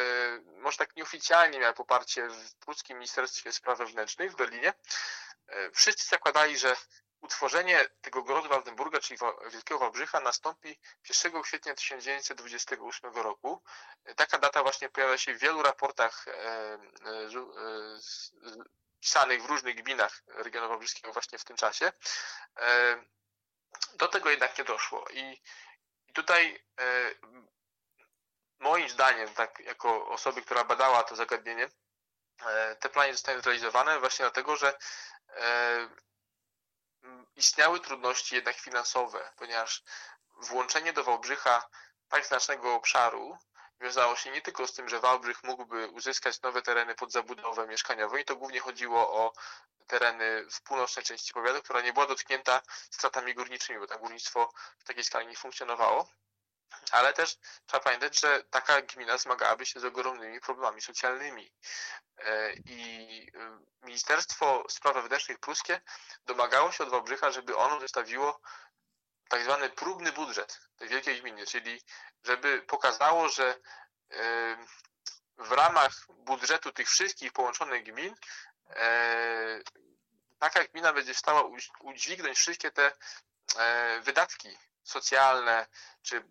może 0.59 0.77
tak 0.77 0.97
nieoficjalnie 0.97 1.59
miały 1.59 1.74
poparcie 1.74 2.29
w 2.29 2.55
Pruskim 2.55 2.97
Ministerstwie 2.97 3.53
Spraw 3.53 3.79
Wewnętrznych 3.79 4.33
w 4.33 4.37
Berlinie, 4.37 4.74
e, 5.47 5.70
wszyscy 5.70 6.09
zakładali, 6.09 6.59
że 6.59 6.77
Utworzenie 7.20 7.89
tego 8.01 8.22
grodu 8.22 8.49
Waldenburga, 8.49 9.01
czyli 9.01 9.18
Wielkiego 9.53 9.79
Wałbrzycha, 9.79 10.20
nastąpi 10.20 10.79
1 11.09 11.43
kwietnia 11.43 11.74
1928 11.74 13.22
roku. 13.22 13.62
Taka 14.16 14.39
data 14.39 14.62
właśnie 14.62 14.89
pojawia 14.89 15.18
się 15.18 15.35
w 15.35 15.39
wielu 15.39 15.62
raportach 15.62 16.29
e, 16.29 16.33
e, 16.33 16.79
pisanych 19.01 19.43
w 19.43 19.47
różnych 19.47 19.77
gminach 19.77 20.22
regionu 20.27 20.68
wałbrzyskiego 20.68 21.12
właśnie 21.12 21.39
w 21.39 21.45
tym 21.45 21.57
czasie. 21.57 21.93
E, 23.95 23.97
do 23.97 24.09
tego 24.09 24.31
jednak 24.31 24.59
nie 24.59 24.64
doszło. 24.64 25.05
I 25.11 25.43
tutaj 26.14 26.64
moim 28.59 28.89
zdaniem, 28.89 29.35
tak 29.35 29.61
jako 29.61 30.09
osoby, 30.09 30.43
która 30.43 30.64
badała 30.64 31.03
to 31.03 31.16
zagadnienie, 31.16 31.68
te 32.81 32.89
plany 32.89 33.12
zostały 33.12 33.43
zrealizowane 33.43 34.01
właśnie 34.01 34.24
dlatego, 34.24 34.57
że 34.57 34.79
istniały 37.37 37.81
trudności 37.81 38.35
jednak 38.35 38.57
finansowe, 38.57 39.33
ponieważ 39.37 39.83
włączenie 40.37 40.93
do 40.93 41.05
Wałbrzycha 41.05 41.68
tak 42.09 42.27
znacznego 42.27 42.74
obszaru 42.74 43.39
wiązało 43.81 44.16
się 44.16 44.31
nie 44.31 44.43
tylko 44.43 44.66
z 44.66 44.72
tym, 44.72 44.89
że 44.89 45.01
Wałbrzych 45.01 45.45
mógłby 45.45 45.89
uzyskać 45.89 46.43
nowe 46.43 46.62
tereny 46.62 46.95
pod 46.95 47.12
zabudowę 47.12 47.66
mieszkaniową 47.66 48.16
i 48.16 48.24
to 48.24 48.37
głównie 48.37 48.61
chodziło 48.61 49.14
o 49.14 49.33
tereny 49.87 50.47
w 50.51 50.62
północnej 50.62 51.05
części 51.05 51.33
powiatu, 51.33 51.62
która 51.62 51.81
nie 51.81 51.93
była 51.93 52.07
dotknięta 52.07 52.61
stratami 52.91 53.35
górniczymi, 53.35 53.79
bo 53.79 53.87
tam 53.87 53.99
górnictwo 53.99 54.53
w 54.79 54.85
takiej 54.85 55.05
skali 55.05 55.27
nie 55.27 55.37
funkcjonowało. 55.37 56.09
Ale 56.91 57.12
też 57.12 57.39
trzeba 57.66 57.85
pamiętać, 57.85 58.20
że 58.20 58.45
taka 58.51 58.83
gmina 58.83 59.18
zmagałaby 59.18 59.66
się 59.66 59.81
z 59.81 59.85
ogromnymi 59.85 60.41
problemami 60.41 60.83
socjalnymi. 60.83 61.53
E, 62.18 62.53
I 62.53 63.31
e, 63.35 63.59
Ministerstwo 63.83 64.64
Spraw 64.68 64.95
Wewnętrznych 64.95 65.39
pruskie 65.39 65.81
domagało 66.27 66.72
się 66.72 66.85
od 66.85 66.91
Wałbrzycha, 66.91 67.31
żeby 67.31 67.57
ono 67.57 67.79
wystawiło 67.79 68.41
tak 69.29 69.45
zwany 69.45 69.70
próbny 69.70 70.12
budżet 70.12 70.61
tej 70.77 70.89
wielkiej 70.89 71.20
gminy, 71.20 71.47
czyli 71.47 71.83
żeby 72.24 72.62
pokazało, 72.62 73.29
że 73.29 73.59
w 75.39 75.53
ramach 75.53 75.93
budżetu 76.09 76.72
tych 76.72 76.89
wszystkich 76.89 77.33
połączonych 77.33 77.85
gmin 77.85 78.14
taka 80.39 80.64
gmina 80.64 80.93
będzie 80.93 81.14
w 81.14 81.18
stała 81.18 81.43
udźwignąć 81.81 82.39
wszystkie 82.39 82.70
te 82.70 82.93
wydatki 84.03 84.59
socjalne, 84.83 85.66
czy 86.03 86.24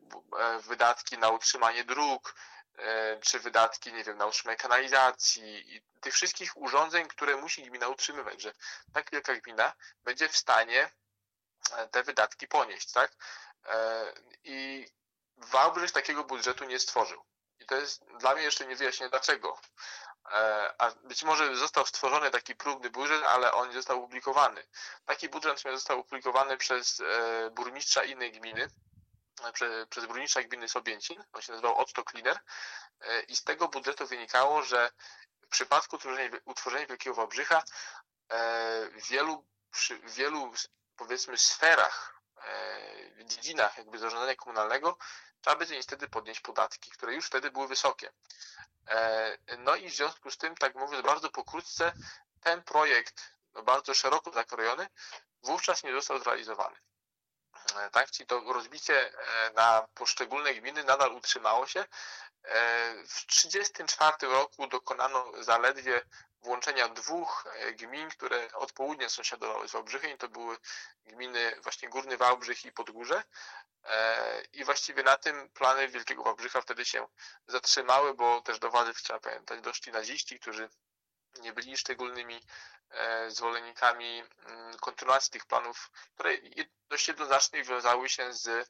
wydatki 0.59 1.17
na 1.17 1.29
utrzymanie 1.29 1.83
dróg, 1.83 2.35
czy 3.21 3.39
wydatki, 3.39 3.93
nie 3.93 4.03
wiem, 4.03 4.17
na 4.17 4.25
utrzymanie 4.25 4.57
kanalizacji 4.57 5.75
i 5.75 5.81
tych 6.01 6.13
wszystkich 6.13 6.57
urządzeń, 6.57 7.07
które 7.07 7.35
musi 7.35 7.63
gmina 7.63 7.87
utrzymywać, 7.87 8.41
że 8.41 8.53
tak 8.93 9.11
wielka 9.11 9.35
gmina 9.35 9.73
będzie 10.03 10.29
w 10.29 10.37
stanie 10.37 10.89
te 11.91 12.03
wydatki 12.03 12.47
ponieść, 12.47 12.91
tak? 12.91 13.11
I 14.43 14.87
Wałbrzych 15.37 15.91
takiego 15.91 16.23
budżetu 16.23 16.65
nie 16.65 16.79
stworzył. 16.79 17.25
I 17.59 17.65
to 17.65 17.75
jest 17.75 18.05
dla 18.19 18.33
mnie 18.33 18.43
jeszcze 18.43 18.65
nie 18.65 18.75
wyjaśnienie 18.75 19.09
dlaczego. 19.09 19.59
E, 20.31 20.73
a 20.77 20.91
być 20.91 21.23
może 21.23 21.55
został 21.55 21.85
stworzony 21.85 22.31
taki 22.31 22.55
próbny 22.55 22.89
budżet, 22.89 23.23
ale 23.23 23.51
on 23.51 23.67
nie 23.67 23.75
został 23.75 23.97
opublikowany. 23.97 24.67
Taki 25.05 25.29
budżet 25.29 25.61
został 25.61 25.99
opublikowany 25.99 26.57
przez 26.57 26.99
e, 26.99 27.49
burmistrza 27.51 28.03
innej 28.03 28.31
gminy, 28.31 28.67
e, 29.61 29.85
przez 29.85 30.05
burmistrza 30.05 30.43
gminy 30.43 30.69
Sobięcin, 30.69 31.23
on 31.33 31.41
się 31.41 31.51
nazywał 31.51 31.77
Otto 31.77 32.03
Kliner 32.03 32.39
i 33.27 33.35
z 33.35 33.43
tego 33.43 33.67
budżetu 33.67 34.07
wynikało, 34.07 34.63
że 34.63 34.91
w 35.41 35.47
przypadku 35.47 35.95
utworzenia, 35.95 36.37
utworzenia 36.45 36.87
Wielkiego 36.87 37.15
Wałbrzycha 37.15 37.63
wielu, 39.09 39.45
wielu 40.03 40.53
powiedzmy 40.97 41.37
sferach, 41.37 42.21
w 43.15 43.23
dziedzinach 43.23 43.77
jakby 43.77 43.99
zarządzania 43.99 44.35
komunalnego 44.35 44.97
trzeba 45.45 45.55
będzie 45.55 45.75
niestety 45.75 46.07
podnieść 46.07 46.39
podatki, 46.41 46.91
które 46.91 47.13
już 47.13 47.27
wtedy 47.27 47.51
były 47.51 47.67
wysokie. 47.67 48.11
E, 48.87 49.37
no 49.57 49.75
i 49.75 49.89
w 49.89 49.95
związku 49.95 50.31
z 50.31 50.37
tym, 50.37 50.55
tak 50.55 50.75
mówiąc 50.75 51.05
bardzo 51.05 51.29
pokrótce, 51.29 51.93
ten 52.41 52.63
projekt, 52.63 53.31
no 53.53 53.63
bardzo 53.63 53.93
szeroko 53.93 54.31
zakrojony, 54.31 54.87
wówczas 55.43 55.83
nie 55.83 55.93
został 55.93 56.19
zrealizowany. 56.19 56.75
E, 57.75 57.89
tak, 57.89 58.11
czyli 58.11 58.27
to 58.27 58.53
rozbicie 58.53 59.11
e, 59.11 59.51
na 59.53 59.87
poszczególne 59.93 60.53
gminy 60.53 60.83
nadal 60.83 61.11
utrzymało 61.11 61.67
się. 61.67 61.85
W 63.07 63.25
1934 63.25 64.33
roku 64.33 64.67
dokonano 64.67 65.43
zaledwie 65.43 66.01
włączenia 66.41 66.87
dwóch 66.89 67.47
gmin, 67.73 68.09
które 68.09 68.53
od 68.53 68.71
południa 68.71 69.09
sąsiadowały 69.09 69.67
z 69.67 69.71
Wałbrzychem 69.71 70.17
to 70.17 70.29
były 70.29 70.57
gminy 71.05 71.55
właśnie 71.63 71.89
Górny 71.89 72.17
Wałbrzych 72.17 72.65
i 72.65 72.71
Podgórze. 72.71 73.23
I 74.53 74.63
właściwie 74.63 75.03
na 75.03 75.17
tym 75.17 75.49
plany 75.49 75.87
Wielkiego 75.87 76.23
Wałbrzycha 76.23 76.61
wtedy 76.61 76.85
się 76.85 77.07
zatrzymały, 77.47 78.13
bo 78.13 78.41
też 78.41 78.59
do 78.59 78.69
władzy, 78.69 78.93
trzeba 78.93 79.19
pamiętać, 79.19 79.61
doszli 79.61 79.91
naziści, 79.91 80.39
którzy 80.39 80.69
nie 81.39 81.53
byli 81.53 81.77
szczególnymi 81.77 82.41
e, 82.89 83.31
zwolennikami 83.31 84.23
mm, 84.45 84.77
kontynuacji 84.77 85.31
tych 85.31 85.45
planów, 85.45 85.91
które 86.15 86.37
dość 86.89 87.07
jednoznacznie 87.07 87.63
wiązały 87.63 88.09
się 88.09 88.33
z, 88.33 88.47
e, 88.47 88.65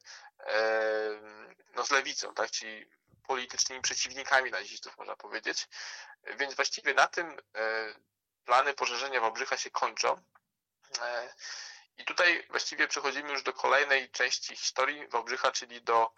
no, 1.74 1.86
z 1.86 1.90
lewicą, 1.90 2.34
tak, 2.34 2.50
czyli 2.50 2.86
politycznymi 3.26 3.82
przeciwnikami 3.82 4.50
nazistów, 4.50 4.98
można 4.98 5.16
powiedzieć. 5.16 5.68
Więc 6.38 6.54
właściwie 6.54 6.94
na 6.94 7.06
tym 7.06 7.38
e, 7.54 7.94
plany 8.44 8.74
poszerzenia 8.74 9.20
Wałbrzycha 9.20 9.56
się 9.56 9.70
kończą. 9.70 10.22
I 11.98 12.04
tutaj 12.04 12.46
właściwie 12.50 12.88
przechodzimy 12.88 13.32
już 13.32 13.42
do 13.42 13.52
kolejnej 13.52 14.10
części 14.10 14.56
historii 14.56 15.08
Wałbrzycha, 15.08 15.50
czyli 15.50 15.82
do 15.82 16.12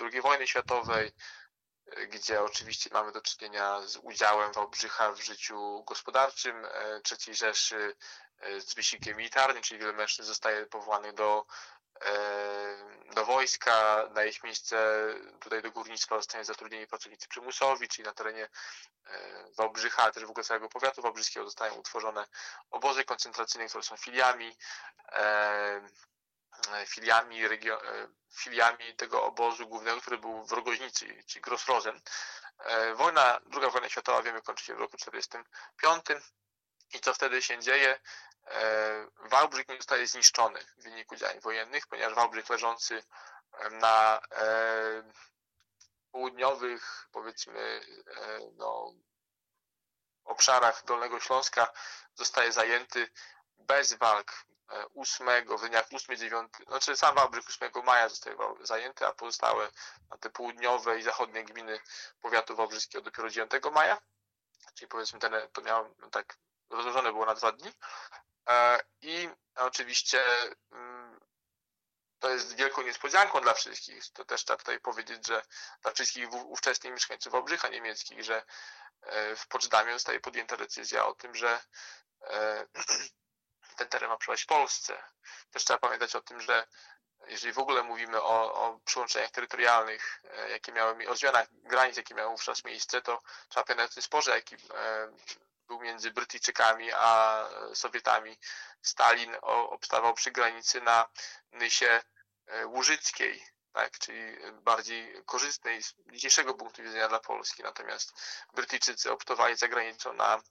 II 0.00 0.20
wojny 0.20 0.46
światowej, 0.46 1.12
gdzie 2.08 2.42
oczywiście 2.42 2.90
mamy 2.92 3.12
do 3.12 3.20
czynienia 3.20 3.80
z 3.82 3.96
udziałem 3.96 4.52
Wałbrzycha 4.52 5.12
w 5.12 5.20
życiu 5.20 5.84
gospodarczym 5.86 6.64
e, 6.64 7.00
III 7.26 7.34
Rzeszy, 7.34 7.96
e, 8.40 8.60
z 8.60 8.74
wysiłkiem 8.74 9.16
militarnym, 9.16 9.62
czyli 9.62 9.80
wiele 9.80 9.92
mężczyzn 9.92 10.28
zostaje 10.28 10.66
powołanych 10.66 11.14
do, 11.14 11.46
e, 11.46 11.79
do 13.14 13.24
wojska, 13.24 14.08
na 14.14 14.24
ich 14.24 14.42
miejsce 14.44 15.06
tutaj 15.40 15.62
do 15.62 15.70
górnictwa 15.70 16.16
zostanie 16.16 16.44
zatrudnieni 16.44 16.86
pracownicy 16.86 17.28
przymusowi, 17.28 17.88
czyli 17.88 18.06
na 18.06 18.12
terenie 18.12 18.48
Wałbrzycha, 19.58 20.02
ale 20.02 20.12
też 20.12 20.24
w 20.24 20.30
ogóle 20.30 20.44
całego 20.44 20.68
powiatu 20.68 21.02
wałbrzyskiego 21.02 21.46
zostają 21.46 21.74
utworzone 21.74 22.26
obozy 22.70 23.04
koncentracyjne, 23.04 23.68
które 23.68 23.84
są 23.84 23.96
filiami 23.96 24.56
E, 26.68 26.86
filiami, 26.86 27.48
regio, 27.48 27.84
e, 27.84 28.08
filiami 28.34 28.96
tego 28.96 29.24
obozu 29.24 29.68
głównego, 29.68 30.00
który 30.00 30.18
był 30.18 30.44
w 30.46 30.52
Rogoźnicy, 30.52 31.24
czyli 31.26 31.42
Grossrosen. 31.42 32.00
E, 32.58 32.94
wojna, 32.94 33.40
druga 33.46 33.70
wojna 33.70 33.88
światowa, 33.88 34.22
wiemy, 34.22 34.42
kończy 34.42 34.64
się 34.64 34.74
w 34.74 34.78
roku 34.78 34.96
1945 34.96 36.22
i 36.94 37.00
co 37.00 37.14
wtedy 37.14 37.42
się 37.42 37.58
dzieje? 37.58 38.00
Wałbrzych 39.18 39.68
nie 39.68 39.76
zostaje 39.76 40.06
zniszczony 40.06 40.60
w 40.78 40.82
wyniku 40.82 41.16
działań 41.16 41.40
wojennych, 41.40 41.86
ponieważ 41.86 42.14
Wałbrzych 42.14 42.48
leżący 42.48 43.02
na 43.70 44.20
południowych, 46.10 47.08
powiedzmy, 47.12 47.80
no, 48.52 48.94
obszarach 50.24 50.84
Dolnego 50.84 51.20
Śląska 51.20 51.72
zostaje 52.14 52.52
zajęty 52.52 53.10
bez 53.58 53.94
walk 53.94 54.44
8, 54.94 55.26
w 55.58 55.68
dniach 55.68 55.88
8-9, 55.88 56.48
znaczy 56.68 56.96
sam 56.96 57.14
Wałbrzych 57.14 57.48
8 57.48 57.84
maja 57.84 58.08
zostaje 58.08 58.36
zajęty, 58.60 59.06
a 59.06 59.12
pozostałe 59.12 59.70
te 60.20 60.30
południowe 60.30 60.98
i 60.98 61.02
zachodnie 61.02 61.44
gminy 61.44 61.80
powiatu 62.20 62.56
wałbrzyskiego 62.56 63.04
dopiero 63.04 63.30
9 63.30 63.52
maja, 63.72 63.98
czyli 64.74 64.88
powiedzmy 64.88 65.18
ten, 65.18 65.32
to 65.52 65.62
miało 65.62 65.94
tak 66.10 66.36
rozłożone 66.70 67.12
było 67.12 67.26
na 67.26 67.34
dwa 67.34 67.52
dni 67.52 67.72
e, 68.48 68.80
i 69.00 69.28
oczywiście 69.54 70.24
mm, 70.72 71.20
to 72.20 72.30
jest 72.30 72.56
wielką 72.56 72.82
niespodzianką 72.82 73.40
dla 73.40 73.54
wszystkich. 73.54 74.10
To 74.12 74.24
też 74.24 74.44
trzeba 74.44 74.56
tutaj 74.56 74.80
powiedzieć, 74.80 75.26
że 75.26 75.42
dla 75.82 75.92
wszystkich 75.92 76.32
ówczesnych 76.32 76.92
mieszkańców 76.92 77.32
Wałbrzycha 77.32 77.68
niemieckich, 77.68 78.24
że 78.24 78.42
e, 79.02 79.36
w 79.36 79.48
Poczdamie 79.48 79.92
zostaje 79.92 80.20
podjęta 80.20 80.56
decyzja 80.56 81.06
o 81.06 81.14
tym, 81.14 81.34
że 81.34 81.60
e, 82.22 82.66
ten 83.76 83.88
teren 83.88 84.10
ma 84.10 84.16
przypaść 84.16 84.44
Polsce. 84.44 85.02
Też 85.50 85.64
trzeba 85.64 85.78
pamiętać 85.78 86.16
o 86.16 86.20
tym, 86.20 86.40
że 86.40 86.66
jeżeli 87.26 87.52
w 87.52 87.58
ogóle 87.58 87.82
mówimy 87.82 88.22
o, 88.22 88.54
o 88.54 88.80
przyłączeniach 88.84 89.30
terytorialnych, 89.30 90.22
jakie 90.48 90.72
miały, 90.72 91.08
o 91.08 91.16
zmianach 91.16 91.46
granic, 91.52 91.96
jakie 91.96 92.14
miały 92.14 92.30
wówczas 92.30 92.64
miejsce, 92.64 93.02
to 93.02 93.22
trzeba 93.48 93.64
pamiętać 93.64 93.90
o 93.90 93.94
tym 93.94 94.02
sporze, 94.02 94.30
jaki 94.30 94.56
był 95.70 95.80
między 95.80 96.10
Brytyjczykami 96.10 96.92
a 96.92 97.44
Sowietami. 97.74 98.36
Stalin 98.82 99.36
obstawał 99.42 100.14
przy 100.14 100.30
granicy 100.30 100.80
na 100.80 101.08
Nysie 101.52 102.02
e, 102.46 102.66
Łużyckiej, 102.66 103.42
tak, 103.72 103.98
czyli 103.98 104.36
bardziej 104.52 105.22
korzystnej 105.24 105.82
z 105.82 105.94
dzisiejszego 106.12 106.54
punktu 106.54 106.82
widzenia 106.82 107.08
dla 107.08 107.20
Polski. 107.20 107.62
Natomiast 107.62 108.12
Brytyjczycy 108.54 109.12
optowali 109.12 109.56
za 109.56 109.68
granicą 109.68 110.12
na 110.12 110.42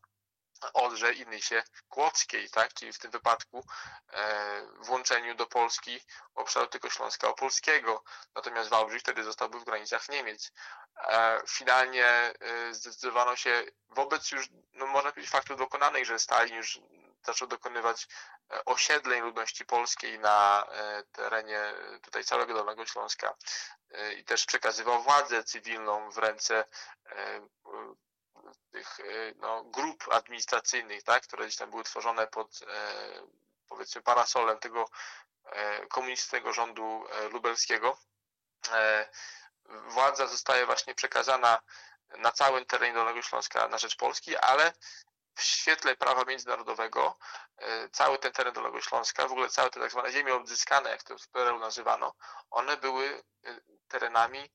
Odrze 0.73 1.13
i 1.13 1.27
Nysie 1.27 1.63
Kłodzkiej, 1.89 2.49
tak? 2.49 2.73
czyli 2.73 2.93
w 2.93 2.99
tym 2.99 3.11
wypadku 3.11 3.65
e, 4.13 4.67
włączeniu 4.79 5.35
do 5.35 5.47
Polski 5.47 5.99
obszaru 6.35 6.67
tylko 6.67 6.89
Śląska 6.89 7.27
Opolskiego, 7.27 8.03
natomiast 8.35 8.69
Wałbrzych 8.69 9.01
wtedy 9.01 9.23
zostałby 9.23 9.59
w 9.59 9.63
granicach 9.63 10.09
Niemiec. 10.09 10.51
E, 10.97 11.41
finalnie 11.47 12.05
e, 12.05 12.33
zdecydowano 12.73 13.35
się 13.35 13.63
wobec 13.89 14.31
już, 14.31 14.49
no 14.73 14.87
można 14.87 15.11
powiedzieć, 15.11 15.31
faktów 15.31 15.57
dokonanych, 15.57 16.05
że 16.05 16.19
Stalin 16.19 16.55
już 16.55 16.79
zaczął 17.25 17.47
dokonywać 17.47 18.07
e, 18.51 18.65
osiedleń 18.65 19.21
ludności 19.21 19.65
polskiej 19.65 20.19
na 20.19 20.65
e, 20.71 21.03
terenie 21.11 21.73
tutaj 22.01 22.23
całego 22.23 22.53
Dolnego 22.53 22.85
Śląska 22.85 23.35
e, 23.91 24.13
i 24.13 24.23
też 24.25 24.45
przekazywał 24.45 25.03
władzę 25.03 25.43
cywilną 25.43 26.11
w 26.11 26.17
ręce 26.17 26.63
tych 28.71 28.99
e, 28.99 29.03
no, 29.35 29.63
grup 29.63 30.03
administracyjnych, 30.11 31.03
tak, 31.03 31.23
które 31.23 31.45
gdzieś 31.45 31.57
tam 31.57 31.69
były 31.69 31.83
tworzone 31.83 32.27
pod 32.27 32.59
e, 32.67 32.93
powiedzmy 33.69 34.01
parasolem 34.01 34.59
tego 34.59 34.89
e, 35.45 35.87
komunistycznego 35.87 36.53
rządu 36.53 37.05
lubelskiego. 37.31 37.97
Władza 39.65 40.27
zostaje 40.27 40.65
właśnie 40.65 40.95
przekazana 40.95 41.61
na 42.17 42.31
całym 42.31 42.65
terenie 42.65 42.93
Dolnego 42.93 43.21
Śląska 43.21 43.67
na 43.67 43.77
rzecz 43.77 43.95
Polski, 43.95 44.37
ale 44.37 44.73
w 45.35 45.43
świetle 45.43 45.95
prawa 45.95 46.25
międzynarodowego 46.25 47.17
cały 47.91 48.19
ten 48.19 48.31
teren 48.31 48.53
Dolnego 48.53 48.81
Śląska, 48.81 49.27
w 49.27 49.31
ogóle 49.31 49.49
całe 49.49 49.69
te 49.69 49.79
tak 49.79 49.91
zwane 49.91 50.11
ziemie 50.11 50.35
odzyskane, 50.35 50.89
jak 50.89 51.03
to 51.03 51.17
w 51.17 51.27
PRL 51.27 51.59
nazywano, 51.59 52.13
one 52.49 52.77
były 52.77 53.23
terenami 53.87 54.51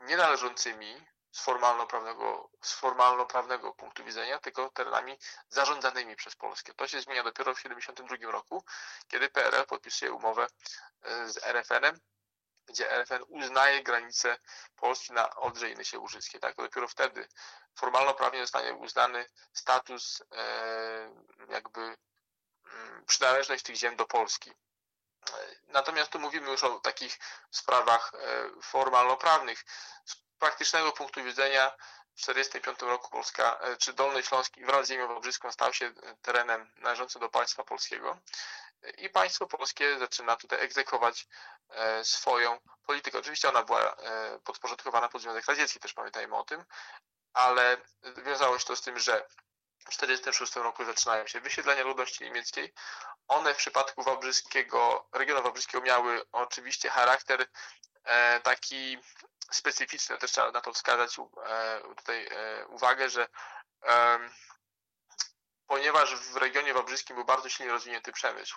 nienależącymi 0.00 1.06
z 1.36 1.40
formalno-prawnego, 1.40 2.50
z 2.62 2.72
formalno-prawnego 2.72 3.72
punktu 3.72 4.04
widzenia, 4.04 4.38
tylko 4.38 4.70
terenami 4.70 5.18
zarządzanymi 5.48 6.16
przez 6.16 6.36
Polskę. 6.36 6.74
To 6.74 6.86
się 6.86 7.00
zmienia 7.00 7.22
dopiero 7.22 7.54
w 7.54 7.56
1972 7.56 8.32
roku, 8.32 8.64
kiedy 9.08 9.28
PRL 9.28 9.66
podpisuje 9.66 10.12
umowę 10.12 10.46
e, 11.02 11.28
z 11.28 11.36
RFN-em, 11.36 12.00
gdzie 12.66 12.90
RFN 12.90 13.24
uznaje 13.28 13.82
granice 13.82 14.38
Polski 14.76 15.12
na 15.12 15.36
Odrze 15.36 15.70
i 15.70 15.76
Nysie. 15.76 15.98
Tak? 16.40 16.56
Dopiero 16.56 16.88
wtedy 16.88 17.28
formalno-prawnie 17.74 18.40
zostanie 18.40 18.74
uznany 18.74 19.26
status, 19.52 20.22
e, 20.32 21.14
jakby 21.48 21.80
mm, 21.80 23.04
przynależność 23.06 23.62
tych 23.62 23.76
ziem 23.76 23.96
do 23.96 24.06
Polski. 24.06 24.52
Natomiast 25.68 26.10
tu 26.10 26.18
mówimy 26.18 26.50
już 26.50 26.64
o 26.64 26.80
takich 26.80 27.18
sprawach 27.50 28.12
formalno-prawnych. 28.62 29.64
Praktycznego 30.38 30.92
punktu 30.92 31.24
widzenia 31.24 31.70
w 32.14 32.20
1945 32.20 32.80
roku 32.80 33.10
Polska, 33.10 33.60
czy 33.78 33.92
Dolny 33.92 34.22
Śląski 34.22 34.64
wraz 34.64 34.86
z 34.86 34.90
ziemią 34.90 35.08
wałbrzyską 35.08 35.52
stał 35.52 35.72
się 35.72 35.92
terenem 36.22 36.70
należącym 36.76 37.20
do 37.20 37.28
państwa 37.28 37.64
polskiego 37.64 38.18
i 38.98 39.08
państwo 39.10 39.46
polskie 39.46 39.98
zaczyna 39.98 40.36
tutaj 40.36 40.64
egzekwować 40.64 41.28
e, 41.70 42.04
swoją 42.04 42.58
politykę. 42.86 43.18
Oczywiście 43.18 43.48
ona 43.48 43.62
była 43.62 43.96
e, 43.96 44.38
podporządkowana 44.44 45.08
pod 45.08 45.22
Związek 45.22 45.46
Radziecki, 45.46 45.80
też 45.80 45.92
pamiętajmy 45.92 46.36
o 46.36 46.44
tym, 46.44 46.64
ale 47.32 47.76
wiązało 48.24 48.58
się 48.58 48.66
to 48.66 48.76
z 48.76 48.82
tym, 48.82 48.98
że 48.98 49.26
1946 49.88 50.56
roku 50.56 50.84
zaczynają 50.84 51.26
się 51.26 51.40
wysiedlenia 51.40 51.82
ludności 51.82 52.24
niemieckiej. 52.24 52.72
One 53.28 53.54
w 53.54 53.56
przypadku 53.56 54.02
Wałbrzyskiego, 54.02 55.08
regionu 55.12 55.42
Wałbrzyskiego 55.42 55.84
miały 55.84 56.22
oczywiście 56.32 56.90
charakter 56.90 57.46
e, 58.04 58.40
taki 58.40 58.98
specyficzny, 59.52 60.18
też 60.18 60.32
trzeba 60.32 60.50
na 60.50 60.60
to 60.60 60.72
wskazać 60.72 61.16
tutaj 61.96 62.28
uwagę, 62.68 63.10
że 63.10 63.28
ponieważ 65.66 66.16
w 66.16 66.36
regionie 66.36 66.74
wałbrzyskim 66.74 67.16
był 67.16 67.24
bardzo 67.24 67.48
silnie 67.48 67.72
rozwinięty 67.72 68.12
przemysł, 68.12 68.56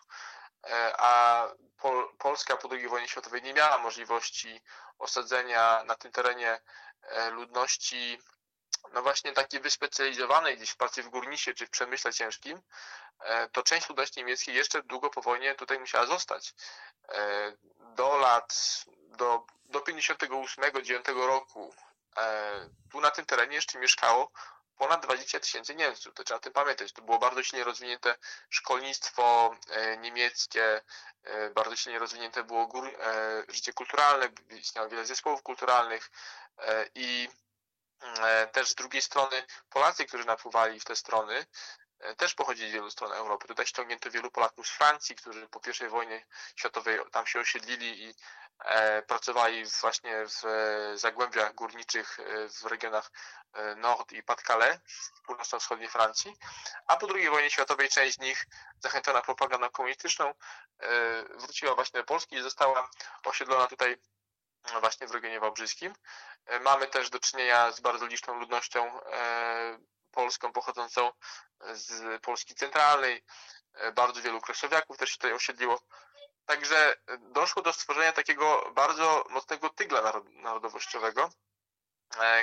e, 0.67 0.93
a 0.97 1.47
Pol 1.77 2.09
Polska 2.17 2.57
po 2.57 2.69
II 2.71 2.88
wojnie 2.88 3.07
światowej 3.07 3.41
nie 3.41 3.53
miała 3.53 3.77
możliwości 3.77 4.61
osadzenia 4.99 5.84
na 5.84 5.95
tym 5.95 6.11
terenie 6.11 6.61
e, 7.01 7.30
ludności 7.30 8.19
no 8.93 9.01
właśnie 9.01 9.34
wyspecjalizowanej 9.61 10.57
gdzieś 10.57 10.69
w 10.69 10.77
pracy 10.77 11.03
w 11.03 11.09
górnictwie 11.09 11.53
czy 11.53 11.65
w 11.65 11.69
przemyśle 11.69 12.13
ciężkim, 12.13 12.61
e, 13.19 13.49
to 13.49 13.63
część 13.63 13.89
ludności 13.89 14.19
niemieckiej 14.19 14.55
jeszcze 14.55 14.84
długo 14.84 15.09
po 15.09 15.21
wojnie 15.21 15.55
tutaj 15.55 15.80
musiała 15.80 16.05
zostać. 16.05 16.53
Do 17.95 18.17
lat, 18.17 18.84
do, 19.17 19.45
do 19.65 19.80
58-9 19.80 21.27
roku 21.27 21.73
tu 22.91 23.01
na 23.01 23.11
tym 23.11 23.25
terenie 23.25 23.55
jeszcze 23.55 23.80
mieszkało 23.80 24.32
ponad 24.80 25.05
20 25.05 25.39
tysięcy 25.39 25.75
Niemców. 25.75 26.13
To 26.13 26.23
trzeba 26.23 26.38
o 26.38 26.41
tym 26.41 26.53
pamiętać. 26.53 26.91
To 26.91 27.01
było 27.01 27.19
bardzo 27.19 27.43
silnie 27.43 27.65
rozwinięte 27.65 28.15
szkolnictwo 28.49 29.55
e, 29.69 29.97
niemieckie, 29.97 30.82
e, 31.23 31.49
bardzo 31.49 31.75
silnie 31.75 31.99
rozwinięte 31.99 32.43
było 32.43 32.67
gór, 32.67 32.88
e, 32.88 33.43
życie 33.47 33.73
kulturalne, 33.73 34.30
istniało 34.49 34.89
wiele 34.89 35.05
zespołów 35.05 35.43
kulturalnych 35.43 36.11
i 36.95 37.30
też 38.52 38.70
z 38.70 38.76
drugiej 38.76 39.02
strony 39.02 39.43
Polacy, 39.70 40.06
którzy 40.06 40.26
napływali 40.26 40.80
w 40.80 40.86
te 40.86 40.95
strony, 40.95 41.45
też 42.18 42.34
pochodzili 42.34 42.70
z 42.70 42.74
wielu 42.74 42.91
stron 42.91 43.12
Europy. 43.12 43.47
Tutaj 43.47 43.66
ściągnięto 43.68 44.12
wielu 44.12 44.32
Polaków 44.32 44.68
z 44.68 44.72
Francji, 44.72 45.16
którzy 45.16 45.47
po 45.47 45.62
I 45.86 45.88
wojnie 45.88 46.26
światowej 46.56 47.00
tam 47.12 47.28
się 47.28 47.39
osiedlili 47.39 48.04
i 48.04 48.14
pracowali 49.08 49.66
właśnie 49.82 50.26
w 50.26 50.41
zagłębiach 50.95 51.56
górniczych 51.56 52.18
w 52.62 52.66
regionach 52.66 53.12
E, 53.54 53.76
Nord 53.76 54.12
i 54.12 54.24
Pas-de-Calais 54.24 54.80
w 55.16 55.22
północno-wschodniej 55.22 55.89
Francji, 55.89 56.38
a 56.88 56.97
po 56.97 57.08
II 57.16 57.30
wojnie 57.30 57.50
światowej 57.50 57.89
część 57.89 58.16
z 58.16 58.20
nich, 58.20 58.45
zachęcona 58.80 59.22
propagandą 59.22 59.70
komunistyczną, 59.70 60.34
e, 60.80 61.24
wróciła 61.24 61.76
właśnie 61.76 62.00
do 62.00 62.06
Polski 62.06 62.36
i 62.36 62.41
została 62.41 62.89
osiedlona 63.26 63.68
tutaj 63.68 63.97
właśnie 64.80 65.07
w 65.07 65.12
regionie 65.12 65.39
wałbrzyskim. 65.39 65.93
E, 66.45 66.60
mamy 66.60 66.88
też 66.88 67.10
do 67.10 67.20
czynienia 67.20 67.72
z 67.72 67.80
bardzo 67.80 68.05
liczną 68.05 68.39
ludnością 68.39 68.99
polską 70.12 70.51
pochodzącą 70.53 71.12
z 71.74 72.22
Polski 72.22 72.55
centralnej. 72.55 73.24
Bardzo 73.93 74.22
wielu 74.22 74.41
kresowiaków 74.41 74.97
też 74.97 75.10
się 75.10 75.18
tutaj 75.18 75.34
osiedliło. 75.34 75.82
Także 76.45 76.95
doszło 77.20 77.62
do 77.62 77.74
stworzenia 77.74 78.12
takiego 78.12 78.72
bardzo 78.76 79.26
mocnego 79.30 79.70
tygla 79.70 80.14
narodowościowego, 80.30 81.30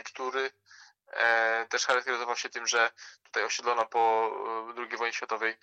który 0.04 0.50
E, 1.12 1.66
też 1.68 1.86
charakteryzował 1.86 2.36
się 2.36 2.48
tym, 2.48 2.66
że 2.66 2.90
tutaj 3.22 3.44
osiedlono 3.44 3.86
po 3.86 4.30
e, 4.78 4.80
II 4.80 4.96
wojnie 4.96 5.12
światowej 5.12 5.50
e, 5.52 5.56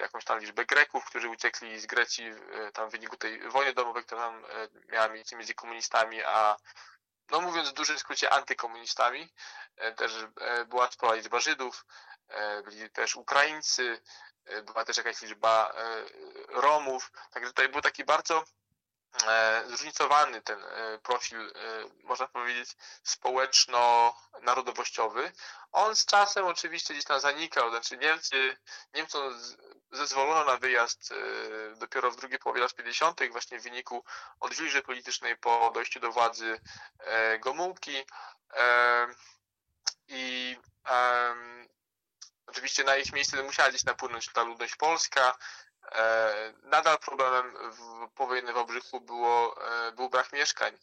jakąś 0.00 0.24
tam 0.24 0.38
liczbę 0.38 0.64
Greków, 0.64 1.04
którzy 1.04 1.28
uciekli 1.28 1.80
z 1.80 1.86
Grecji 1.86 2.24
tam 2.72 2.88
w 2.88 2.92
wyniku 2.92 3.16
tej 3.16 3.48
wojny 3.48 3.72
domowej, 3.72 4.04
która 4.04 4.20
tam 4.20 4.44
miała 4.88 5.08
miejsce 5.08 5.36
między 5.36 5.54
komunistami, 5.54 6.22
a 6.22 6.56
no 7.30 7.40
mówiąc 7.40 7.68
w 7.68 7.72
dużym 7.72 7.98
skrócie 7.98 8.30
antykomunistami. 8.30 9.32
Też 9.96 10.12
była 10.66 10.90
spora 10.90 11.14
liczba 11.14 11.40
Żydów, 11.40 11.86
byli 12.64 12.90
też 12.90 13.16
Ukraińcy, 13.16 14.00
była 14.64 14.84
też 14.84 14.96
jakaś 14.96 15.22
liczba 15.22 15.72
Romów, 16.48 17.12
także 17.30 17.50
tutaj 17.50 17.68
był 17.68 17.80
taki 17.80 18.04
bardzo 18.04 18.44
E, 18.44 18.59
zróżnicowany 19.66 20.42
ten 20.42 20.64
e, 20.64 20.98
profil, 20.98 21.40
e, 21.40 21.52
można 22.04 22.26
powiedzieć, 22.26 22.76
społeczno-narodowościowy. 23.02 25.32
On 25.72 25.96
z 25.96 26.06
czasem 26.06 26.46
oczywiście 26.46 26.94
gdzieś 26.94 27.04
tam 27.04 27.20
zanikał, 27.20 27.70
znaczy 27.70 27.96
Niemcy, 27.96 28.56
Niemcom 28.94 29.40
zezwolono 29.92 30.44
na 30.44 30.56
wyjazd 30.56 31.14
dopiero 31.76 32.10
w 32.10 32.16
drugiej 32.16 32.38
połowie 32.38 32.60
lat 32.60 32.74
50., 32.74 33.20
właśnie 33.30 33.60
w 33.60 33.62
wyniku 33.62 34.04
odwilży 34.40 34.82
politycznej 34.82 35.36
po 35.36 35.70
dojściu 35.74 36.00
do 36.00 36.12
władzy 36.12 36.60
Gomułki. 37.40 38.04
I 40.08 40.56
oczywiście 42.46 42.84
na 42.84 42.96
ich 42.96 43.12
miejsce 43.12 43.42
musiała 43.42 43.68
gdzieś 43.68 43.84
napłynąć 43.84 44.32
ta 44.32 44.42
ludność 44.42 44.76
polska, 44.76 45.32
E, 45.32 45.69
nadal 46.62 46.98
problemem 46.98 47.54
w 47.72 48.08
powojennym 48.14 48.54
Wałbrzychu 48.54 49.00
było, 49.00 49.56
e, 49.88 49.92
był 49.92 50.10
brak 50.10 50.32
mieszkań. 50.32 50.78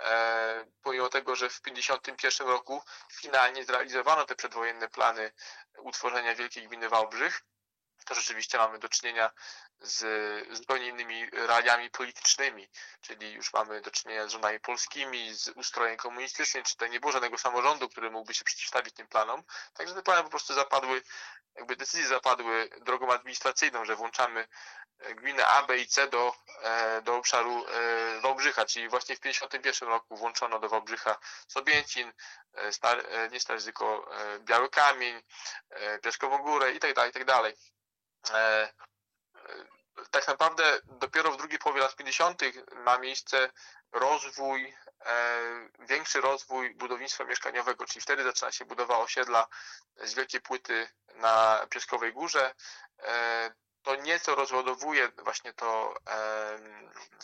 E, 0.00 0.64
pomimo 0.82 1.08
tego, 1.08 1.36
że 1.36 1.48
w 1.48 1.60
1951 1.60 2.48
roku 2.48 2.82
finalnie 3.12 3.64
zrealizowano 3.64 4.24
te 4.24 4.34
przedwojenne 4.34 4.88
plany 4.88 5.32
utworzenia 5.78 6.34
Wielkiej 6.34 6.68
Gminy 6.68 6.88
Wałbrzych, 6.88 7.42
to 8.04 8.14
rzeczywiście 8.14 8.58
mamy 8.58 8.78
do 8.78 8.88
czynienia 8.88 9.30
z 9.80 10.04
zupełnie 10.56 10.88
innymi 10.88 11.30
realiami 11.30 11.90
politycznymi, 11.90 12.68
czyli 13.00 13.32
już 13.32 13.52
mamy 13.52 13.80
do 13.80 13.90
czynienia 13.90 14.26
z 14.26 14.30
rządami 14.30 14.60
polskimi, 14.60 15.34
z 15.34 15.48
ustrojem 15.48 15.96
komunistycznym, 15.96 16.64
czy 16.64 16.72
tutaj 16.72 16.90
nie 16.90 17.00
było 17.00 17.12
żadnego 17.12 17.38
samorządu, 17.38 17.88
który 17.88 18.10
mógłby 18.10 18.34
się 18.34 18.44
przeciwstawić 18.44 18.94
tym 18.94 19.06
planom. 19.06 19.42
Także 19.74 19.94
te 19.94 20.02
plany 20.02 20.22
po 20.22 20.30
prostu 20.30 20.54
zapadły, 20.54 21.02
jakby 21.54 21.76
decyzje 21.76 22.06
zapadły 22.06 22.70
drogą 22.80 23.12
administracyjną, 23.12 23.84
że 23.84 23.96
włączamy 23.96 24.48
gminy 25.10 25.46
A, 25.46 25.62
B 25.62 25.78
i 25.78 25.86
C 25.86 26.08
do, 26.08 26.34
e, 26.62 27.02
do 27.02 27.16
obszaru 27.16 27.66
e, 27.66 28.20
Wałbrzycha, 28.20 28.64
czyli 28.64 28.88
właśnie 28.88 29.16
w 29.16 29.20
1951 29.20 29.88
roku 29.88 30.16
włączono 30.16 30.58
do 30.58 30.68
Wałbrzycha 30.68 31.18
Sobięcin, 31.48 32.12
e, 32.54 32.72
Star, 32.72 33.04
nie 33.32 33.40
tylko 33.40 34.10
Biały 34.40 34.70
Kamień, 34.70 35.22
Piaskową 36.02 36.38
Górę 36.38 36.72
i 36.72 36.80
tak 36.80 36.94
dalej, 36.94 37.10
i 37.10 37.12
tak. 38.22 38.34
E, 38.34 38.72
e, 39.36 39.64
tak 40.10 40.28
naprawdę 40.28 40.80
dopiero 40.84 41.32
w 41.32 41.36
drugiej 41.36 41.58
połowie 41.58 41.80
lat 41.80 41.96
50. 41.96 42.42
ma 42.72 42.98
miejsce 42.98 43.50
rozwój, 43.92 44.74
e, 45.00 45.68
większy 45.78 46.20
rozwój 46.20 46.74
budownictwa 46.74 47.24
mieszkaniowego, 47.24 47.84
czyli 47.84 48.02
wtedy 48.02 48.22
zaczyna 48.22 48.52
się 48.52 48.64
budowa 48.64 48.98
osiedla 48.98 49.46
z 49.96 50.14
wielkiej 50.14 50.40
płyty 50.40 50.88
na 51.14 51.66
Pieskowej 51.70 52.12
Górze. 52.12 52.54
To 53.82 53.96
nieco 53.96 54.34
rozładowuje 54.34 55.08
właśnie 55.08 55.52
to 55.52 55.94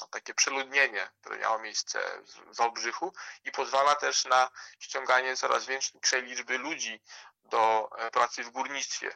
no, 0.01 0.07
takie 0.11 0.34
przeludnienie, 0.34 1.11
które 1.20 1.38
miało 1.38 1.59
miejsce 1.59 2.01
w 2.26 2.57
Wałbrzychu 2.57 3.12
i 3.44 3.51
pozwala 3.51 3.94
też 3.94 4.24
na 4.24 4.51
ściąganie 4.78 5.36
coraz 5.36 5.66
większej 5.66 6.22
liczby 6.22 6.59
ludzi 6.59 7.01
do 7.44 7.90
pracy 8.12 8.44
w 8.44 8.51
górnictwie. 8.51 9.14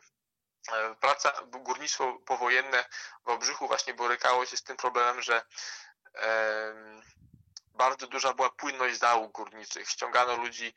E, 0.69 0.95
praca, 0.95 1.33
górnictwo 1.47 2.19
powojenne 2.27 2.85
w 3.25 3.29
Obrzychu 3.29 3.67
właśnie 3.67 3.95
borykało 3.95 4.47
się 4.47 4.57
z 4.57 4.63
tym 4.63 4.77
problemem, 4.77 5.23
że 5.23 5.43
bardzo 7.67 8.07
duża 8.07 8.35
była 8.35 8.51
płynność 8.51 8.99
załóg 8.99 9.33
górniczych. 9.33 9.89
Ściągano 9.89 10.37
ludzi 10.37 10.75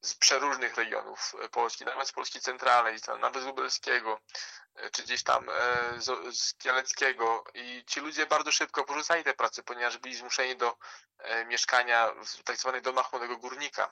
z 0.00 0.14
przeróżnych 0.14 0.74
regionów 0.74 1.34
Polski, 1.50 1.84
nawet 1.84 2.08
z 2.08 2.12
Polski 2.12 2.40
centralnej, 2.40 2.98
nawet 3.20 3.42
z 3.42 3.46
Lubelskiego, 3.46 4.20
e, 4.74 4.90
czy 4.90 5.02
gdzieś 5.02 5.22
tam 5.22 5.48
e, 5.48 5.52
z 6.32 6.54
Kieleckiego 6.54 7.44
i 7.54 7.84
ci 7.86 8.00
ludzie 8.00 8.26
bardzo 8.26 8.52
szybko 8.52 8.84
porzucali 8.84 9.24
te 9.24 9.34
prace, 9.34 9.62
ponieważ 9.62 9.98
byli 9.98 10.14
zmuszeni 10.14 10.56
do 10.56 10.76
mieszkania 11.46 12.14
w 12.38 12.42
tak 12.42 12.56
zwanych 12.56 12.82
domach 12.82 13.12
młodego 13.12 13.36
górnika 13.36 13.90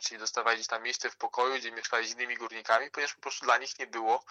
czyli 0.00 0.18
dostawali 0.18 0.64
tam 0.64 0.82
miejsce 0.82 1.10
w 1.10 1.16
pokoju, 1.16 1.54
gdzie 1.54 1.72
mieszkali 1.72 2.08
z 2.08 2.12
innymi 2.12 2.36
górnikami, 2.36 2.90
ponieważ 2.90 3.14
po 3.14 3.20
prostu 3.20 3.44
dla 3.44 3.58
nich 3.58 3.78
nie 3.78 3.86
było 3.86 4.24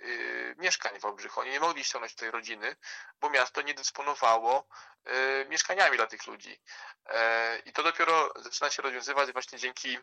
y, 0.00 0.54
mieszkań 0.58 1.00
w 1.00 1.04
Obrzychu. 1.04 1.40
Oni 1.40 1.50
nie 1.50 1.60
mogli 1.60 1.84
ściągnąć 1.84 2.14
tej 2.14 2.30
rodziny, 2.30 2.76
bo 3.20 3.30
miasto 3.30 3.62
nie 3.62 3.74
dysponowało 3.74 4.68
y, 5.06 5.46
mieszkaniami 5.48 5.96
dla 5.96 6.06
tych 6.06 6.26
ludzi. 6.26 6.60
Y, 7.08 7.12
I 7.64 7.72
to 7.72 7.82
dopiero 7.82 8.32
zaczyna 8.36 8.70
się 8.70 8.82
rozwiązywać 8.82 9.32
właśnie 9.32 9.58
dzięki 9.58 9.98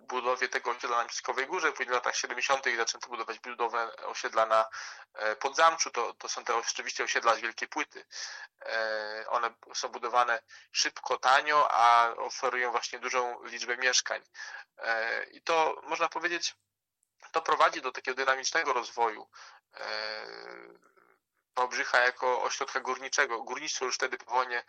budowie 0.00 0.48
tego 0.48 0.70
osiedla 0.70 0.96
na 0.96 1.04
Miskowej 1.04 1.46
Górze, 1.46 1.72
później 1.72 1.88
w 1.88 1.92
latach 1.92 2.16
70. 2.16 2.64
zaczęto 2.76 3.08
budować 3.08 3.38
budowę 3.38 3.96
osiedla 3.96 4.46
na 4.46 4.64
Podzamczu, 5.40 5.90
to, 5.90 6.14
to 6.14 6.28
są 6.28 6.44
te 6.44 6.54
oczywiście 6.54 7.04
osiedla 7.04 7.34
z 7.34 7.38
wielkiej 7.38 7.68
płyty. 7.68 8.06
One 9.28 9.54
są 9.74 9.88
budowane 9.88 10.42
szybko, 10.72 11.18
tanio, 11.18 11.68
a 11.70 12.14
oferują 12.16 12.70
właśnie 12.70 12.98
dużą 12.98 13.44
liczbę 13.44 13.76
mieszkań. 13.76 14.22
I 15.30 15.42
to 15.42 15.80
można 15.82 16.08
powiedzieć, 16.08 16.56
to 17.32 17.42
prowadzi 17.42 17.82
do 17.82 17.92
takiego 17.92 18.16
dynamicznego 18.16 18.72
rozwoju 18.72 19.28
Wałbrzycha 21.56 22.00
jako 22.00 22.42
ośrodka 22.42 22.80
górniczego. 22.80 23.42
Górnictwo 23.42 23.84
już 23.84 23.94
wtedy 23.94 24.18
po 24.18 24.30
wojnie, 24.34 24.64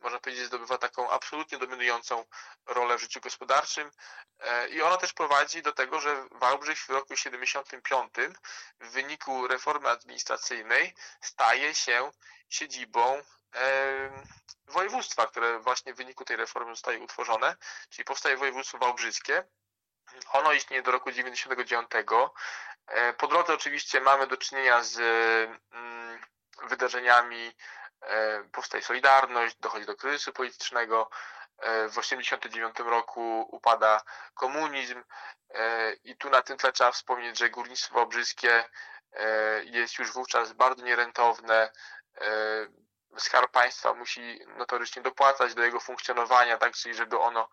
można 0.00 0.18
powiedzieć, 0.18 0.46
zdobywa 0.46 0.78
taką 0.78 1.10
absolutnie 1.10 1.58
dominującą 1.58 2.24
rolę 2.66 2.98
w 2.98 3.00
życiu 3.00 3.20
gospodarczym 3.20 3.90
e, 4.38 4.68
i 4.68 4.82
ona 4.82 4.96
też 4.96 5.12
prowadzi 5.12 5.62
do 5.62 5.72
tego, 5.72 6.00
że 6.00 6.26
Wałbrzych 6.30 6.78
w 6.78 6.88
roku 6.88 7.16
75 7.16 8.12
w 8.80 8.90
wyniku 8.90 9.46
reformy 9.48 9.88
administracyjnej 9.88 10.94
staje 11.20 11.74
się 11.74 12.10
siedzibą 12.48 13.22
województwa, 14.66 15.26
które 15.26 15.58
właśnie 15.58 15.94
w 15.94 15.96
wyniku 15.96 16.24
tej 16.24 16.36
reformy 16.36 16.72
zostaje 16.72 16.98
utworzone, 16.98 17.56
czyli 17.90 18.04
powstaje 18.04 18.36
województwo 18.36 18.78
wałbrzyskie. 18.78 19.44
Ono 20.32 20.52
istnieje 20.52 20.82
do 20.82 20.90
roku 20.90 21.12
99. 21.12 21.90
E, 22.86 23.12
po 23.12 23.26
drodze 23.26 23.54
oczywiście 23.54 24.00
mamy 24.00 24.26
do 24.26 24.36
czynienia 24.36 24.82
z 24.82 24.98
mm, 25.70 25.97
wydarzeniami, 26.62 27.52
e, 28.02 28.44
powstaje 28.52 28.82
Solidarność, 28.82 29.56
dochodzi 29.56 29.86
do 29.86 29.96
kryzysu 29.96 30.32
politycznego, 30.32 31.10
e, 31.58 31.88
w 31.88 31.94
1989 31.94 32.90
roku 32.90 33.48
upada 33.50 34.00
komunizm 34.34 35.04
i 36.04 36.16
tu 36.16 36.30
na 36.30 36.42
tym 36.42 36.56
tle 36.56 36.72
trzeba 36.72 36.92
wspomnieć, 36.92 37.38
że 37.38 37.50
górnictwo 37.50 37.94
wałbrzyskie 37.94 38.64
jest 39.64 39.98
już 39.98 40.12
wówczas 40.12 40.52
bardzo 40.52 40.84
nierentowne, 40.84 41.70
Skarb 43.18 43.50
Państwa 43.50 43.94
musi 43.94 44.40
notorycznie 44.56 45.02
dopłacać 45.02 45.54
do 45.54 45.62
jego 45.62 45.80
funkcjonowania, 45.80 46.58
tak, 46.58 46.74
czyli 46.74 46.94
żeby 46.94 47.18
ono 47.18 47.48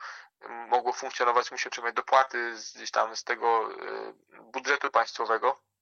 mogło 0.47 0.93
funkcjonować, 0.93 1.51
musi 1.51 1.67
otrzymać 1.67 1.95
dopłaty 1.95 2.57
z, 2.57 2.73
gdzieś 2.73 2.91
tam 2.91 3.15
z 3.15 3.23
tego 3.23 3.69
e, 3.71 4.13
budżetu 4.41 4.91
państwowego, 4.91 5.49
e, 5.49 5.74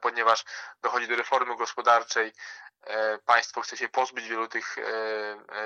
ponieważ 0.00 0.44
dochodzi 0.82 1.08
do 1.08 1.16
reformy 1.16 1.56
gospodarczej, 1.56 2.32
e, 2.82 3.18
państwo 3.18 3.60
chce 3.60 3.76
się 3.76 3.88
pozbyć 3.88 4.28
wielu 4.28 4.48
tych 4.48 4.76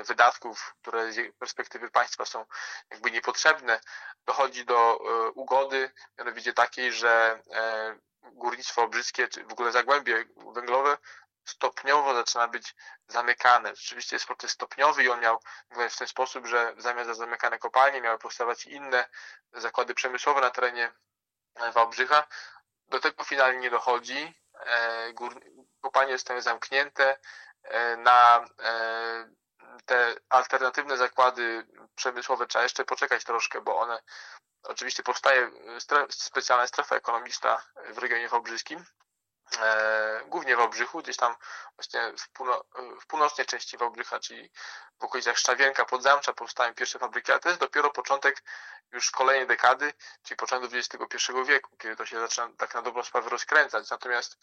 wydatków, 0.07 0.75
które 0.81 1.13
z 1.13 1.35
perspektywy 1.35 1.91
państwa 1.91 2.25
są 2.25 2.45
jakby 2.91 3.11
niepotrzebne. 3.11 3.79
Dochodzi 4.25 4.65
do 4.65 4.97
ugody, 5.35 5.91
mianowicie 6.17 6.53
takiej, 6.53 6.93
że 6.93 7.41
górnictwo 8.23 8.87
brzyskie, 8.87 9.27
czy 9.27 9.43
w 9.43 9.51
ogóle 9.51 9.71
zagłębie 9.71 10.25
węglowe 10.53 10.97
stopniowo 11.49 12.13
zaczyna 12.13 12.47
być 12.47 12.75
zamykane. 13.07 13.75
Rzeczywiście 13.75 14.15
jest 14.15 14.25
proces 14.25 14.51
stopniowy 14.51 15.03
i 15.03 15.09
on 15.09 15.19
miał 15.19 15.41
w 15.71 15.97
ten 15.97 16.07
sposób, 16.07 16.45
że 16.45 16.73
zamiast 16.77 17.07
za 17.07 17.13
zamykane 17.13 17.59
kopalnie 17.59 18.01
miały 18.01 18.19
powstawać 18.19 18.65
inne 18.65 19.09
zakłady 19.53 19.93
przemysłowe 19.93 20.41
na 20.41 20.49
terenie 20.49 20.91
Wałbrzycha. 21.73 22.27
Do 22.89 22.99
tego 22.99 23.23
finalnie 23.23 23.59
nie 23.59 23.69
dochodzi. 23.69 24.35
E, 24.65 25.13
kopalnie 25.81 26.13
zostają 26.13 26.41
zamknięte. 26.41 27.17
E, 27.63 27.97
na 27.97 28.45
e, 28.59 29.29
te 29.85 30.15
alternatywne 30.29 30.97
zakłady 30.97 31.67
przemysłowe 31.95 32.47
trzeba 32.47 32.63
jeszcze 32.63 32.85
poczekać 32.85 33.23
troszkę, 33.23 33.61
bo 33.61 33.79
one 33.79 33.99
oczywiście 34.63 35.03
powstaje 35.03 35.51
specjalna 36.09 36.67
strefa 36.67 36.95
ekonomiczna 36.95 37.61
w 37.89 37.97
regionie 37.97 38.29
wałbrzyskim, 38.29 38.85
głównie 40.25 40.55
w 40.55 40.59
Obrzychu, 40.59 40.99
gdzieś 40.99 41.17
tam 41.17 41.35
właśnie 41.75 42.13
w, 42.17 42.29
półno, 42.29 42.63
w 43.01 43.07
północnej 43.07 43.47
części 43.47 43.77
Wałbrzycha, 43.77 44.19
czyli 44.19 44.51
w 44.99 45.03
okolicach 45.03 45.37
Szczawienka, 45.37 45.85
Podzamcza 45.85 46.33
powstają 46.33 46.73
pierwsze 46.73 46.99
fabryki, 46.99 47.31
ale 47.31 47.41
to 47.41 47.49
jest 47.49 47.61
dopiero 47.61 47.89
początek 47.89 48.43
już 48.91 49.11
kolejnej 49.11 49.47
dekady, 49.47 49.93
czyli 50.23 50.37
początek 50.37 50.71
XXI 50.73 51.31
wieku, 51.45 51.77
kiedy 51.77 51.95
to 51.95 52.05
się 52.05 52.19
zaczyna 52.19 52.49
tak 52.57 52.73
na 52.73 52.81
dobrą 52.81 53.03
sprawę 53.03 53.29
rozkręcać. 53.29 53.89
Natomiast 53.89 54.37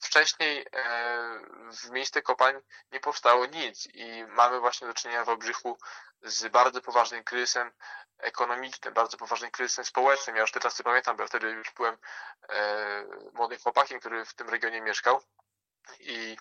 wcześniej 0.00 0.66
e, 0.72 1.40
w 1.72 1.90
miejsce 1.90 2.22
kopalń 2.22 2.60
nie 2.92 3.00
powstało 3.00 3.46
nic 3.46 3.88
i 3.94 4.24
mamy 4.24 4.60
właśnie 4.60 4.86
do 4.86 4.94
czynienia 4.94 5.24
w 5.24 5.28
Obrzychu 5.28 5.78
z 6.22 6.48
bardzo 6.48 6.80
poważnym 6.80 7.24
kryzysem 7.24 7.72
ekonomicznym, 8.18 8.94
bardzo 8.94 9.16
poważnym 9.16 9.50
kryzysem 9.50 9.84
społecznym. 9.84 10.36
Ja 10.36 10.42
już 10.42 10.52
te 10.52 10.60
czasy 10.60 10.84
pamiętam, 10.84 11.16
bo 11.16 11.26
wtedy 11.26 11.50
już 11.50 11.72
byłem 11.72 11.98
e, 12.48 13.04
młodym 13.32 13.58
chłopakiem, 13.58 14.00
który 14.00 14.24
w 14.24 14.34
tym 14.34 14.48
regionie 14.48 14.80
mieszkał 14.80 15.22
i 16.00 16.36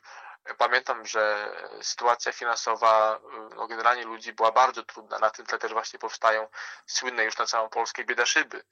pamiętam, 0.58 1.06
że 1.06 1.52
sytuacja 1.82 2.32
finansowa 2.32 3.20
no, 3.56 3.68
generalnie 3.68 4.04
ludzi 4.04 4.34
była 4.34 4.52
bardzo 4.52 4.84
trudna. 4.84 5.20
Na 5.20 5.30
tym 5.30 5.46
tle 5.46 5.58
też 5.58 5.74
właśnie 5.74 6.00
powstają 6.00 6.48
słynne 6.86 7.24
już 7.24 7.38
na 7.38 7.46
całą 7.46 7.70
Polskę 7.70 8.04
biedaszyby, 8.04 8.64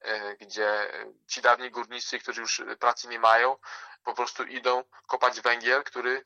e, 0.00 0.36
gdzie 0.36 0.92
ci 1.26 1.42
dawni 1.42 1.70
górnicy, 1.70 2.18
którzy 2.18 2.40
już 2.40 2.62
pracy 2.78 3.08
nie 3.08 3.18
mają, 3.18 3.56
po 4.04 4.14
prostu 4.14 4.44
idą 4.44 4.84
kopać 5.06 5.40
węgiel, 5.40 5.84
który 5.84 6.22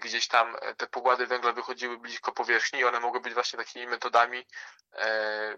gdzieś 0.00 0.28
tam 0.28 0.56
te 0.76 0.86
pokłady 0.86 1.26
węgla 1.26 1.52
wychodziły 1.52 1.98
blisko 1.98 2.32
powierzchni 2.32 2.80
i 2.80 2.84
one 2.84 3.00
mogły 3.00 3.20
być 3.20 3.34
właśnie 3.34 3.58
takimi 3.58 3.86
metodami 3.86 4.46
e, 4.92 5.56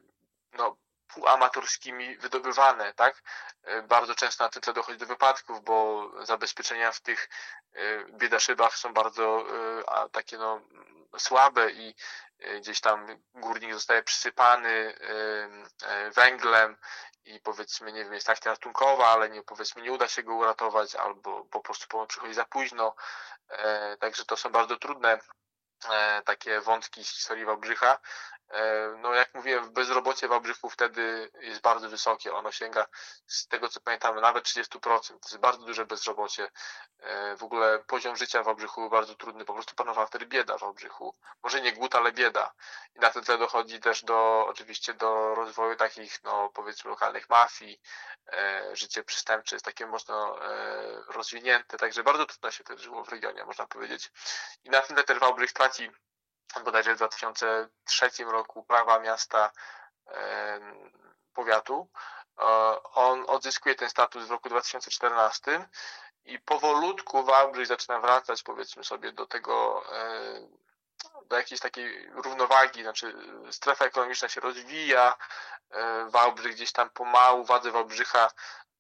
no, 0.53 0.77
półamatorskimi 1.09 2.17
wydobywane, 2.17 2.95
tak? 2.95 3.23
E, 3.63 3.83
bardzo 3.83 4.15
często 4.15 4.45
na 4.45 4.51
tym 4.51 4.63
tle 4.63 4.73
dochodzi 4.73 4.99
do 4.99 5.07
wypadków, 5.07 5.65
bo 5.65 6.11
zabezpieczenia 6.25 6.93
w 6.93 7.01
tych 7.01 7.29
e, 7.73 8.05
biedaszybach 8.05 8.77
są 8.77 8.95
bardzo 8.95 9.47
takie 10.13 10.39
no 10.39 10.61
słabe 11.19 11.71
i 11.71 11.95
gdzieś 12.61 12.81
tam 12.81 13.07
górnik 13.35 13.75
zostaje 13.75 14.03
przysypany 14.03 14.95
węglem 16.15 16.77
i 17.27 17.41
powiedzmy, 17.41 17.93
nie 17.93 18.05
wiem, 18.05 18.13
jest 18.13 18.31
akcja 18.31 18.51
ratunkowa, 18.51 19.09
ale 19.09 19.31
nie, 19.31 19.43
powiedzmy, 19.43 19.83
nie 19.83 19.93
uda 19.93 20.09
się 20.09 20.23
go 20.23 20.35
uratować, 20.35 20.95
albo 20.95 21.45
po 21.45 21.61
prostu 21.61 22.07
przychodzi 22.07 22.35
za 22.35 22.45
późno. 22.45 22.95
E, 23.51 23.97
także 23.97 24.25
to 24.25 24.37
są 24.37 24.51
bardzo 24.51 24.77
trudne 24.77 25.19
e, 25.91 26.23
takie 26.23 26.61
wątki 26.61 27.05
z 27.05 27.15
historii 27.15 27.45
Wałbrzycha. 27.45 27.99
E, 28.51 28.95
no 28.99 29.15
jak 29.15 29.35
mówiłem, 29.35 29.73
bezrobocie 29.73 30.27
w 30.27 30.31
Wałbrzychu 30.31 30.71
wtedy 30.71 31.31
jest 31.41 31.61
bardzo 31.61 31.89
wysokie. 31.89 32.35
Ono 32.35 32.53
sięga, 32.53 32.87
z 33.27 33.49
tego 33.49 33.69
co 33.69 33.81
pamiętamy, 33.81 34.21
nawet 34.21 34.45
30%. 34.45 34.81
To 35.09 35.29
jest 35.29 35.39
bardzo 35.39 35.67
duże 35.67 35.87
bezrobocie. 35.87 36.51
E, 36.99 37.37
w 37.37 37.43
ogóle 37.43 37.79
poziom 37.79 38.17
życia 38.17 38.43
w 38.43 38.45
Wałbrzychu 38.45 38.81
był 38.81 38.91
bardzo 38.91 39.15
trudny. 39.15 39.45
Po 39.45 39.55
prostu 39.55 39.75
panowała 39.75 40.07
wtedy 40.07 40.27
bieda 40.27 40.59
w 40.59 40.61
Wałbrzychu. 40.61 41.15
Może 41.43 41.61
nie 41.61 41.73
głód, 41.73 41.95
ale 41.95 42.13
bieda. 42.13 42.53
I 42.95 42.99
na 42.99 43.11
ten 43.11 43.25
tle 43.25 43.39
dochodzi 43.39 43.81
też 43.81 44.05
do, 44.05 44.47
oczywiście 44.49 44.95
do 44.95 45.35
rozwoju 45.35 45.77
takich, 45.77 46.23
no 46.25 46.51
powiedzmy, 46.55 46.91
lokalnych 46.91 47.29
mafii. 47.29 47.81
E, 48.33 48.77
życie 48.77 49.05
przestępcze 49.05 49.57
jest 49.57 49.65
takie 49.65 49.87
mocno 49.87 50.37
rozwinięte. 51.09 51.77
Także 51.77 52.03
bardzo 52.03 52.27
trudno 52.27 52.51
się 52.51 52.65
wtedy 52.65 52.83
żyło 52.83 53.05
w 53.05 53.09
regionie, 53.09 53.45
można 53.45 53.67
powiedzieć. 53.67 54.13
I 54.65 54.71
na 54.71 54.81
tym 54.81 54.97
tle 54.97 55.05
też 55.05 55.19
Wałbrzych 55.19 55.53
traci 55.53 55.91
bodajże 56.65 56.95
w 56.95 56.97
2003 56.97 58.11
roku 58.25 58.65
prawa 58.65 58.99
miasta 58.99 59.51
powiatu. 61.35 61.89
On 62.95 63.25
odzyskuje 63.29 63.75
ten 63.75 63.91
status 63.91 64.25
w 64.27 64.31
roku 64.31 64.49
2014 64.49 65.69
i 66.25 66.39
powolutku 66.39 67.25
Wałbrzych 67.25 67.67
zaczyna 67.67 68.01
wracać 68.01 68.43
powiedzmy 68.43 68.85
sobie 68.85 69.13
do 69.13 69.27
tego 69.27 69.85
do 71.27 71.37
jakiejś 71.37 71.61
takiej 71.61 72.11
równowagi, 72.13 72.83
znaczy 72.83 73.15
strefa 73.51 73.85
ekonomiczna 73.85 74.29
się 74.29 74.41
rozwija, 74.41 75.17
Wałbrzych 76.09 76.55
gdzieś 76.55 76.73
tam 76.73 76.91
pomału, 76.91 77.45
władze 77.45 77.71
Wałbrzycha 77.71 78.29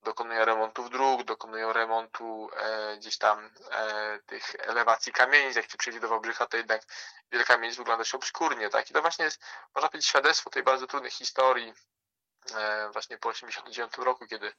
dokonują 0.02 0.44
remontów 0.44 0.90
dróg, 0.90 1.24
dokonują 1.24 1.72
remontu 1.72 2.50
e, 2.56 2.96
gdzieś 2.96 3.18
tam 3.18 3.50
e, 3.70 4.18
tych 4.26 4.54
elewacji 4.58 5.12
kamienic. 5.12 5.56
Jak 5.56 5.70
się 5.70 5.78
przyjdzie 5.78 6.00
do 6.00 6.08
Wałbrzycha, 6.08 6.46
to 6.46 6.56
jednak 6.56 6.82
wiele 7.32 7.44
kamienic 7.44 7.76
wygląda 7.76 8.04
się 8.04 8.16
obskurnie, 8.16 8.68
tak? 8.68 8.90
I 8.90 8.94
to 8.94 9.02
właśnie 9.02 9.24
jest, 9.24 9.40
można 9.74 9.88
powiedzieć, 9.88 10.08
świadectwo 10.08 10.50
tej 10.50 10.62
bardzo 10.62 10.86
trudnej 10.86 11.10
historii 11.10 11.74
właśnie 12.92 13.18
po 13.18 13.28
89 13.28 13.92
roku, 13.98 14.26
kiedy 14.26 14.52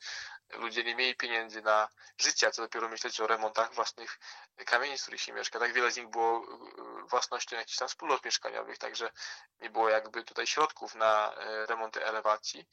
ludzie 0.49 0.83
nie 0.83 0.95
mieli 0.95 1.15
pieniędzy 1.15 1.61
na 1.61 1.87
życie, 2.17 2.47
a 2.47 2.51
co 2.51 2.61
dopiero 2.61 2.89
myśleć 2.89 3.19
o 3.19 3.27
remontach 3.27 3.73
własnych 3.73 4.19
kamienic, 4.65 4.99
w 4.99 5.03
których 5.03 5.21
się 5.21 5.33
mieszka. 5.33 5.59
Tak 5.59 5.73
wiele 5.73 5.91
z 5.91 5.97
nich 5.97 6.07
było 6.07 6.37
e, 6.37 7.07
własnością 7.07 7.55
jakichś 7.55 7.77
tam 7.77 7.87
wspólnot 7.87 8.25
mieszkaniowych, 8.25 8.77
także 8.77 9.11
nie 9.59 9.69
było 9.69 9.89
jakby 9.89 10.23
tutaj 10.23 10.47
środków 10.47 10.95
na 10.95 11.33
e, 11.33 11.65
remonty 11.65 12.05
elewacji. 12.05 12.67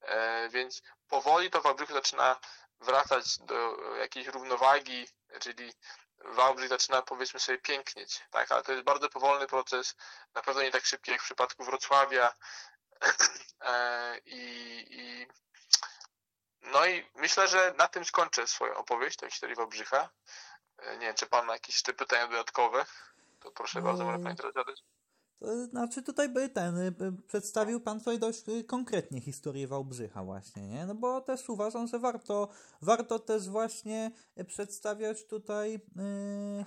E, 0.00 0.48
więc 0.48 0.82
powoli 1.08 1.50
to 1.50 1.60
Wałbrzych 1.60 1.92
zaczyna 1.92 2.36
wracać 2.80 3.38
do 3.38 3.76
jakiejś 4.00 4.26
równowagi, 4.26 5.08
czyli 5.40 5.72
Wałbrzych 6.18 6.68
zaczyna 6.68 7.02
powiedzmy 7.02 7.40
sobie 7.40 7.58
pięknieć, 7.58 8.22
tak, 8.30 8.52
ale 8.52 8.62
to 8.62 8.72
jest 8.72 8.84
bardzo 8.84 9.08
powolny 9.08 9.46
proces, 9.46 9.94
na 10.34 10.42
pewno 10.42 10.62
nie 10.62 10.70
tak 10.70 10.86
szybki 10.86 11.10
jak 11.10 11.20
w 11.20 11.24
przypadku 11.24 11.64
Wrocławia, 11.64 12.34
I, 14.26 14.86
i, 14.90 15.26
no 16.60 16.86
i 16.86 17.10
myślę, 17.14 17.48
że 17.48 17.74
na 17.78 17.88
tym 17.88 18.04
skończę 18.04 18.46
swoją 18.46 18.74
opowieść 18.74 19.22
o 19.22 19.30
historii 19.30 19.56
Wałbrzycha. 19.56 20.08
Nie 20.92 21.06
wiem, 21.06 21.14
czy 21.14 21.26
pan 21.26 21.46
ma 21.46 21.52
jakieś 21.52 21.74
jeszcze 21.74 21.92
pytania 21.94 22.26
dodatkowe? 22.28 22.86
To 23.40 23.50
proszę 23.50 23.82
bardzo, 23.82 24.04
może 24.04 24.18
pani 24.18 24.36
teraz 24.36 24.54
zadać. 24.54 24.82
To 25.38 25.66
znaczy 25.66 26.02
tutaj 26.02 26.28
by 26.28 26.48
ten, 26.48 26.78
y, 26.78 26.92
przedstawił 27.26 27.80
pan 27.80 27.98
tutaj 27.98 28.18
dość 28.18 28.48
y, 28.48 28.64
konkretnie 28.64 29.20
historię 29.20 29.68
Wałbrzycha 29.68 30.24
właśnie, 30.24 30.68
nie? 30.68 30.86
No 30.86 30.94
bo 30.94 31.20
też 31.20 31.48
uważam, 31.48 31.86
że 31.86 31.98
warto, 31.98 32.48
warto 32.82 33.18
też 33.18 33.48
właśnie 33.48 34.10
przedstawiać 34.46 35.26
tutaj 35.26 35.74
y, 35.74 35.80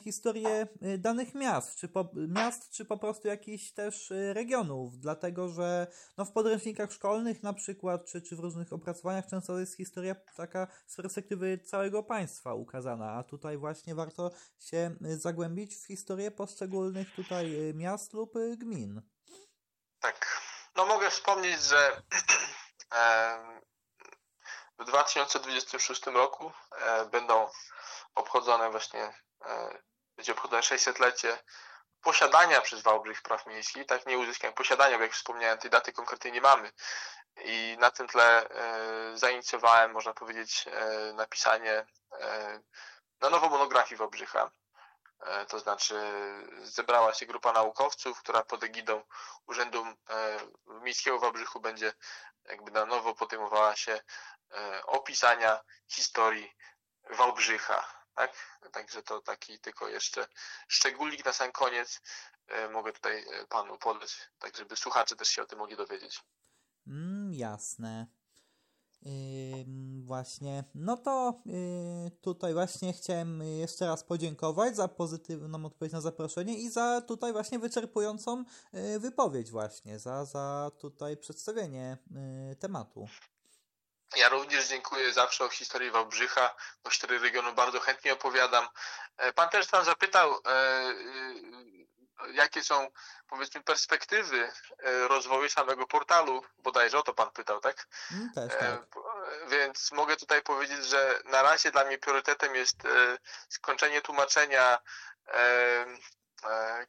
historię 0.03 0.67
y, 0.84 0.97
danych 0.97 1.36
miast, 1.36 1.76
czy 1.76 1.88
po, 1.88 2.09
miast, 2.28 2.69
czy 2.69 2.86
po 2.86 2.97
prostu 2.97 3.28
jakichś 3.28 3.72
też 3.72 4.13
regionów, 4.34 4.99
dlatego 4.99 5.49
że 5.49 5.88
no 6.17 6.26
w 6.26 6.32
podręcznikach 6.32 6.91
szkolnych 6.91 7.43
na 7.43 7.53
przykład, 7.53 8.05
czy, 8.05 8.22
czy 8.22 8.36
w 8.36 8.39
różnych 8.39 8.74
opracowaniach 8.74 9.28
często 9.28 9.59
jest 9.59 9.78
historia 9.78 10.15
taka 10.38 10.67
z 10.88 10.95
perspektywy 10.95 11.59
całego 11.65 12.03
państwa 12.03 12.53
ukazana, 12.53 13.11
a 13.11 13.24
tutaj 13.24 13.57
właśnie 13.57 13.95
warto 13.95 14.32
się 14.59 14.95
zagłębić 15.01 15.76
w 15.76 15.88
historię 15.88 16.32
poszczególnych 16.32 17.15
tutaj 17.15 17.74
miast 17.74 18.13
lub 18.13 18.34
gmin. 18.62 19.01
Tak. 19.99 20.41
No 20.76 20.86
mogę 20.86 21.09
wspomnieć, 21.09 21.62
że 21.62 22.01
w 24.80 24.86
2026 24.86 26.05
roku 26.05 26.51
e, 26.72 27.05
będą 27.05 27.49
obchodzone 28.16 28.72
właśnie, 28.72 29.14
e, 29.45 29.82
będzie 30.16 30.32
obchodzone 30.32 30.62
600-lecie 30.62 31.38
posiadania 32.01 32.62
przez 32.62 32.82
Wałbrzych 32.82 33.22
praw 33.22 33.47
miejskich, 33.47 33.86
tak 33.86 34.05
nie 34.05 34.18
uzyskania 34.18 34.53
posiadania, 34.53 34.97
bo 34.97 35.03
jak 35.03 35.14
wspomniałem, 35.14 35.57
tej 35.57 35.72
daty 35.72 35.93
konkretnie 35.93 36.32
nie 36.32 36.41
mamy. 36.41 36.72
I 37.43 37.78
na 37.80 37.91
tym 37.91 38.07
tle 38.07 38.49
e, 38.49 39.18
zainicjowałem, 39.18 39.91
można 39.91 40.14
powiedzieć, 40.14 40.66
napisanie 41.14 41.86
na 43.22 43.30
nowo 43.30 43.49
monografii 43.49 43.97
Wałbrzycha. 43.97 44.51
E, 45.22 45.45
to 45.45 45.59
znaczy 45.59 45.95
zebrała 46.63 47.13
się 47.13 47.26
grupa 47.26 47.51
naukowców, 47.51 48.19
która 48.19 48.43
pod 48.43 48.63
egidą 48.63 49.03
Urzędu 49.47 49.86
e, 49.86 50.39
Miejskiego 50.84 51.17
w 51.17 51.22
Wałbrzychu 51.22 51.59
będzie 51.59 51.93
jakby 52.45 52.72
na 52.72 52.86
nowo 52.86 53.15
podejmowała 53.15 53.76
się 53.76 54.01
e, 54.51 54.86
opisania 54.86 55.59
historii 55.88 56.51
Wałbrzycha. 57.17 58.01
Tak? 58.15 58.59
Także 58.72 59.03
to 59.03 59.22
taki 59.22 59.59
tylko 59.59 59.88
jeszcze 59.88 60.28
szczególnik 60.67 61.26
na 61.26 61.34
sam 61.34 61.51
koniec 61.51 62.01
mogę 62.72 62.93
tutaj 62.93 63.26
panu 63.49 63.78
podać, 63.78 64.30
tak 64.39 64.57
żeby 64.57 64.76
słuchacze 64.76 65.15
też 65.15 65.28
się 65.30 65.41
o 65.41 65.45
tym 65.45 65.59
mogli 65.59 65.76
dowiedzieć. 65.76 66.24
Mm, 66.88 67.34
jasne. 67.34 68.07
Yy, 69.01 69.65
właśnie, 70.05 70.63
no 70.75 70.97
to 70.97 71.41
yy, 71.45 72.11
tutaj 72.21 72.53
właśnie 72.53 72.93
chciałem 72.93 73.43
jeszcze 73.43 73.87
raz 73.87 74.03
podziękować 74.03 74.75
za 74.75 74.87
pozytywną 74.87 75.65
odpowiedź 75.65 75.93
na 75.93 76.01
zaproszenie 76.01 76.57
i 76.57 76.69
za 76.69 77.01
tutaj 77.01 77.33
właśnie 77.33 77.59
wyczerpującą 77.59 78.43
yy, 78.73 78.99
wypowiedź 78.99 79.51
właśnie, 79.51 79.99
za, 79.99 80.25
za 80.25 80.71
tutaj 80.79 81.17
przedstawienie 81.17 81.97
yy, 82.49 82.55
tematu. 82.55 83.07
Ja 84.15 84.29
również 84.29 84.67
dziękuję 84.67 85.13
zawsze 85.13 85.45
o 85.45 85.49
historii 85.49 85.91
Wałbrzycha, 85.91 86.55
o 86.83 86.89
historii 86.89 87.19
regionu 87.19 87.53
bardzo 87.53 87.79
chętnie 87.79 88.13
opowiadam. 88.13 88.67
E, 89.17 89.33
pan 89.33 89.49
też 89.49 89.67
tam 89.67 89.85
zapytał, 89.85 90.31
e, 90.31 90.49
e, 90.49 90.93
jakie 92.34 92.63
są 92.63 92.91
powiedzmy 93.28 93.63
perspektywy 93.63 94.51
rozwoju 94.84 95.49
samego 95.49 95.88
portalu, 95.88 96.43
bodajże 96.57 96.99
o 96.99 97.03
to 97.03 97.13
pan 97.13 97.32
pytał, 97.32 97.59
tak? 97.59 97.88
Mm, 98.11 98.32
też, 98.36 98.59
tak. 98.59 98.82
Więc 99.47 99.91
mogę 99.91 100.17
tutaj 100.17 100.41
powiedzieć, 100.41 100.86
że 100.86 101.19
na 101.26 101.41
razie 101.41 101.72
dla 101.72 101.86
mnie 101.86 101.97
priorytetem 101.97 102.55
jest 102.55 102.78
skończenie 103.49 104.01
tłumaczenia 104.01 104.80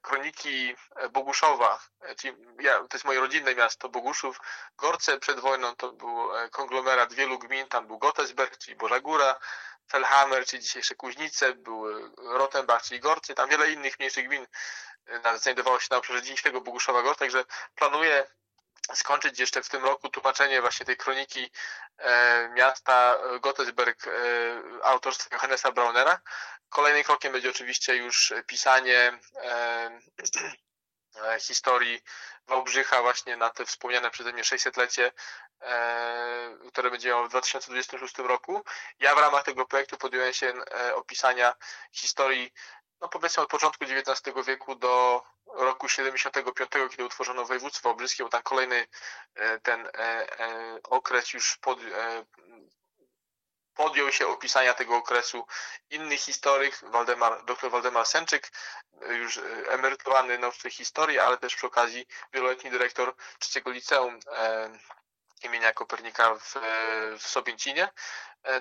kroniki 0.02 0.76
Boguszowa, 1.10 1.80
czyli 2.18 2.36
ja, 2.60 2.78
to 2.78 2.88
jest 2.92 3.04
moje 3.04 3.20
rodzinne 3.20 3.54
miasto 3.54 3.88
Boguszów. 3.88 4.40
Gorce 4.76 5.18
przed 5.18 5.40
wojną 5.40 5.76
to 5.76 5.92
był 5.92 6.28
konglomerat 6.50 7.12
wielu 7.12 7.38
gmin, 7.38 7.68
tam 7.68 7.86
był 7.86 7.98
Gottesberg, 7.98 8.58
czyli 8.58 8.76
Boża 8.76 9.00
Góra, 9.00 9.36
Felhammer, 9.90 10.46
czyli 10.46 10.62
dzisiejsze 10.62 10.94
Kuźnice, 10.94 11.54
był 11.54 11.84
Rottenbach, 12.16 12.82
czyli 12.82 13.00
Gorce, 13.00 13.34
tam 13.34 13.48
wiele 13.48 13.70
innych 13.70 13.98
mniejszych 13.98 14.28
gmin 14.28 14.46
znajdowało 15.36 15.80
się 15.80 15.88
na 15.90 15.96
obszarze 15.96 16.22
dzisiejszego 16.22 16.60
Boguszowa 16.60 17.02
Gorce, 17.02 17.18
także 17.18 17.44
planuję 17.74 18.26
skończyć 18.94 19.38
jeszcze 19.38 19.62
w 19.62 19.68
tym 19.68 19.84
roku 19.84 20.08
tłumaczenie 20.08 20.60
właśnie 20.60 20.86
tej 20.86 20.96
kroniki 20.96 21.50
e, 21.98 22.48
miasta 22.48 23.18
Gottesberg 23.40 24.06
e, 24.06 24.10
autorstwa 24.82 25.36
Johannesa 25.36 25.72
Braunera. 25.72 26.20
Kolejnym 26.68 27.04
krokiem 27.04 27.32
będzie 27.32 27.50
oczywiście 27.50 27.96
już 27.96 28.32
pisanie 28.46 29.18
e, 29.36 30.00
e 31.16 31.40
historii 31.40 32.02
Wałbrzycha 32.46 33.02
właśnie 33.02 33.36
na 33.36 33.50
te 33.50 33.66
wspomniane 33.66 34.10
przeze 34.10 34.32
mnie 34.32 34.42
600-lecie, 34.42 35.12
e, 35.60 36.56
które 36.68 36.90
będzie 36.90 37.08
miało 37.08 37.24
w 37.24 37.28
2026 37.28 38.18
roku. 38.18 38.64
Ja 38.98 39.14
w 39.14 39.18
ramach 39.18 39.44
tego 39.44 39.66
projektu 39.66 39.96
podjąłem 39.96 40.32
się 40.32 40.54
e, 40.74 40.94
opisania 40.94 41.54
historii 41.92 42.52
no 43.02 43.08
powiedzmy 43.08 43.42
od 43.42 43.48
początku 43.48 43.84
XIX 43.84 44.46
wieku 44.46 44.74
do 44.74 45.22
roku 45.46 45.88
75, 45.88 46.70
kiedy 46.90 47.04
utworzono 47.04 47.44
województwo 47.44 47.88
wałbrzyskie, 47.88 48.24
bo 48.24 48.30
tam 48.30 48.42
kolejny 48.42 48.86
e, 49.34 49.60
ten 49.60 49.86
e, 49.86 49.90
e, 50.40 50.78
okres 50.82 51.32
już 51.32 51.56
pod, 51.56 51.78
podjął 53.74 54.12
się 54.12 54.26
opisania 54.26 54.74
tego 54.74 54.96
okresu 54.96 55.46
inny 55.90 56.16
historyk, 56.16 56.80
Waldemar, 56.82 57.44
dr 57.44 57.70
Waldemar 57.70 58.06
Sęczyk, 58.06 58.52
już 59.08 59.40
emerytowany 59.68 60.38
nauczyciel 60.38 60.70
historii, 60.70 61.18
ale 61.18 61.38
też 61.38 61.54
przy 61.56 61.66
okazji 61.66 62.06
wieloletni 62.32 62.70
dyrektor 62.70 63.14
trzeciego 63.38 63.70
liceum 63.70 64.20
imienia 65.42 65.72
Kopernika 65.72 66.34
w, 66.34 66.54
w 67.18 67.26
Sobięcinie. 67.26 67.88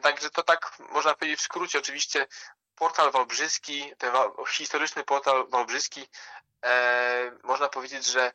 Także 0.01 0.29
to 0.29 0.43
tak 0.43 0.71
można 0.79 1.13
powiedzieć 1.13 1.39
w 1.39 1.43
skrócie. 1.43 1.79
Oczywiście 1.79 2.27
portal 2.81 3.11
wałbrzyski, 3.11 3.93
ten 3.97 4.13
historyczny 4.47 5.03
portal 5.03 5.47
wałbrzyski, 5.49 6.07
e, 6.65 7.31
można 7.43 7.69
powiedzieć, 7.69 8.05
że 8.05 8.31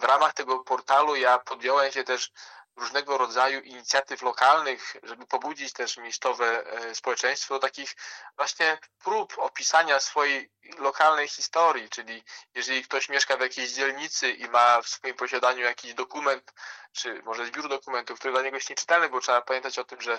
w 0.00 0.04
ramach 0.04 0.34
tego 0.34 0.58
portalu 0.58 1.16
ja 1.16 1.38
podjąłem 1.38 1.92
się 1.92 2.04
też 2.04 2.32
różnego 2.76 3.18
rodzaju 3.18 3.60
inicjatyw 3.60 4.22
lokalnych, 4.22 4.96
żeby 5.02 5.26
pobudzić 5.26 5.72
też 5.72 5.96
miejscowe 5.96 6.66
e, 6.66 6.94
społeczeństwo 6.94 7.54
do 7.54 7.60
takich 7.60 7.96
właśnie 8.36 8.78
prób 8.98 9.38
opisania 9.38 10.00
swojej 10.00 10.50
lokalnej 10.78 11.28
historii, 11.28 11.88
czyli 11.88 12.24
jeżeli 12.54 12.84
ktoś 12.84 13.08
mieszka 13.08 13.36
w 13.36 13.40
jakiejś 13.40 13.70
dzielnicy 13.70 14.30
i 14.30 14.48
ma 14.48 14.82
w 14.82 14.88
swoim 14.88 15.14
posiadaniu 15.14 15.60
jakiś 15.60 15.94
dokument, 15.94 16.52
czy 16.92 17.22
może 17.22 17.46
zbiór 17.46 17.68
dokumentów, 17.68 18.18
który 18.18 18.32
dla 18.32 18.42
niego 18.42 18.56
jest 18.56 18.70
nieczytelny, 18.70 19.08
bo 19.08 19.20
trzeba 19.20 19.42
pamiętać 19.42 19.78
o 19.78 19.84
tym, 19.84 20.00
że 20.00 20.18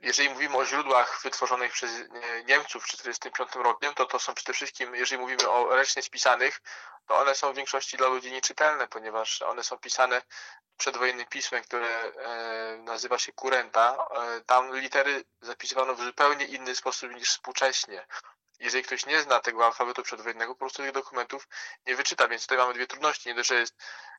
jeżeli 0.00 0.30
mówimy 0.30 0.56
o 0.56 0.66
źródłach 0.66 1.20
wytworzonych 1.22 1.72
przez 1.72 1.90
Niemców 2.44 2.84
w 2.84 2.90
1945 2.90 3.64
roku, 3.64 3.94
to 3.94 4.06
to 4.06 4.18
są 4.18 4.34
przede 4.34 4.52
wszystkim, 4.52 4.94
jeżeli 4.94 5.22
mówimy 5.22 5.48
o 5.48 5.76
ręcznie 5.76 6.02
spisanych, 6.02 6.60
to 7.06 7.18
one 7.18 7.34
są 7.34 7.52
w 7.52 7.56
większości 7.56 7.96
dla 7.96 8.08
ludzi 8.08 8.32
nieczytelne, 8.32 8.88
ponieważ 8.88 9.42
one 9.42 9.64
są 9.64 9.78
pisane 9.78 10.22
przedwojennym 10.76 11.26
pismem, 11.26 11.62
które 11.62 11.88
e, 11.88 12.76
nazywa 12.76 13.18
się 13.18 13.32
kurenta. 13.32 14.06
E, 14.14 14.40
tam 14.40 14.76
litery 14.76 15.24
zapisywano 15.40 15.94
w 15.94 16.04
zupełnie 16.04 16.44
inny 16.44 16.74
sposób 16.76 17.10
niż 17.10 17.28
współcześnie. 17.28 18.06
Jeżeli 18.58 18.84
ktoś 18.84 19.06
nie 19.06 19.22
zna 19.22 19.40
tego 19.40 19.66
alfabetu 19.66 20.02
przedwojennego, 20.02 20.54
po 20.54 20.58
prostu 20.58 20.82
tych 20.82 20.92
dokumentów 20.92 21.48
nie 21.86 21.96
wyczyta, 21.96 22.28
więc 22.28 22.42
tutaj 22.42 22.58
mamy 22.58 22.74
dwie 22.74 22.86
trudności. 22.86 23.28
Nie 23.28 23.34
dość, 23.34 23.48
że 23.48 23.54
jest 23.54 23.74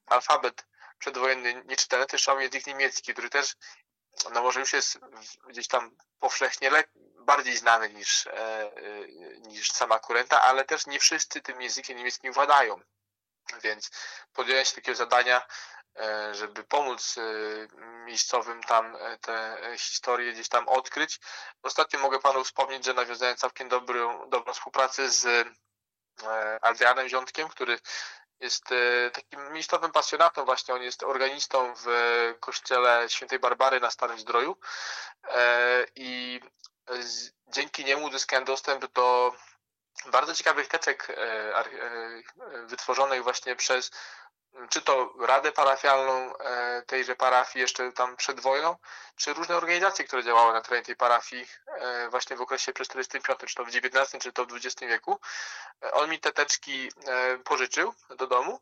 alfabet 0.06 0.66
przedwojenny 1.00 1.64
nieczytelny, 1.66 2.06
też 2.06 2.28
mamy 2.28 2.44
język 2.44 2.68
niemiecki, 2.68 3.14
który 3.14 3.30
też 3.30 3.56
no 4.34 4.42
może 4.42 4.60
już 4.60 4.74
jest 4.74 5.00
gdzieś 5.48 5.68
tam 5.68 5.96
powszechnie 6.20 6.72
bardziej 7.24 7.58
znany 7.58 7.90
niż, 7.90 8.28
e, 8.28 8.32
e, 8.32 8.72
niż 9.40 9.72
sama 9.72 10.00
kurenta, 10.00 10.42
ale 10.42 10.66
też 10.66 10.88
nie 10.88 11.00
wszyscy 11.00 11.42
tym 11.42 11.62
językiem 11.62 11.98
niemieckim 11.98 12.34
władają. 12.34 12.80
Więc 13.64 13.92
podjąłem 14.34 14.66
się 14.66 14.76
takiego 14.76 14.96
zadania, 14.96 15.48
e, 16.00 16.36
żeby 16.36 16.64
pomóc 16.64 17.16
miejscowym 18.06 18.64
tam 18.64 18.98
te 19.22 19.58
historie 19.78 20.34
gdzieś 20.34 20.50
tam 20.50 20.68
odkryć. 20.70 21.20
Ostatnio 21.64 22.00
mogę 22.00 22.20
panu 22.20 22.44
wspomnieć, 22.44 22.86
że 22.86 22.94
nawiązałem 22.94 23.36
całkiem 23.38 23.70
dobrą, 23.70 24.30
dobrą 24.30 24.54
współpracę 24.54 25.10
z 25.10 25.48
Adrianem 26.62 27.10
Ziątkiem, 27.10 27.48
który 27.48 27.80
jest 28.40 28.72
e, 28.72 29.12
takim 29.12 29.54
miejscowym 29.54 29.92
pasjonatą 29.92 30.46
właśnie, 30.46 30.74
on 30.74 30.82
jest 30.82 31.04
organistą 31.04 31.74
w 31.76 31.88
kościele 32.40 33.10
świętej 33.10 33.40
Barbary 33.40 33.80
na 33.80 33.92
Starym 33.92 34.20
Zdroju. 34.20 34.58
E, 35.30 35.86
i 35.96 36.42
dzięki 37.48 37.86
niemu 37.86 38.06
uzyskałem 38.06 38.46
dostęp 38.46 38.94
do 38.94 39.36
bardzo 40.06 40.36
ciekawych 40.36 40.68
teczek 40.68 41.16
wytworzonych 42.66 43.24
właśnie 43.24 43.56
przez 43.56 43.92
czy 44.70 44.82
to 44.82 45.14
Radę 45.20 45.52
Parafialną 45.52 46.34
tejże 46.88 47.16
parafii 47.16 47.62
jeszcze 47.62 47.92
tam 47.92 48.16
przed 48.16 48.40
wojną, 48.40 48.76
czy 49.16 49.34
różne 49.34 49.58
organizacje, 49.58 50.06
które 50.06 50.24
działały 50.24 50.54
na 50.54 50.62
terenie 50.62 50.86
tej 50.86 50.96
parafii 50.96 51.48
właśnie 52.10 52.36
w 52.36 52.42
okresie 52.42 52.74
przez 52.74 52.88
45, 52.88 53.40
czy 53.48 53.56
to 53.56 53.66
w 53.66 53.68
XIX, 53.68 54.24
czy 54.24 54.34
to 54.34 54.46
w 54.46 54.56
XX 54.56 54.80
wieku. 54.82 55.20
On 55.92 56.10
mi 56.10 56.20
te 56.20 56.32
teczki 56.32 56.92
pożyczył 57.44 57.94
do 58.10 58.28
domu 58.28 58.60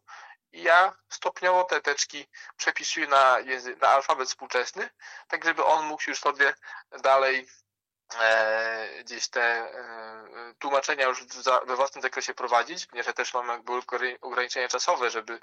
i 0.53 0.63
ja 0.63 0.93
stopniowo 1.09 1.63
te 1.63 1.81
teczki 1.81 2.27
przepisuję 2.57 3.07
na, 3.07 3.38
na 3.81 3.88
alfabet 3.88 4.27
współczesny, 4.27 4.89
tak 5.27 5.45
żeby 5.45 5.65
on 5.65 5.85
mógł 5.85 6.03
już 6.07 6.19
sobie 6.19 6.53
dalej 7.01 7.39
e, 7.39 7.45
gdzieś 8.99 9.27
te 9.27 9.43
e, 9.43 10.53
tłumaczenia 10.59 11.07
już 11.07 11.23
we 11.65 11.75
własnym 11.75 12.01
zakresie 12.01 12.33
prowadzić, 12.33 12.85
ponieważ 12.85 13.07
ja 13.07 13.13
też 13.13 13.33
mam 13.33 13.47
jakby 13.47 13.73
ograniczenia 14.21 14.67
czasowe, 14.67 15.09
żeby 15.09 15.39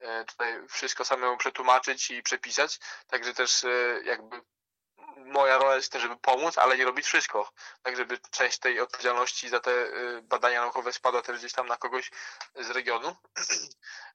e, 0.00 0.24
tutaj 0.24 0.68
wszystko 0.68 1.04
samemu 1.04 1.36
przetłumaczyć 1.36 2.10
i 2.10 2.22
przepisać, 2.22 2.78
także 3.06 3.34
też 3.34 3.64
e, 3.64 3.68
jakby 4.04 4.40
moja 5.16 5.58
rola 5.58 5.76
jest 5.76 5.92
też, 5.92 6.02
żeby 6.02 6.16
pomóc, 6.16 6.58
ale 6.58 6.78
nie 6.78 6.84
robić 6.84 7.06
wszystko. 7.06 7.50
Tak, 7.82 7.96
żeby 7.96 8.18
część 8.30 8.58
tej 8.58 8.80
odpowiedzialności 8.80 9.48
za 9.48 9.60
te 9.60 9.72
badania 10.22 10.60
naukowe 10.60 10.92
spadła 10.92 11.22
też 11.22 11.38
gdzieś 11.38 11.52
tam 11.52 11.66
na 11.66 11.76
kogoś 11.76 12.10
z 12.54 12.70
regionu. 12.70 13.16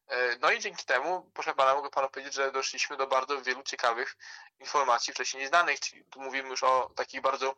E, 0.09 0.38
no 0.41 0.51
i 0.51 0.59
dzięki 0.59 0.85
temu, 0.85 1.31
proszę 1.34 1.55
pana, 1.55 1.76
mogę 1.76 1.89
panu 1.89 2.09
powiedzieć, 2.09 2.34
że 2.34 2.51
doszliśmy 2.51 2.97
do 2.97 3.07
bardzo 3.07 3.41
wielu 3.41 3.63
ciekawych 3.63 4.15
informacji 4.59 5.13
wcześniej 5.13 5.43
nieznanych. 5.43 5.80
Czyli 5.80 6.05
tu 6.05 6.21
mówimy 6.21 6.49
już 6.49 6.63
o 6.63 6.91
takich 6.95 7.21
bardzo 7.21 7.55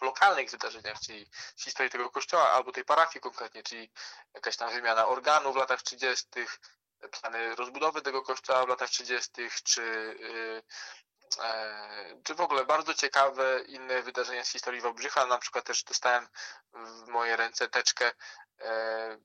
lokalnych 0.00 0.50
wydarzeniach, 0.50 1.00
czyli 1.00 1.30
historii 1.56 1.90
tego 1.90 2.10
kościoła 2.10 2.50
albo 2.50 2.72
tej 2.72 2.84
parafii 2.84 3.20
konkretnie, 3.20 3.62
czyli 3.62 3.90
jakaś 4.34 4.56
tam 4.56 4.70
wymiana 4.70 5.06
organów 5.06 5.54
w 5.54 5.58
latach 5.58 5.82
30., 5.82 6.26
plany 7.20 7.54
rozbudowy 7.54 8.02
tego 8.02 8.22
kościoła 8.22 8.66
w 8.66 8.68
latach 8.68 8.90
30., 8.90 9.30
czy 9.64 9.82
y, 9.82 10.62
E, 11.38 12.20
czy 12.24 12.34
w 12.34 12.40
ogóle 12.40 12.64
bardzo 12.64 12.94
ciekawe 12.94 13.62
inne 13.66 14.02
wydarzenia 14.02 14.44
z 14.44 14.48
historii 14.48 14.80
Wałbrzycha. 14.80 15.26
Na 15.26 15.38
przykład 15.38 15.64
też 15.64 15.84
dostałem 15.84 16.28
w 16.72 17.06
moje 17.08 17.36
ręce 17.36 17.68
teczkę 17.68 18.10
e, 18.60 19.18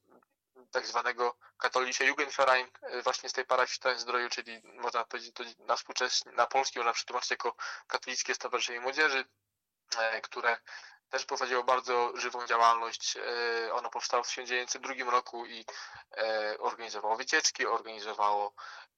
tak 0.72 0.88
zwanego 0.88 1.38
katolicie 1.58 2.06
Jugendverein 2.06 2.68
e, 2.82 3.02
właśnie 3.02 3.30
z 3.30 3.34
tej 3.34 3.46
parafii 3.46 4.00
Zdroju, 4.00 4.30
czyli 4.30 4.62
można 4.64 5.06
powiedzieć 5.06 5.34
to 5.36 5.44
na 5.60 5.76
współczesny, 5.76 6.32
na 6.32 6.46
polski 6.46 6.80
można 6.80 6.94
przetłumaczyć 6.94 7.32
jako 7.32 7.56
katolickie 7.88 8.36
stowarzyszenie 8.36 8.80
młodzieży, 8.80 9.26
które 10.24 10.58
też 11.10 11.26
prowadziło 11.26 11.64
bardzo 11.64 12.12
żywą 12.16 12.46
działalność. 12.48 13.18
Ono 13.72 13.90
powstało 13.90 14.24
w 14.24 14.28
1902 14.28 15.12
roku 15.12 15.46
i 15.46 15.66
organizowało 16.60 17.16
wycieczki, 17.16 17.66
organizowało 17.66 18.54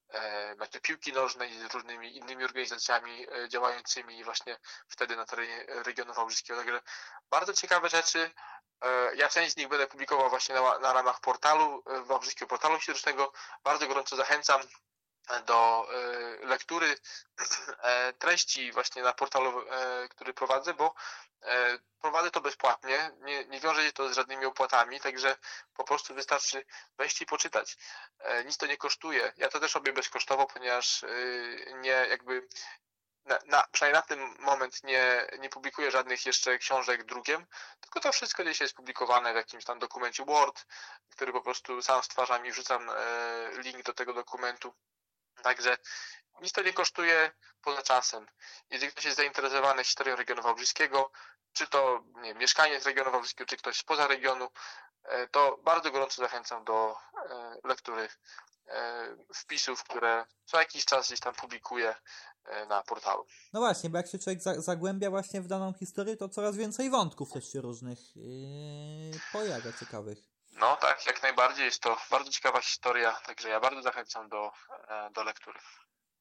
E, 0.09 0.55
mecze 0.55 0.79
piłki 0.79 1.13
nożnej 1.13 1.53
z 1.53 1.73
różnymi 1.73 2.17
innymi 2.17 2.43
organizacjami 2.43 3.27
e, 3.31 3.49
działającymi 3.49 4.23
właśnie 4.23 4.57
wtedy 4.87 5.15
na 5.15 5.25
terenie 5.25 5.65
regionu 5.67 6.13
wałbrzyskiego. 6.13 6.59
Także 6.59 6.81
bardzo 7.29 7.53
ciekawe 7.53 7.89
rzeczy. 7.89 8.31
E, 8.81 9.15
ja 9.15 9.29
część 9.29 9.53
z 9.53 9.57
nich 9.57 9.67
będę 9.67 9.87
publikował 9.87 10.29
właśnie 10.29 10.55
na, 10.55 10.79
na 10.79 10.93
ramach 10.93 11.19
portalu, 11.19 11.83
Wałbrzyskiego 12.05 12.49
Portalu 12.49 12.77
Historycznego. 12.77 13.33
Bardzo 13.63 13.87
gorąco 13.87 14.15
zachęcam 14.15 14.61
do 15.45 15.87
lektury 16.41 16.95
treści 18.19 18.71
właśnie 18.71 19.03
na 19.03 19.13
portalu, 19.13 19.65
który 20.09 20.33
prowadzę, 20.33 20.73
bo 20.73 20.93
prowadzę 22.01 22.31
to 22.31 22.41
bezpłatnie, 22.41 23.11
nie, 23.19 23.45
nie 23.45 23.59
wiąże 23.59 23.85
się 23.85 23.91
to 23.91 24.09
z 24.09 24.15
żadnymi 24.15 24.45
opłatami, 24.45 24.99
także 24.99 25.35
po 25.73 25.83
prostu 25.83 26.15
wystarczy 26.15 26.65
wejść 26.97 27.21
i 27.21 27.25
poczytać. 27.25 27.77
Nic 28.45 28.57
to 28.57 28.65
nie 28.65 28.77
kosztuje. 28.77 29.33
Ja 29.37 29.49
to 29.49 29.59
też 29.59 29.75
robię 29.75 29.93
bezkosztowo, 29.93 30.47
ponieważ 30.47 31.05
nie 31.75 32.05
jakby 32.09 32.47
na, 33.27 33.39
na, 33.45 33.63
przynajmniej 33.71 34.01
na 34.01 34.07
ten 34.07 34.35
moment 34.39 34.83
nie, 34.83 35.27
nie 35.39 35.49
publikuję 35.49 35.91
żadnych 35.91 36.25
jeszcze 36.25 36.57
książek 36.57 37.03
drukiem, 37.03 37.45
tylko 37.81 37.99
to 37.99 38.11
wszystko 38.11 38.43
gdzieś 38.43 38.59
jest 38.59 38.75
publikowane 38.75 39.33
w 39.33 39.35
jakimś 39.35 39.65
tam 39.65 39.79
dokumencie 39.79 40.25
Word, 40.25 40.65
który 41.11 41.31
po 41.31 41.41
prostu 41.41 41.81
sam 41.81 42.03
stwarzam 42.03 42.45
i 42.45 42.51
wrzucam 42.51 42.91
link 43.57 43.83
do 43.83 43.93
tego 43.93 44.13
dokumentu. 44.13 44.73
Także 45.43 45.77
nic 46.41 46.51
to 46.51 46.61
nie 46.61 46.73
kosztuje 46.73 47.31
poza 47.61 47.81
czasem. 47.81 48.27
Jeżeli 48.69 48.91
ktoś 48.91 49.05
jest 49.05 49.17
zainteresowany 49.17 49.83
historią 49.83 50.15
regionu 50.15 50.41
wałbrzyskiego, 50.41 51.11
czy 51.53 51.67
to 51.67 52.03
nie, 52.21 52.33
mieszkanie 52.33 52.81
z 52.81 52.85
regionu 52.85 53.11
wałbrzyskiego, 53.11 53.47
czy 53.47 53.57
ktoś 53.57 53.77
spoza 53.77 54.07
regionu, 54.07 54.49
e, 55.03 55.27
to 55.27 55.59
bardzo 55.63 55.91
gorąco 55.91 56.21
zachęcam 56.21 56.63
do 56.63 56.95
e, 57.29 57.55
lektury 57.63 58.09
e, 58.67 59.15
wpisów, 59.35 59.83
które 59.83 60.25
co 60.45 60.59
jakiś 60.59 60.85
czas 60.85 61.07
gdzieś 61.07 61.19
tam 61.19 61.33
publikuję 61.33 61.95
na 62.69 62.83
portalu. 62.83 63.25
No 63.53 63.59
właśnie, 63.59 63.89
bo 63.89 63.97
jak 63.97 64.07
się 64.07 64.19
człowiek 64.19 64.41
zagłębia 64.41 65.09
właśnie 65.09 65.41
w 65.41 65.47
daną 65.47 65.73
historię, 65.73 66.17
to 66.17 66.29
coraz 66.29 66.55
więcej 66.55 66.89
wątków 66.89 67.31
też 67.31 67.51
się 67.51 67.61
różnych 67.61 68.15
yy, 68.15 69.19
pojawia 69.31 69.73
ciekawych. 69.79 70.36
No 70.59 70.75
tak, 70.75 71.05
jak 71.05 71.23
najbardziej 71.23 71.65
jest 71.65 71.81
to 71.81 71.97
bardzo 72.11 72.31
ciekawa 72.31 72.61
historia, 72.61 73.11
także 73.11 73.49
ja 73.49 73.59
bardzo 73.59 73.81
zachęcam 73.81 74.29
do, 74.29 74.51
do 75.13 75.23
lektury. 75.23 75.59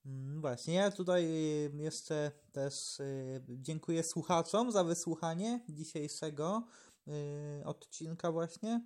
Mm, 0.07 0.41
właśnie, 0.41 0.75
ja 0.75 0.91
tutaj 0.91 1.25
y, 1.25 1.71
jeszcze 1.75 2.31
też 2.53 3.01
y, 3.01 3.43
dziękuję 3.49 4.03
słuchaczom 4.03 4.73
za 4.73 4.85
wysłuchanie 4.85 5.61
dzisiejszego 5.69 6.63
y, 7.09 7.63
odcinka 7.65 8.33
właśnie. 8.33 8.81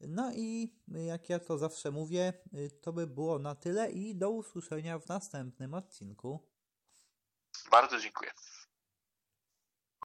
No 0.00 0.32
i 0.34 0.74
jak 0.88 1.28
ja 1.28 1.38
to 1.38 1.58
zawsze 1.58 1.90
mówię, 1.90 2.32
to 2.82 2.92
by 2.92 3.06
było 3.06 3.38
na 3.38 3.54
tyle 3.54 3.90
i 3.90 4.14
do 4.14 4.30
usłyszenia 4.30 4.98
w 4.98 5.08
następnym 5.08 5.74
odcinku. 5.74 6.48
Bardzo 7.70 8.00
dziękuję. 8.00 8.30